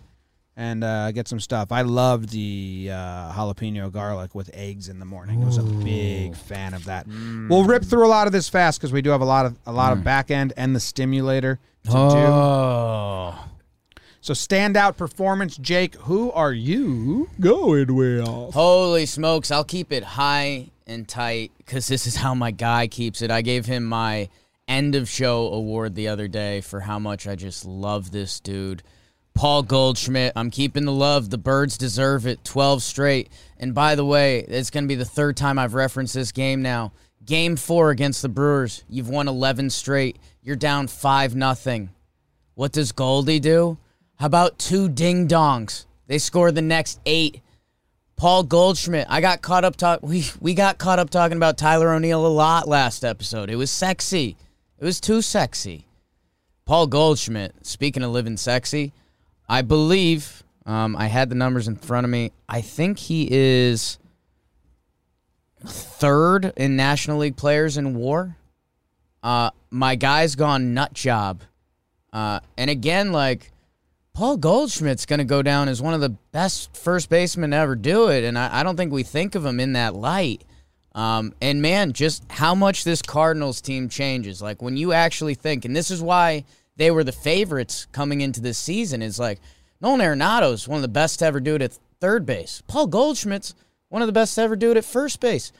[0.57, 1.71] and uh, get some stuff.
[1.71, 5.43] I loved the uh, jalapeno garlic with eggs in the morning.
[5.43, 7.05] I was a big fan of that.
[7.47, 9.59] We'll rip through a lot of this fast because we do have a lot of
[9.67, 11.97] a lot of back end and the stimulator to do.
[14.25, 15.93] So standout performance, Jake.
[15.97, 18.25] Who are you going with?
[18.25, 19.51] holy smokes!
[19.51, 23.29] I'll keep it high and tight because this is how my guy keeps it.
[23.29, 24.29] I gave him my
[24.67, 28.81] end of show award the other day for how much I just love this dude.
[29.35, 31.29] Paul Goldschmidt, I'm keeping the love.
[31.29, 32.43] The birds deserve it.
[32.43, 33.29] 12 straight.
[33.59, 36.63] And by the way, it's going to be the third time I've referenced this game
[36.63, 36.93] now.
[37.23, 38.85] Game four against the Brewers.
[38.89, 40.17] You've won 11 straight.
[40.41, 41.91] You're down 5 nothing.
[42.55, 43.77] What does Goldie do?
[44.17, 45.85] How about two ding dongs?
[46.07, 47.41] They score the next eight.
[48.15, 49.07] Paul Goldschmidt.
[49.09, 49.99] I got caught up talk.
[50.01, 53.49] We we got caught up talking about Tyler O'Neill a lot last episode.
[53.49, 54.37] It was sexy.
[54.79, 55.85] It was too sexy.
[56.65, 57.65] Paul Goldschmidt.
[57.65, 58.93] Speaking of living sexy,
[59.49, 62.31] I believe um, I had the numbers in front of me.
[62.47, 63.99] I think he is
[65.65, 68.37] third in National League players in WAR.
[69.21, 71.41] Uh, my guy's gone nut job.
[72.13, 73.51] Uh, and again, like
[74.15, 77.75] Paul Goldschmidt's going to go down as one of the best first basemen to ever
[77.75, 80.45] do it, and I, I don't think we think of him in that light.
[80.93, 84.41] Um, and man, just how much this Cardinals team changes.
[84.41, 86.45] Like when you actually think, and this is why
[86.77, 89.01] they were the favorites coming into this season.
[89.01, 89.41] Is like
[89.81, 92.63] Nolan Arenado's one of the best to ever do it at third base.
[92.67, 93.53] Paul Goldschmidt's
[93.89, 95.51] one of the best to ever do it at first base.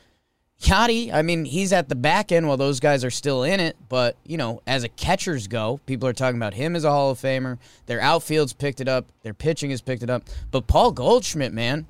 [0.60, 3.76] Yadi, I mean, he's at the back end while those guys are still in it.
[3.88, 7.10] But, you know, as a catchers go, people are talking about him as a Hall
[7.10, 7.58] of Famer.
[7.86, 9.06] Their outfield's picked it up.
[9.22, 10.24] Their pitching has picked it up.
[10.50, 11.86] But Paul Goldschmidt, man,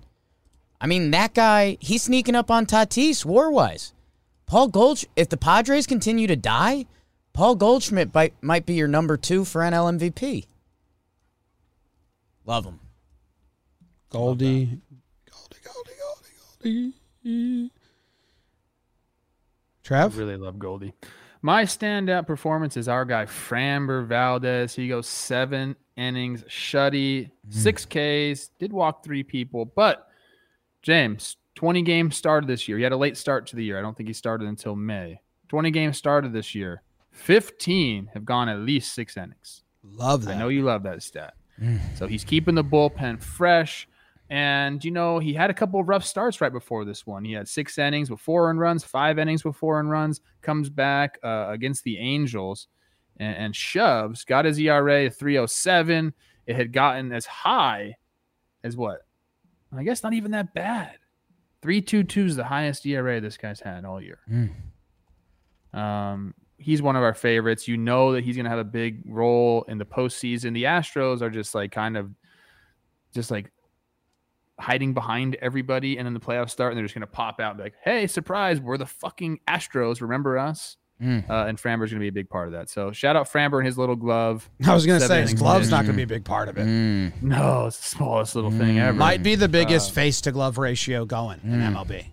[0.80, 3.93] I mean, that guy, he's sneaking up on Tatis war wise.
[4.47, 6.86] Paul Goldschmidt, if the Padres continue to die,
[7.32, 10.47] Paul Goldschmidt might, might be your number two for NL MVP.
[12.44, 12.80] Love him.
[14.10, 14.80] Goldie.
[15.30, 15.93] Goldie, Goldie,
[16.62, 17.70] Goldie, Goldie.
[19.87, 20.19] Trev?
[20.19, 20.95] really love Goldie.
[21.43, 24.75] My standout performance is our guy Framber Valdez.
[24.75, 27.53] He goes seven innings, shutty, mm.
[27.53, 30.09] six Ks, did walk three people, but
[30.83, 32.79] James, 20 games started this year.
[32.79, 33.79] He had a late start to the year.
[33.79, 35.21] I don't think he started until May.
[35.51, 36.83] 20 games started this year.
[37.13, 39.63] 15 have gone at least six innings.
[39.85, 40.35] Love that.
[40.35, 41.35] I know you love that stat.
[41.63, 41.81] Mm.
[41.97, 43.87] So he's keeping the bullpen fresh.
[44.28, 47.24] And, you know, he had a couple of rough starts right before this one.
[47.24, 50.69] He had six innings with four and runs, five innings with four and runs, comes
[50.69, 52.66] back uh, against the Angels
[53.19, 56.12] and, and shoves, got his ERA 307.
[56.47, 57.94] It had gotten as high
[58.65, 59.03] as what?
[59.77, 60.98] I guess not even that bad.
[61.62, 64.20] 322 is the highest ERA this guy's had all year.
[65.73, 67.69] Um, he's one of our favorites.
[67.69, 70.55] You know that he's going to have a big role in the postseason.
[70.55, 72.11] The Astros are just like kind of
[73.15, 73.51] just like
[74.59, 77.51] hiding behind everybody, and then the playoffs start, and they're just going to pop out
[77.51, 78.61] and be like, "Hey, surprise!
[78.61, 80.01] We're the fucking Astros.
[80.01, 81.28] Remember us?" Mm.
[81.28, 82.70] Uh, and Framber's going to be a big part of that.
[82.70, 84.49] So shout out Framber and his little glove.
[84.66, 86.57] I was going to say his glove's not going to be a big part of
[86.57, 86.66] it.
[86.66, 87.23] Mm.
[87.23, 88.97] No, it's the smallest little thing ever.
[88.97, 92.07] Might be the biggest face to glove ratio going in MLB.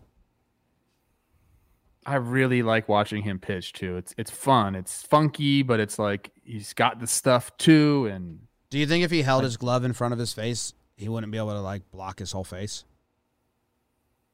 [2.06, 3.96] I really like watching him pitch too.
[3.96, 4.76] It's it's fun.
[4.76, 8.10] It's funky, but it's like he's got the stuff too.
[8.12, 8.40] And
[8.70, 11.32] Do you think if he held his glove in front of his face, he wouldn't
[11.32, 12.86] be able to like block his whole face?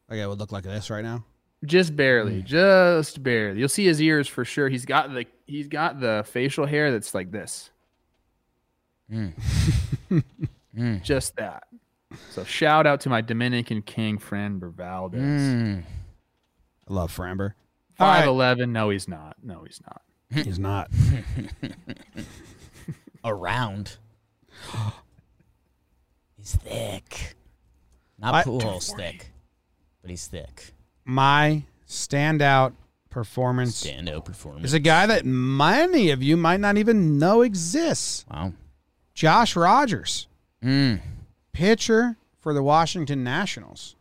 [0.10, 1.24] Like it would look like this right now.
[1.66, 2.46] just barely, mm.
[2.46, 3.60] just barely.
[3.60, 4.70] You'll see his ears for sure.
[4.70, 7.70] He's got the he's got the facial hair that's like this.
[9.12, 9.34] Mm.
[10.78, 11.02] Mm.
[11.04, 11.64] just that.
[12.30, 15.16] So shout out to my Dominican King friend Bervaldez.
[15.16, 15.84] Mm.
[16.88, 17.54] I love Framber.
[18.00, 18.20] All right.
[18.20, 18.72] Five eleven.
[18.72, 19.36] No, he's not.
[19.44, 20.02] No, he's not.
[20.46, 20.92] He's not.
[23.26, 23.98] Around.
[26.40, 27.36] He's thick.
[28.18, 29.32] Not I- Pujols thick,
[30.02, 30.74] but he's thick.
[31.06, 32.74] My standout
[33.10, 34.66] performance Standout performance.
[34.66, 38.26] is a guy that many of you might not even know exists.
[38.32, 38.54] Wow.
[39.14, 40.28] Josh Rogers,
[40.64, 41.02] Mm.
[41.52, 43.96] pitcher for the Washington Nationals.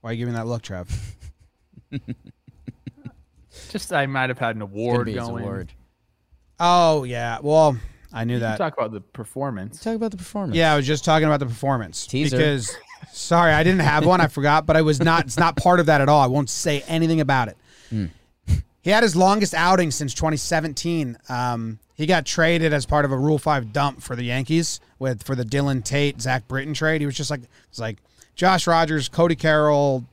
[0.00, 1.16] Why are you giving that look, Trev?
[3.70, 5.44] Just I might have had an award going.
[5.44, 5.72] award.
[6.58, 7.76] Oh yeah, well
[8.12, 8.58] I knew You can that.
[8.58, 9.80] talk about the performance.
[9.82, 10.56] Talk about the performance.
[10.56, 12.36] Yeah, I was just talking about the performance Teaser.
[12.36, 12.76] because
[13.12, 14.20] sorry, I didn't have one.
[14.20, 15.24] I forgot, but I was not.
[15.24, 16.20] It's not part of that at all.
[16.20, 17.56] I won't say anything about it.
[18.82, 21.16] He had his longest outing since 2017.
[21.28, 25.22] Um, he got traded as part of a Rule Five dump for the Yankees with
[25.22, 27.00] for the Dylan Tate Zach Britton trade.
[27.00, 27.98] He was just like it's like
[28.34, 30.04] Josh Rogers, Cody Carroll,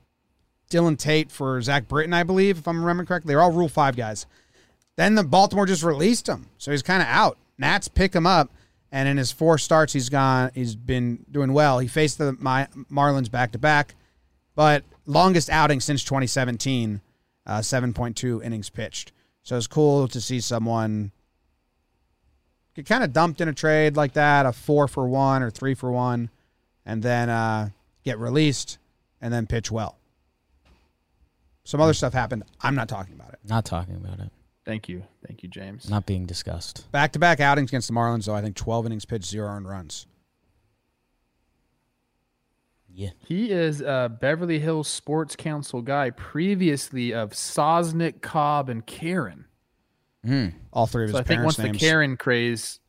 [0.70, 3.34] Dylan Tate for Zach Britton, I believe, if I'm remembering correctly.
[3.34, 4.28] They're all Rule Five guys.
[4.98, 7.38] Then the Baltimore just released him, so he's kind of out.
[7.60, 8.52] Nats pick him up,
[8.91, 10.52] and in his four starts, he's gone.
[10.56, 11.80] He's been doing well.
[11.80, 13.95] He faced the my, Marlins back to back,
[14.56, 17.02] but longest outing since 2017,
[17.45, 19.11] uh, 7.2 innings pitched.
[19.44, 21.11] So it's cool to see someone
[22.76, 25.73] get kind of dumped in a trade like that, a four for one or three
[25.73, 26.30] for one,
[26.86, 27.69] and then uh,
[28.03, 28.77] get released
[29.22, 29.98] and then pitch well.
[31.64, 32.44] Some other stuff happened.
[32.61, 33.40] I'm not talking about it.
[33.48, 34.31] Not talking about it.
[34.65, 35.03] Thank you.
[35.27, 35.90] Thank you, James.
[35.90, 36.91] Not being discussed.
[36.91, 38.36] Back to back outings against the Marlins, though.
[38.36, 40.06] I think 12 innings pitched, zero earned runs.
[42.91, 43.11] Yeah.
[43.19, 49.45] He is a Beverly Hills Sports Council guy, previously of Sosnick, Cobb, and Karon.
[50.26, 50.53] Mm.
[50.73, 51.80] All three of his So I think once names.
[51.80, 52.80] the Karen craze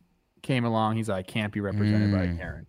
[0.42, 2.38] came along, he's like, can't be represented by Mm.
[2.38, 2.66] Karen.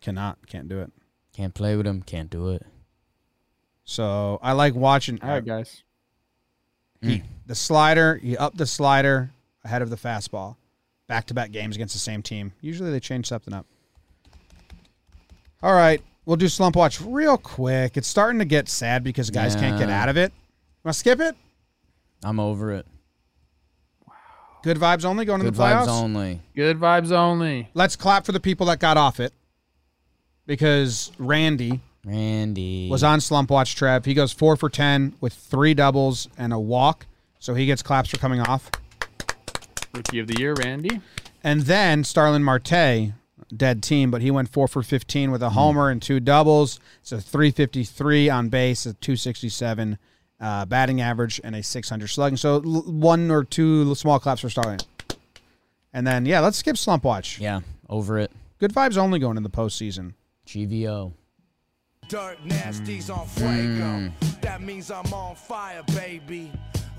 [0.00, 0.90] Cannot, can't do it.
[1.32, 2.02] Can't play with him.
[2.02, 2.66] Can't do it.
[3.84, 5.82] So I like watching All right, guys.
[7.00, 7.22] He, mm.
[7.46, 8.16] the slider.
[8.16, 9.30] He upped the slider
[9.64, 10.56] ahead of the fastball.
[11.06, 12.52] Back to back games against the same team.
[12.60, 13.66] Usually they change something up.
[15.62, 17.96] All right, we'll do slump watch real quick.
[17.96, 20.32] It's starting to get sad because guys can't get out of it.
[20.84, 21.34] Want to skip it?
[22.22, 22.86] I'm over it.
[24.62, 25.86] Good vibes only going Good to the playoffs.
[25.86, 26.40] vibes only.
[26.54, 27.68] Good vibes only.
[27.74, 29.32] Let's clap for the people that got off it
[30.46, 33.74] because Randy Randy was on slump watch.
[33.76, 37.06] Trev, he goes four for ten with three doubles and a walk,
[37.38, 38.70] so he gets claps for coming off.
[39.94, 41.00] Rookie of the year, Randy.
[41.42, 43.12] And then Starling Marte,
[43.56, 46.78] dead team, but he went four for 15 with a homer and two doubles.
[47.02, 49.98] So 353 on base, a 267
[50.40, 52.36] uh, batting average, and a 600 slugging.
[52.36, 54.78] So l- one or two small claps for Starlin.
[55.92, 57.38] And then, yeah, let's skip Slump Watch.
[57.40, 58.30] Yeah, over it.
[58.58, 60.14] Good vibes only going in the postseason.
[60.46, 61.12] GVO.
[62.08, 63.50] Dirt nasties on Fuego.
[63.52, 64.12] Mm.
[64.40, 66.50] That means I'm on fire, baby.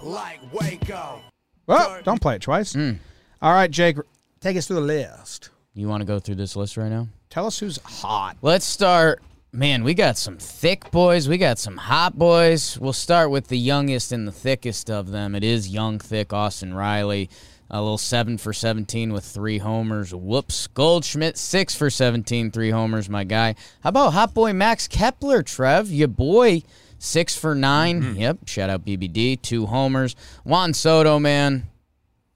[0.03, 1.19] Like Waco.
[1.65, 2.73] Well, don't play it twice.
[2.73, 2.99] Mm.
[3.41, 3.97] All right, Jake,
[4.39, 5.49] take us through the list.
[5.73, 7.07] You want to go through this list right now?
[7.31, 8.37] Tell us who's hot.
[8.43, 9.23] Let's start.
[9.51, 11.27] Man, we got some thick boys.
[11.27, 12.77] We got some hot boys.
[12.79, 15.33] We'll start with the youngest and the thickest of them.
[15.33, 17.31] It is young, thick Austin Riley.
[17.71, 20.13] A little 7 for 17 with three homers.
[20.13, 20.67] Whoops.
[20.67, 23.55] Goldschmidt, 6 for 17, three homers, my guy.
[23.81, 25.91] How about hot boy Max Kepler, Trev?
[25.91, 26.63] Your boy,
[26.97, 28.15] 6 for 9.
[28.15, 28.47] Yep.
[28.47, 30.15] Shout out BBD, two homers.
[30.43, 31.67] Juan Soto, man.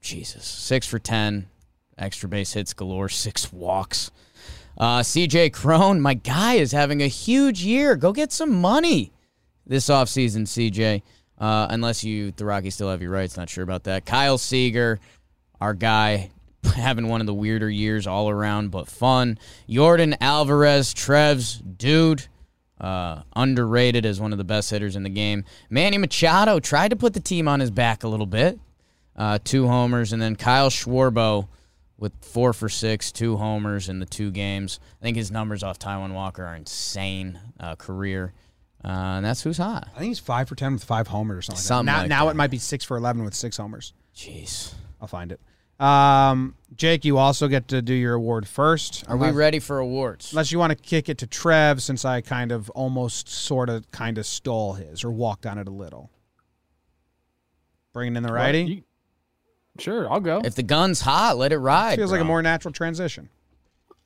[0.00, 0.46] Jesus.
[0.46, 1.48] 6 for 10.
[1.98, 4.10] Extra base hits galore, six walks.
[4.76, 7.94] Uh, CJ Cron, my guy, is having a huge year.
[7.96, 9.12] Go get some money
[9.66, 11.02] this offseason, CJ.
[11.38, 13.36] Uh, unless you, the Rockies, still have your rights.
[13.36, 14.04] Not sure about that.
[14.04, 14.98] Kyle Seager,
[15.64, 16.30] our guy,
[16.76, 19.38] having one of the weirder years all around, but fun.
[19.66, 22.26] Yordan Alvarez, Trev's dude,
[22.78, 25.44] uh, underrated as one of the best hitters in the game.
[25.70, 28.58] Manny Machado tried to put the team on his back a little bit.
[29.16, 30.12] Uh, two homers.
[30.12, 31.48] And then Kyle Schwarber
[31.96, 34.80] with four for six, two homers in the two games.
[35.00, 38.34] I think his numbers off Taijuan Walker are insane uh, career.
[38.84, 39.88] Uh, and that's who's hot.
[39.94, 41.62] I think he's five for 10 with five homers or something.
[41.62, 41.96] Something like that.
[41.96, 42.30] Now, like now that.
[42.32, 43.94] it might be six for 11 with six homers.
[44.14, 44.74] Jeez.
[45.00, 45.40] I'll find it.
[45.80, 49.04] Um, Jake, you also get to do your award first.
[49.08, 50.32] Are we ready for awards?
[50.32, 53.90] Unless you want to kick it to Trev, since I kind of almost sort of
[53.90, 56.10] kind of stole his or walked on it a little.
[57.92, 58.62] Bringing in the Well, righty.
[58.62, 58.82] you-
[59.78, 60.40] sure, I'll go.
[60.44, 61.96] If the gun's hot, let it ride.
[61.96, 63.28] Feels like a more natural transition.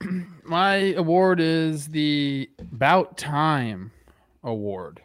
[0.44, 3.90] My award is the About Time
[4.44, 5.00] Award.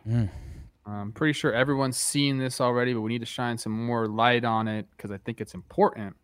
[0.86, 4.44] I'm pretty sure everyone's seen this already, but we need to shine some more light
[4.44, 6.16] on it because I think it's important.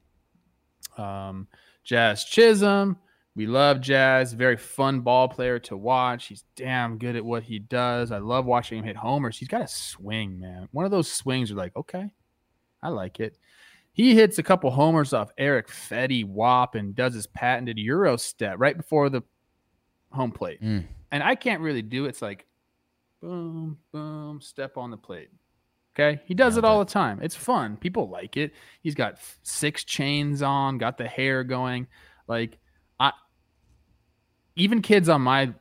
[1.00, 1.48] Um,
[1.84, 2.98] Jazz Chisholm,
[3.36, 4.34] we love Jazz.
[4.34, 6.28] Very fun ball player to watch.
[6.28, 8.12] He's damn good at what he does.
[8.12, 9.38] I love watching him hit homers.
[9.38, 10.68] He's got a swing, man.
[10.72, 12.12] One of those swings are like, okay,
[12.84, 13.38] I like it.
[13.94, 18.56] He hits a couple homers off Eric Fetty Wop and does his patented Euro step
[18.58, 19.24] right before the
[20.12, 20.62] home plate.
[20.62, 20.86] Mm.
[21.12, 22.10] And I can't really do it.
[22.10, 22.46] It's like
[23.22, 25.30] boom, boom, step on the plate.
[25.96, 26.22] Okay.
[26.26, 27.20] He does it all the time.
[27.22, 27.78] It's fun.
[27.78, 28.54] People like it.
[28.82, 31.88] He's got six chains on, got the hair going.
[32.28, 32.58] Like,
[33.00, 33.12] I,
[34.56, 35.54] even kids on my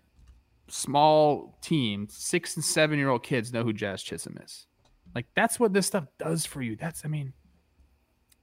[0.68, 4.66] small team, six and seven year old kids know who Jazz Chisholm is.
[5.14, 6.76] Like, that's what this stuff does for you.
[6.76, 7.32] That's, I mean,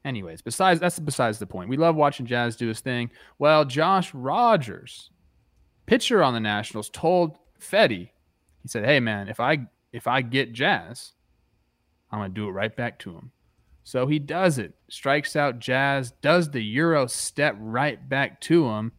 [0.04, 1.70] anyways, besides, that's besides the point.
[1.70, 3.12] We love watching Jazz do his thing.
[3.40, 5.12] Well, Josh Rogers,
[5.86, 8.10] pitcher on the Nationals, told Fedde,
[8.62, 11.14] he said, "Hey man, if I if I get Jazz,
[12.16, 13.32] I'm gonna do it right back to him."
[13.84, 18.92] So he does it, strikes out Jazz, does the Euro step right back to him,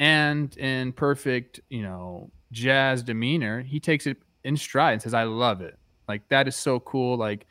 [0.00, 5.24] and in perfect, you know, Jazz demeanor, he takes it in stride and says, "I
[5.24, 5.78] love it.
[6.08, 7.16] Like that is so cool.
[7.16, 7.46] Like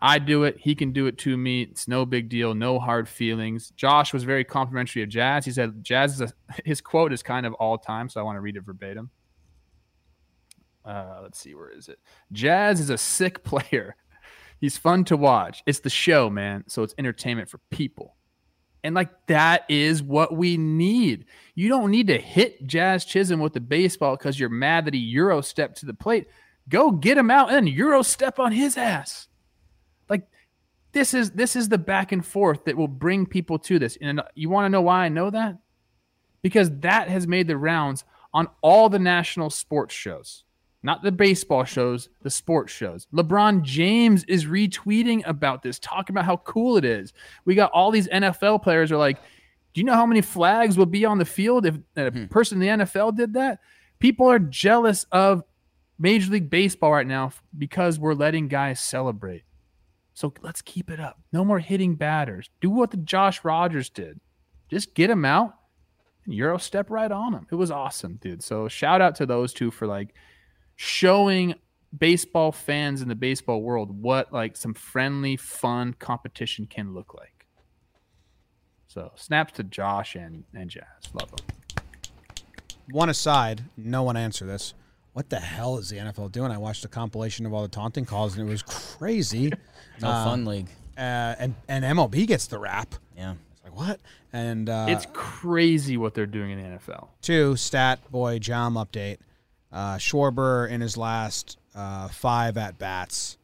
[0.00, 1.62] I do it, he can do it to me.
[1.62, 5.44] It's no big deal, no hard feelings." Josh was very complimentary of Jazz.
[5.44, 6.32] He said, "Jazz is a,
[6.64, 9.10] his quote is kind of all time, so I want to read it verbatim."
[10.88, 11.98] Uh, let's see, where is it?
[12.32, 13.94] Jazz is a sick player.
[14.58, 15.62] He's fun to watch.
[15.66, 16.64] It's the show, man.
[16.66, 18.16] So it's entertainment for people.
[18.82, 21.26] And like that is what we need.
[21.54, 25.00] You don't need to hit Jazz Chisholm with the baseball because you're mad that he
[25.00, 26.26] Euro stepped to the plate.
[26.68, 29.28] Go get him out and Euro step on his ass.
[30.08, 30.26] Like
[30.92, 33.98] this is this is the back and forth that will bring people to this.
[34.00, 35.58] And you want to know why I know that?
[36.40, 40.44] Because that has made the rounds on all the national sports shows
[40.82, 43.06] not the baseball shows, the sports shows.
[43.12, 47.12] LeBron James is retweeting about this, talking about how cool it is.
[47.44, 49.18] We got all these NFL players are like,
[49.74, 52.24] do you know how many flags would be on the field if a hmm.
[52.26, 53.60] person in the NFL did that?
[53.98, 55.42] People are jealous of
[55.98, 59.42] Major League Baseball right now because we're letting guys celebrate.
[60.14, 61.20] So let's keep it up.
[61.32, 62.50] No more hitting batters.
[62.60, 64.20] Do what the Josh Rogers did.
[64.70, 65.54] Just get him out
[66.24, 67.46] and Euro step right on him.
[67.50, 68.42] It was awesome, dude.
[68.42, 70.14] So shout out to those two for like
[70.80, 71.56] showing
[71.98, 77.46] baseball fans in the baseball world what like some friendly, fun competition can look like.
[78.86, 80.84] So snaps to Josh and and Jazz.
[81.12, 81.46] Love them.
[82.92, 84.72] One aside, no one answer this.
[85.14, 86.52] What the hell is the NFL doing?
[86.52, 89.52] I watched a compilation of all the taunting calls and it was crazy.
[90.00, 90.68] No fun league.
[90.96, 92.94] Uh, and and MLB gets the rap.
[93.16, 93.34] Yeah.
[93.52, 93.98] It's like what?
[94.32, 97.08] And uh, It's crazy what they're doing in the NFL.
[97.20, 99.18] two stat boy Jam update.
[99.72, 103.36] Uh, Schwarber in his last uh, five at bats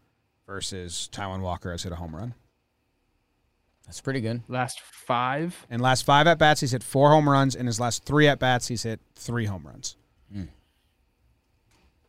[0.47, 2.35] versus Taijuan Walker has hit a home run.
[3.87, 4.41] That's pretty good.
[4.49, 5.67] Last five.
[5.71, 7.55] In last five at bats, he's hit four home runs.
[7.55, 9.97] In his last three at bats, he's hit three home runs.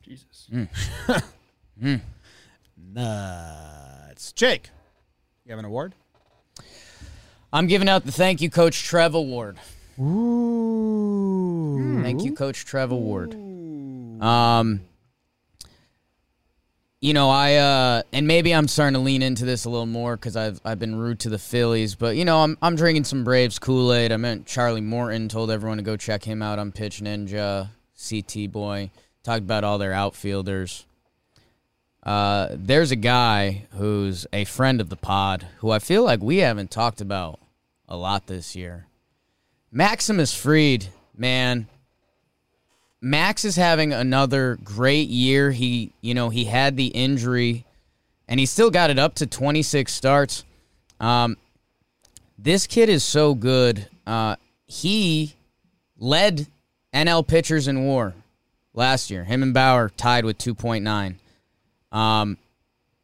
[0.02, 0.48] Jesus.
[2.78, 4.32] Nuts.
[4.34, 4.70] Jake,
[5.46, 5.96] you have an award?
[7.52, 9.58] I'm giving out the Thank You Coach Trev Award.
[10.00, 12.02] Ooh.
[12.04, 13.36] Thank you, Coach Trev Award.
[14.22, 14.82] Um,
[17.02, 20.16] you know, I uh, and maybe I'm starting to lean into this a little more
[20.16, 23.24] because I've I've been rude to the Phillies, but you know, I'm I'm drinking some
[23.24, 24.12] Braves Kool Aid.
[24.12, 27.70] I meant Charlie Morton told everyone to go check him out on Pitch Ninja,
[28.10, 28.90] CT Boy.
[29.24, 30.86] Talked about all their outfielders.
[32.02, 36.38] Uh, there's a guy who's a friend of the pod who I feel like we
[36.38, 37.40] haven't talked about
[37.88, 38.88] a lot this year.
[39.72, 40.88] Maximus Fried,
[41.18, 41.68] man.
[43.06, 45.52] Max is having another great year.
[45.52, 47.64] He, you know, he had the injury
[48.28, 50.44] and he still got it up to 26 starts.
[51.00, 51.38] Um,
[52.40, 53.88] this kid is so good.
[54.08, 55.36] Uh, he
[56.00, 56.48] led
[56.96, 58.16] NL pitchers in WAR
[58.74, 59.24] last year.
[59.24, 61.16] Him and Bauer tied with 2.9.
[61.96, 62.40] Um,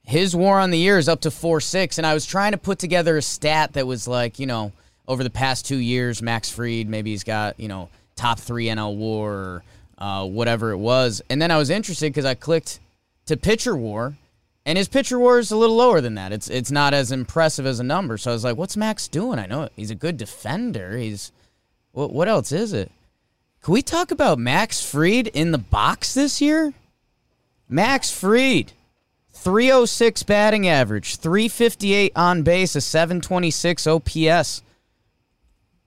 [0.04, 2.80] his WAR on the year is up to 4.6, and I was trying to put
[2.80, 4.72] together a stat that was like, you know,
[5.08, 8.96] over the past two years, Max Fried, maybe he's got, you know, top three NL
[8.96, 9.64] WAR or
[10.02, 11.22] uh, whatever it was.
[11.30, 12.80] And then I was interested because I clicked
[13.28, 14.18] to pitcher WAR,
[14.66, 16.34] And his pitcher war is a little lower than that.
[16.34, 18.18] It's it's not as impressive as a number.
[18.18, 19.40] So I was like, what's Max doing?
[19.40, 20.98] I know he's a good defender.
[20.98, 21.32] He's
[21.92, 22.92] what what else is it?
[23.62, 26.74] Can we talk about Max Fried in the box this year?
[27.70, 28.74] Max Fried.
[29.34, 34.62] 306 batting average, 358 on base, a 726 OPS.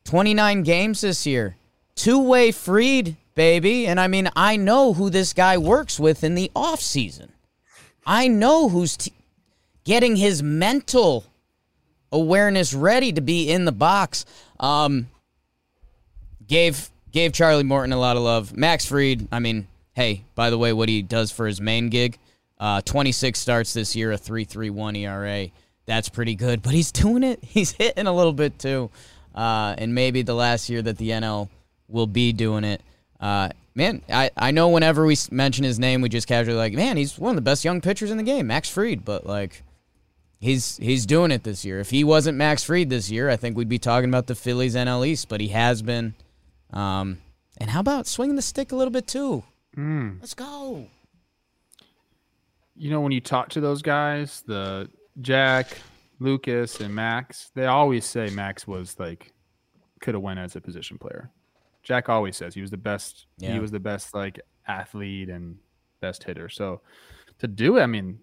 [0.05, 1.57] 29 games this year.
[1.95, 3.87] Two way Fried, baby.
[3.87, 7.33] And I mean, I know who this guy works with in the off season.
[8.07, 9.13] I know who's t-
[9.85, 11.25] getting his mental
[12.13, 14.25] awareness ready to be in the box.
[14.61, 15.09] Um,
[16.47, 18.57] gave gave Charlie Morton a lot of love.
[18.57, 22.19] Max Fried, I mean, hey, by the way, what he does for his main gig,
[22.59, 25.49] uh, 26 starts this year, a 3.31 ERA.
[25.87, 27.39] That's pretty good, but he's doing it.
[27.43, 28.91] He's hitting a little bit too,
[29.35, 31.49] uh, and maybe the last year that the NL
[31.89, 32.81] will be doing it.
[33.25, 36.99] Uh, man, I, I know whenever we mention his name, we just casually like, man,
[36.99, 39.03] he's one of the best young pitchers in the game, Max Fried.
[39.03, 39.63] But like,
[40.41, 41.81] he's he's doing it this year.
[41.81, 44.75] If he wasn't Max Fried this year, I think we'd be talking about the Phillies
[44.75, 45.31] NL East.
[45.31, 46.15] But he has been.
[46.71, 47.19] Um,
[47.57, 49.43] and how about swinging the stick a little bit too?
[50.21, 50.87] Let's go.
[52.77, 54.91] you know when you talk to those guys, the
[55.23, 55.79] Jack,
[56.19, 59.33] Lucas, and Max, they always say Max was like
[60.01, 61.31] could have went as a position player.
[61.85, 63.27] Jack always says he was the best.
[63.39, 63.53] Yeah.
[63.53, 65.59] He was the best like athlete and
[66.01, 66.49] best hitter.
[66.49, 66.81] So
[67.39, 68.19] to do it, I mean,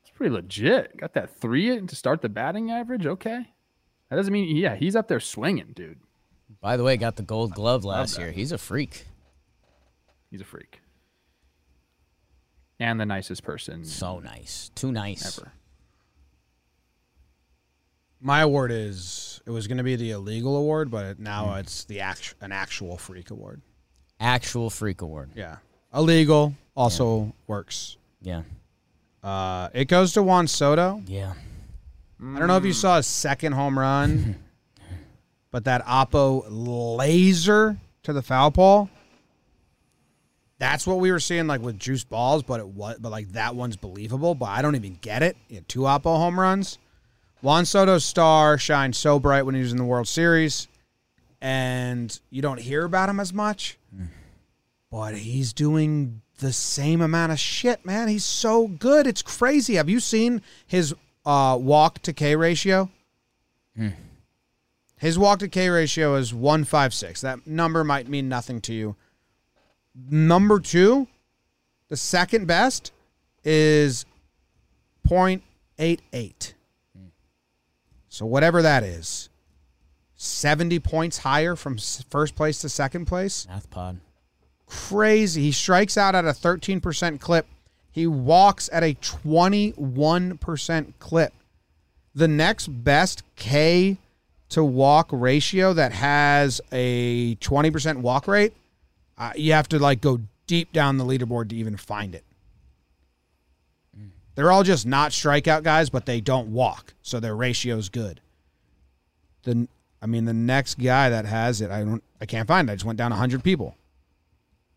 [0.00, 0.96] it's pretty legit.
[0.96, 3.06] Got that three to start the batting average.
[3.06, 3.46] Okay,
[4.08, 5.98] that doesn't mean yeah he's up there swinging, dude.
[6.62, 8.32] By the way, got the Gold Glove last year.
[8.32, 9.06] He's a freak.
[10.30, 10.80] He's a freak
[12.80, 14.70] and the nicest person So nice.
[14.74, 15.38] Too nice.
[15.38, 15.52] ever.
[18.20, 21.58] My award is it was going to be the illegal award, but now Hmm.
[21.60, 23.62] it's the act, an actual freak award.
[24.20, 25.30] Actual freak award.
[25.34, 25.56] Yeah,
[25.94, 27.96] illegal also works.
[28.20, 28.42] Yeah.
[29.22, 31.02] Uh, it goes to Juan Soto.
[31.06, 31.32] Yeah.
[32.20, 34.36] I don't know if you saw his second home run,
[35.50, 38.90] but that Oppo laser to the foul pole.
[40.58, 43.54] That's what we were seeing like with juice balls, but it was but like that
[43.54, 44.34] one's believable.
[44.34, 45.36] But I don't even get it.
[45.48, 46.78] He had two Oppo home runs.
[47.40, 50.66] Juan Soto's star shined so bright when he was in the World Series,
[51.40, 53.78] and you don't hear about him as much.
[54.90, 58.08] But he's doing the same amount of shit, man.
[58.08, 59.06] He's so good.
[59.06, 59.74] It's crazy.
[59.74, 60.94] Have you seen his
[61.26, 62.90] uh, walk to K ratio?
[64.96, 67.20] His walk to K ratio is 156.
[67.20, 68.96] That number might mean nothing to you.
[70.10, 71.06] Number two,
[71.88, 72.92] the second best
[73.44, 74.06] is
[75.08, 76.54] 0.88.
[78.18, 79.28] So, whatever that is,
[80.16, 81.78] 70 points higher from
[82.10, 84.00] first place to second place Math pod.
[84.66, 85.42] crazy.
[85.42, 87.46] He strikes out at a 13% clip.
[87.92, 91.32] He walks at a 21% clip.
[92.12, 93.98] The next best K
[94.48, 98.52] to walk ratio that has a 20% walk rate,
[99.16, 102.24] uh, you have to like go deep down the leaderboard to even find it.
[104.38, 108.20] They're all just not strikeout guys, but they don't walk, so their ratio's good.
[109.42, 109.66] The
[110.00, 112.68] I mean, the next guy that has it, I don't, I can't find.
[112.68, 112.72] it.
[112.72, 113.74] I just went down 100 people.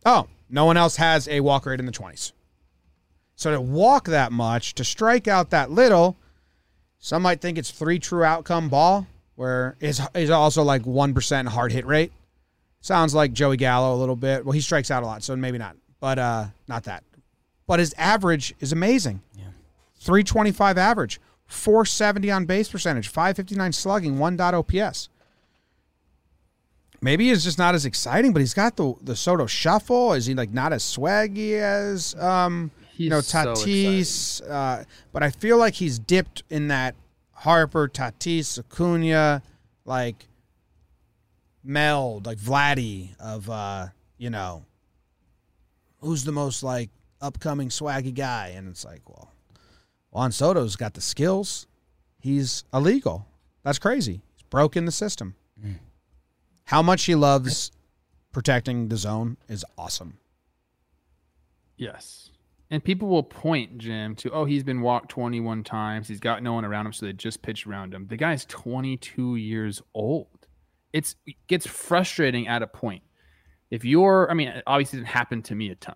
[0.03, 2.31] Oh, no one else has a walk rate in the 20s.
[3.35, 6.17] So to walk that much, to strike out that little,
[6.97, 9.05] some might think it's three true outcome ball,
[9.35, 12.11] where is is also like 1% hard hit rate.
[12.79, 14.43] Sounds like Joey Gallo a little bit.
[14.43, 15.75] Well, he strikes out a lot, so maybe not.
[15.99, 17.03] But uh not that.
[17.67, 19.21] But his average is amazing.
[19.37, 19.43] Yeah.
[20.01, 25.09] 325 average, 470 on base percentage, 559 slugging, 1 dot OPS.
[27.03, 30.13] Maybe it's just not as exciting, but he's got the the Soto shuffle.
[30.13, 34.49] Is he like not as swaggy as um you know He's so Tatis?
[34.49, 36.95] uh, but I feel like he's dipped in that
[37.33, 39.41] Harper, Tatis, Acuna,
[39.83, 40.27] like
[41.63, 43.87] meld, like Vladdy of uh
[44.19, 44.63] you know
[46.01, 49.30] who's the most like upcoming swaggy guy, and it's like well
[50.11, 51.67] Juan Soto's got the skills.
[52.19, 53.27] He's illegal.
[53.63, 54.21] That's crazy.
[54.35, 55.35] He's broken the system.
[55.63, 55.79] Mm.
[56.65, 57.71] How much he loves
[58.31, 60.17] protecting the zone is awesome.
[61.77, 62.29] Yes.
[62.69, 66.07] And people will point Jim to, oh, he's been walked 21 times.
[66.07, 68.07] He's got no one around him, so they just pitch around him.
[68.07, 70.27] The guy's 22 years old.
[70.93, 73.03] It's it gets frustrating at a point.
[73.69, 75.95] If you're, I mean, obviously it obviously didn't happen to me a ton.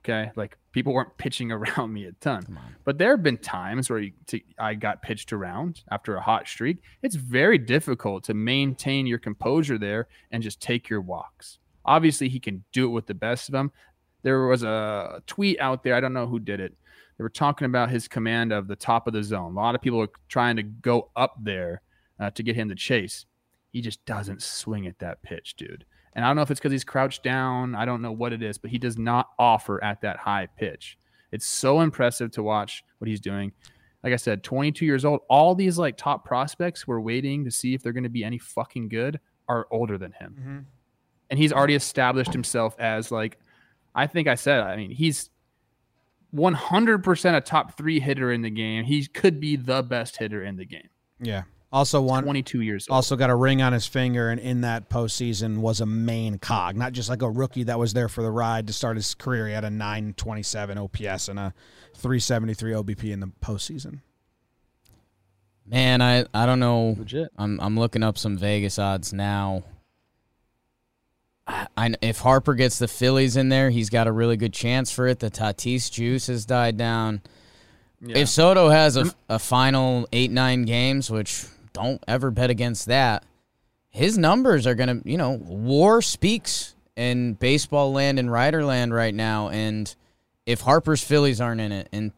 [0.00, 2.44] Okay, like people weren't pitching around me a ton,
[2.84, 6.46] but there have been times where you, to, I got pitched around after a hot
[6.46, 6.78] streak.
[7.02, 11.58] It's very difficult to maintain your composure there and just take your walks.
[11.84, 13.72] Obviously, he can do it with the best of them
[14.22, 15.94] there was a tweet out there.
[15.94, 16.74] I don't know who did it,
[17.16, 19.52] they were talking about his command of the top of the zone.
[19.52, 21.80] A lot of people are trying to go up there
[22.18, 23.24] uh, to get him to chase.
[23.72, 25.84] He just doesn't swing at that pitch, dude.
[26.16, 27.74] And I don't know if it's because he's crouched down.
[27.74, 30.98] I don't know what it is, but he does not offer at that high pitch.
[31.30, 33.52] It's so impressive to watch what he's doing.
[34.02, 35.20] Like I said, 22 years old.
[35.28, 38.38] All these like top prospects we're waiting to see if they're going to be any
[38.38, 40.36] fucking good are older than him.
[40.40, 40.58] Mm-hmm.
[41.28, 43.38] And he's already established himself as like,
[43.94, 45.28] I think I said, I mean, he's
[46.34, 48.84] 100% a top three hitter in the game.
[48.84, 50.88] He could be the best hitter in the game.
[51.20, 51.42] Yeah.
[51.76, 52.96] Also one 22 years old.
[52.96, 56.74] also got a ring on his finger, and in that postseason was a main cog,
[56.74, 59.46] not just like a rookie that was there for the ride to start his career.
[59.46, 61.52] He had a 927 OPS and a
[61.96, 64.00] 373 OBP in the postseason.
[65.66, 66.94] Man, I, I don't know.
[66.96, 67.28] Legit.
[67.36, 69.64] I'm I'm looking up some Vegas odds now.
[71.46, 74.90] I, I if Harper gets the Phillies in there, he's got a really good chance
[74.90, 75.18] for it.
[75.18, 77.20] The Tatis juice has died down.
[78.00, 78.16] Yeah.
[78.16, 81.44] If Soto has a, a final eight nine games, which
[81.76, 83.24] don't ever bet against that,
[83.90, 89.14] his numbers are gonna you know war speaks in baseball land and writer land right
[89.14, 89.50] now.
[89.50, 89.94] And
[90.46, 92.12] if Harper's Phillies aren't in it and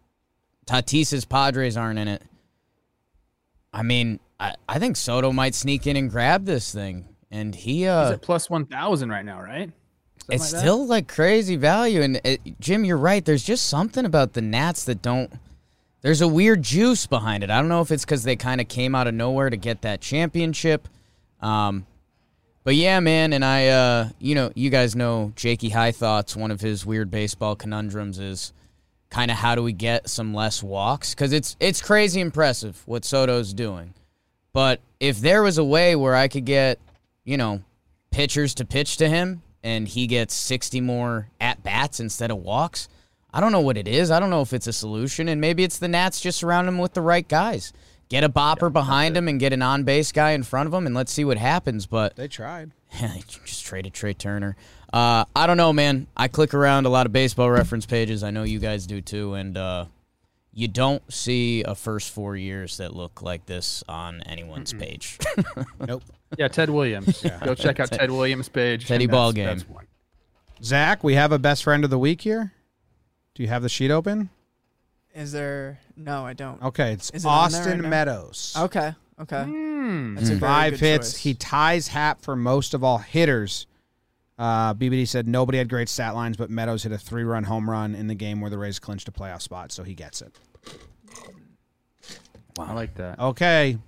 [0.67, 2.23] Tatis's Padres aren't in it,
[3.73, 7.09] I mean, I, I think Soto might sneak in and grab this thing.
[7.31, 9.71] And he, he's uh, at plus 1,000 right now, right?
[10.21, 12.03] Something it's like still like crazy value.
[12.03, 13.25] And it, Jim, you're right.
[13.25, 15.31] There's just something about the Nats that don't.
[16.01, 17.51] There's a weird juice behind it.
[17.51, 19.83] I don't know if it's because they kind of came out of nowhere to get
[19.83, 20.89] that championship.
[21.41, 21.87] Um,
[22.65, 26.37] but yeah, man, and I, uh, you know, you guys know Jakey High Thoughts.
[26.37, 28.53] One of his weird baseball conundrums is
[29.11, 31.15] kind of how do we get some less walks?
[31.15, 33.95] Because it's it's crazy impressive what Soto's doing.
[34.53, 36.79] But if there was a way where I could get,
[37.25, 37.63] you know,
[38.11, 42.89] pitchers to pitch to him and he gets 60 more at bats instead of walks,
[43.33, 44.11] I don't know what it is.
[44.11, 45.29] I don't know if it's a solution.
[45.29, 47.73] And maybe it's the Nats just surround him with the right guys.
[48.09, 50.87] Get a bopper behind him and get an on base guy in front of him
[50.87, 51.87] and let's see what happens.
[51.87, 52.71] But They tried.
[53.01, 54.57] they just traded Trea Turner.
[54.91, 56.07] Uh, I don't know, man.
[56.17, 58.25] I click around a lot of baseball reference pages.
[58.25, 59.35] I know you guys do too.
[59.35, 59.85] And uh,
[60.55, 65.19] you don't see a first four years that look like this on anyone's page.
[65.87, 66.03] Nope.
[66.37, 67.23] Yeah, Ted Williams.
[67.43, 68.87] Go check out Ted Williams' page.
[68.87, 69.47] Teddy and ball game.
[69.47, 69.87] that's one.
[70.63, 72.53] Zach, we have a best friend of the week here.
[73.39, 74.31] Do you have the sheet open?
[75.15, 75.79] Is there?
[75.97, 76.61] No, I don't.
[76.61, 77.89] Okay, it's Is it on there Austin right now?
[77.89, 78.53] Meadows.
[78.59, 78.93] Okay.
[79.21, 79.45] Okay.
[79.45, 80.17] Hmm.
[80.17, 81.13] That's a very Five good hits.
[81.13, 81.23] choice.
[81.23, 83.69] He ties Happ for most of all hitters.
[84.41, 87.95] Uh, BBD said nobody had great stat lines, but Meadows hit a three-run home run
[87.95, 90.37] in the game where the Rays clinched a playoff spot, so he gets it.
[92.59, 93.21] I like that.
[93.21, 93.79] Okay,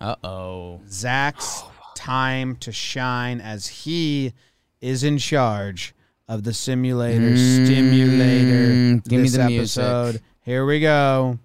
[0.00, 0.80] Uh oh.
[0.88, 1.64] Zach's
[1.96, 4.32] time to shine as he
[4.80, 5.92] is in charge
[6.28, 8.72] of the simulator stimulator.
[8.72, 9.82] Mm, give me this the music.
[9.82, 10.22] episode.
[10.42, 11.38] Here we go.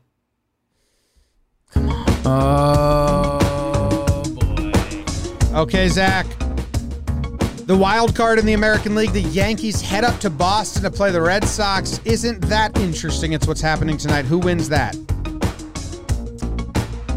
[1.71, 2.05] Come on.
[2.25, 5.59] Oh boy.
[5.59, 6.25] Okay, Zach.
[7.67, 11.11] The wild card in the American League, the Yankees head up to Boston to play
[11.11, 12.01] the Red Sox.
[12.03, 13.33] Isn't that interesting?
[13.33, 14.25] It's what's happening tonight.
[14.25, 14.95] Who wins that?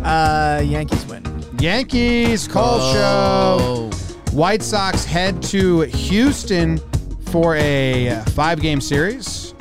[0.05, 1.25] Uh, Yankees win.
[1.59, 3.59] Yankees, Cole Show.
[3.61, 3.91] Oh.
[4.33, 6.79] White Sox head to Houston
[7.35, 9.55] for a five game series.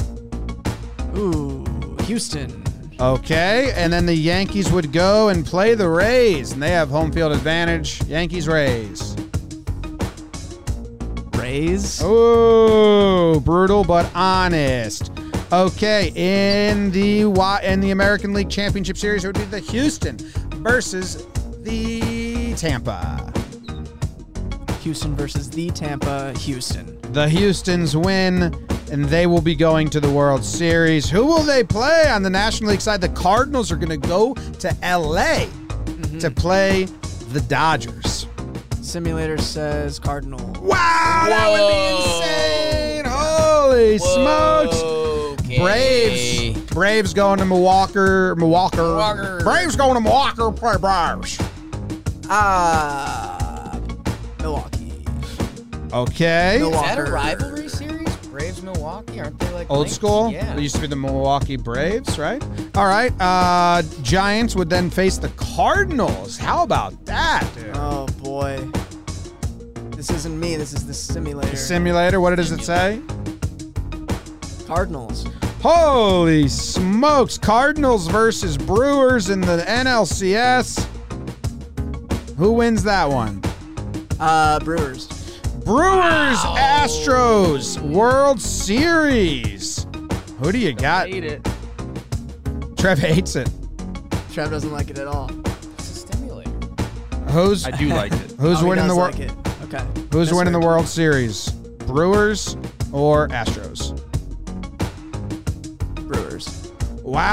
[1.17, 1.65] Ooh,
[2.03, 2.63] Houston.
[2.99, 7.11] Okay, and then the Yankees would go and play the Rays, and they have home
[7.11, 8.03] field advantage.
[8.03, 9.15] Yankees, Rays.
[11.33, 11.99] Rays.
[12.03, 15.11] Oh, brutal but honest.
[15.51, 17.21] Okay, in the
[17.63, 20.17] in the American League Championship Series, it would be the Houston
[20.61, 21.25] versus
[21.63, 23.33] the Tampa.
[24.81, 26.37] Houston versus the Tampa.
[26.37, 27.02] Houston.
[27.14, 28.41] The Houston's win,
[28.91, 31.07] and they will be going to the World Series.
[31.07, 33.02] Who will they play on the National League side?
[33.02, 35.45] The Cardinals are going to go to LA
[36.19, 36.85] to play
[37.30, 38.26] the Dodgers.
[38.81, 40.40] Simulator says Cardinal.
[40.60, 43.06] Wow, that would be insane!
[43.06, 44.81] Holy smokes!
[45.45, 45.60] Okay.
[45.60, 46.72] Braves.
[46.73, 48.40] Braves going to Milwaukee.
[48.40, 48.77] Milwaukee.
[48.77, 49.44] Milwaukee.
[49.44, 50.60] Braves going to Milwaukee.
[50.60, 51.38] Play Braves.
[52.27, 53.80] Ah,
[54.40, 54.72] Milwaukee.
[55.94, 56.60] Okay.
[56.61, 58.15] Is that a rivalry series?
[58.28, 59.20] Braves Milwaukee?
[59.20, 59.94] Aren't they like Old linked?
[59.94, 60.32] school.
[60.32, 60.56] Yeah.
[60.56, 62.44] It used to be the Milwaukee Braves, right?
[62.76, 63.14] All right.
[63.22, 66.38] Uh, Giants would then face the Cardinals.
[66.38, 67.72] How about that, dude?
[67.76, 68.57] Oh boy.
[69.95, 70.56] This isn't me.
[70.56, 71.56] This is the simulator.
[71.56, 72.20] Simulator.
[72.20, 72.99] What does it say?
[74.65, 75.28] Cardinals.
[75.61, 77.38] Holy smokes!
[77.38, 80.86] Cardinals versus Brewers in the NLCS.
[82.38, 83.41] Who wins that one?
[84.20, 85.07] Uh, Brewers.
[85.65, 89.88] Brewers Astros World Series.
[90.41, 91.07] Who do you got?
[91.07, 91.41] Hate it.
[92.77, 93.49] Trev hates it.
[94.34, 95.30] Trev doesn't like it at all.
[95.77, 96.49] It's a stimulator.
[97.31, 98.31] Who's I do like it.
[98.40, 99.18] who's Oh, winning the world?
[99.18, 99.31] like.
[99.64, 99.85] Okay.
[100.11, 100.68] Who's That's winning the fair.
[100.68, 101.49] World Series?
[101.88, 102.57] Brewers
[102.91, 103.94] or Astros?
[106.07, 106.72] Brewers.
[107.03, 107.31] Wow.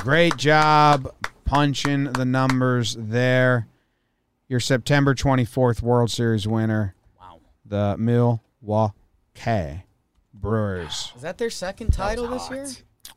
[0.00, 1.10] Great job
[1.46, 3.66] punching the numbers there.
[4.48, 7.40] Your September 24th World Series winner, Wow.
[7.66, 9.84] the Milwaukee
[10.32, 11.12] Brewers.
[11.16, 12.66] Is that their second title this year?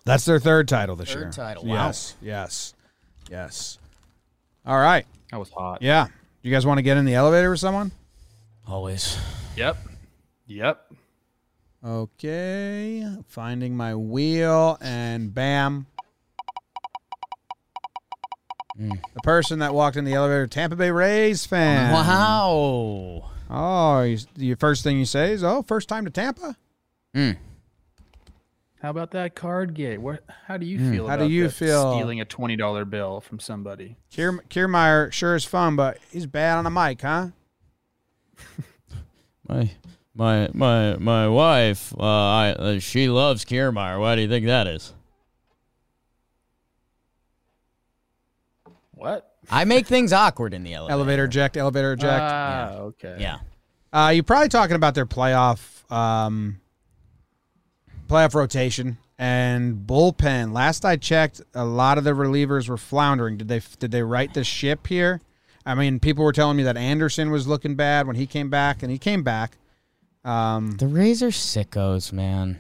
[0.03, 1.31] That's their third title this Third year.
[1.31, 1.85] title, wow.
[1.87, 2.15] Yes.
[2.21, 2.73] Yes.
[3.29, 3.77] Yes.
[4.65, 5.05] All right.
[5.31, 5.81] That was hot.
[5.81, 6.07] Yeah.
[6.41, 7.91] You guys want to get in the elevator with someone?
[8.67, 9.17] Always.
[9.55, 9.77] Yep.
[10.47, 10.91] Yep.
[11.83, 13.07] Okay.
[13.27, 15.85] Finding my wheel and bam.
[18.77, 21.91] The person that walked in the elevator, Tampa Bay Rays fan.
[21.93, 23.30] Wow.
[23.49, 26.56] Oh, you, the first thing you say is, "Oh, first time to Tampa."
[27.15, 27.38] Mm.
[28.81, 30.02] How about that card game?
[30.02, 30.23] What?
[30.48, 30.91] How do you Hmm.
[30.91, 31.07] feel?
[31.07, 31.91] How do you feel?
[31.93, 33.98] stealing a twenty dollar bill from somebody?
[34.11, 37.27] Kier, Kiermaier sure is fun, but he's bad on the mic, huh?
[39.48, 39.69] My
[40.15, 43.99] my my my wife, uh, I uh, she loves Kiermaier.
[43.99, 44.93] Why do you think that is?
[49.02, 49.32] What?
[49.49, 50.94] I make things awkward in the elevator.
[50.94, 52.22] Elevator eject, elevator eject.
[52.22, 53.18] Ah, okay.
[53.19, 53.40] Yeah.
[53.91, 56.61] Uh, you're probably talking about their playoff um,
[58.07, 60.53] playoff rotation and bullpen.
[60.53, 63.38] Last I checked, a lot of the relievers were floundering.
[63.38, 65.19] Did they did they right the ship here?
[65.65, 68.82] I mean, people were telling me that Anderson was looking bad when he came back,
[68.82, 69.57] and he came back.
[70.23, 72.57] Um, The Rays are sickos, man.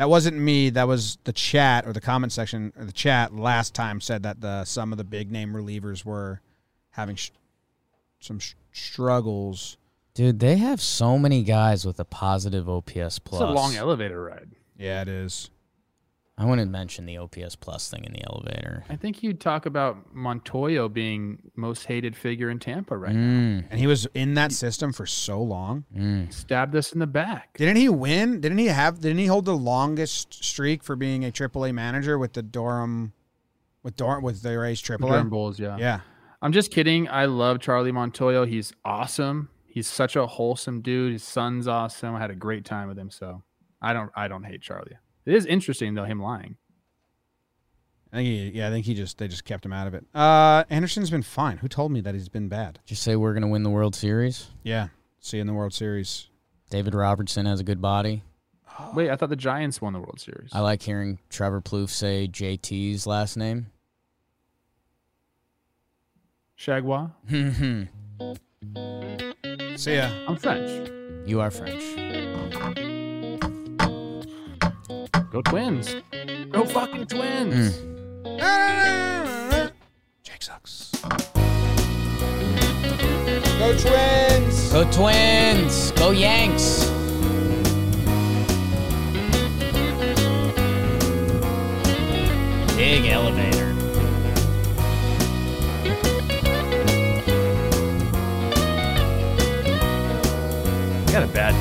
[0.00, 0.70] That wasn't me.
[0.70, 4.40] That was the chat or the comment section or the chat last time said that
[4.40, 6.40] the some of the big name relievers were
[6.92, 7.32] having sh-
[8.18, 9.76] some sh- struggles.
[10.14, 13.42] Dude, they have so many guys with a positive OPS plus.
[13.42, 14.48] It's a long elevator ride.
[14.78, 15.50] Yeah, it is.
[16.40, 18.82] I wouldn't mention the OPS plus thing in the elevator.
[18.88, 23.20] I think you'd talk about Montoyo being most hated figure in Tampa right now.
[23.60, 25.84] Mm, And he was in that system for so long.
[25.94, 26.32] mm.
[26.32, 27.58] Stabbed us in the back.
[27.58, 28.40] Didn't he win?
[28.40, 29.00] Didn't he have?
[29.00, 33.12] Didn't he hold the longest streak for being a AAA manager with the Durham,
[33.82, 34.98] with Durham with the Rays AAA.
[35.08, 35.28] Durham?
[35.28, 35.76] Bulls, yeah.
[35.78, 36.00] Yeah,
[36.40, 37.06] I'm just kidding.
[37.08, 38.48] I love Charlie Montoyo.
[38.48, 39.50] He's awesome.
[39.66, 41.12] He's such a wholesome dude.
[41.12, 42.14] His son's awesome.
[42.14, 43.10] I had a great time with him.
[43.10, 43.42] So
[43.82, 44.96] I don't I don't hate Charlie.
[45.26, 46.56] It is interesting though, him lying.
[48.12, 48.58] I think he.
[48.58, 50.04] Yeah, I think he just they just kept him out of it.
[50.14, 51.58] Uh, Anderson's been fine.
[51.58, 52.80] Who told me that he's been bad?
[52.84, 54.48] Just say we're gonna win the World Series.
[54.64, 54.88] Yeah,
[55.20, 56.28] see you in the World Series.
[56.70, 58.22] David Robertson has a good body.
[58.94, 60.50] Wait, I thought the Giants won the World Series.
[60.52, 63.66] I like hearing Trevor Plouffe say JT's last name.
[66.58, 67.10] Chargois.
[69.76, 70.10] See ya.
[70.28, 70.90] I'm French.
[71.26, 72.99] you are French.
[75.30, 75.94] Go Twins.
[76.50, 77.78] Go fucking Twins.
[78.24, 79.70] Mm.
[80.24, 80.90] Jake sucks.
[83.60, 84.72] Go Twins.
[84.72, 85.92] Go Twins!
[85.92, 86.84] Go Yanks!
[92.76, 93.74] Big elevator.
[101.06, 101.54] I got a bad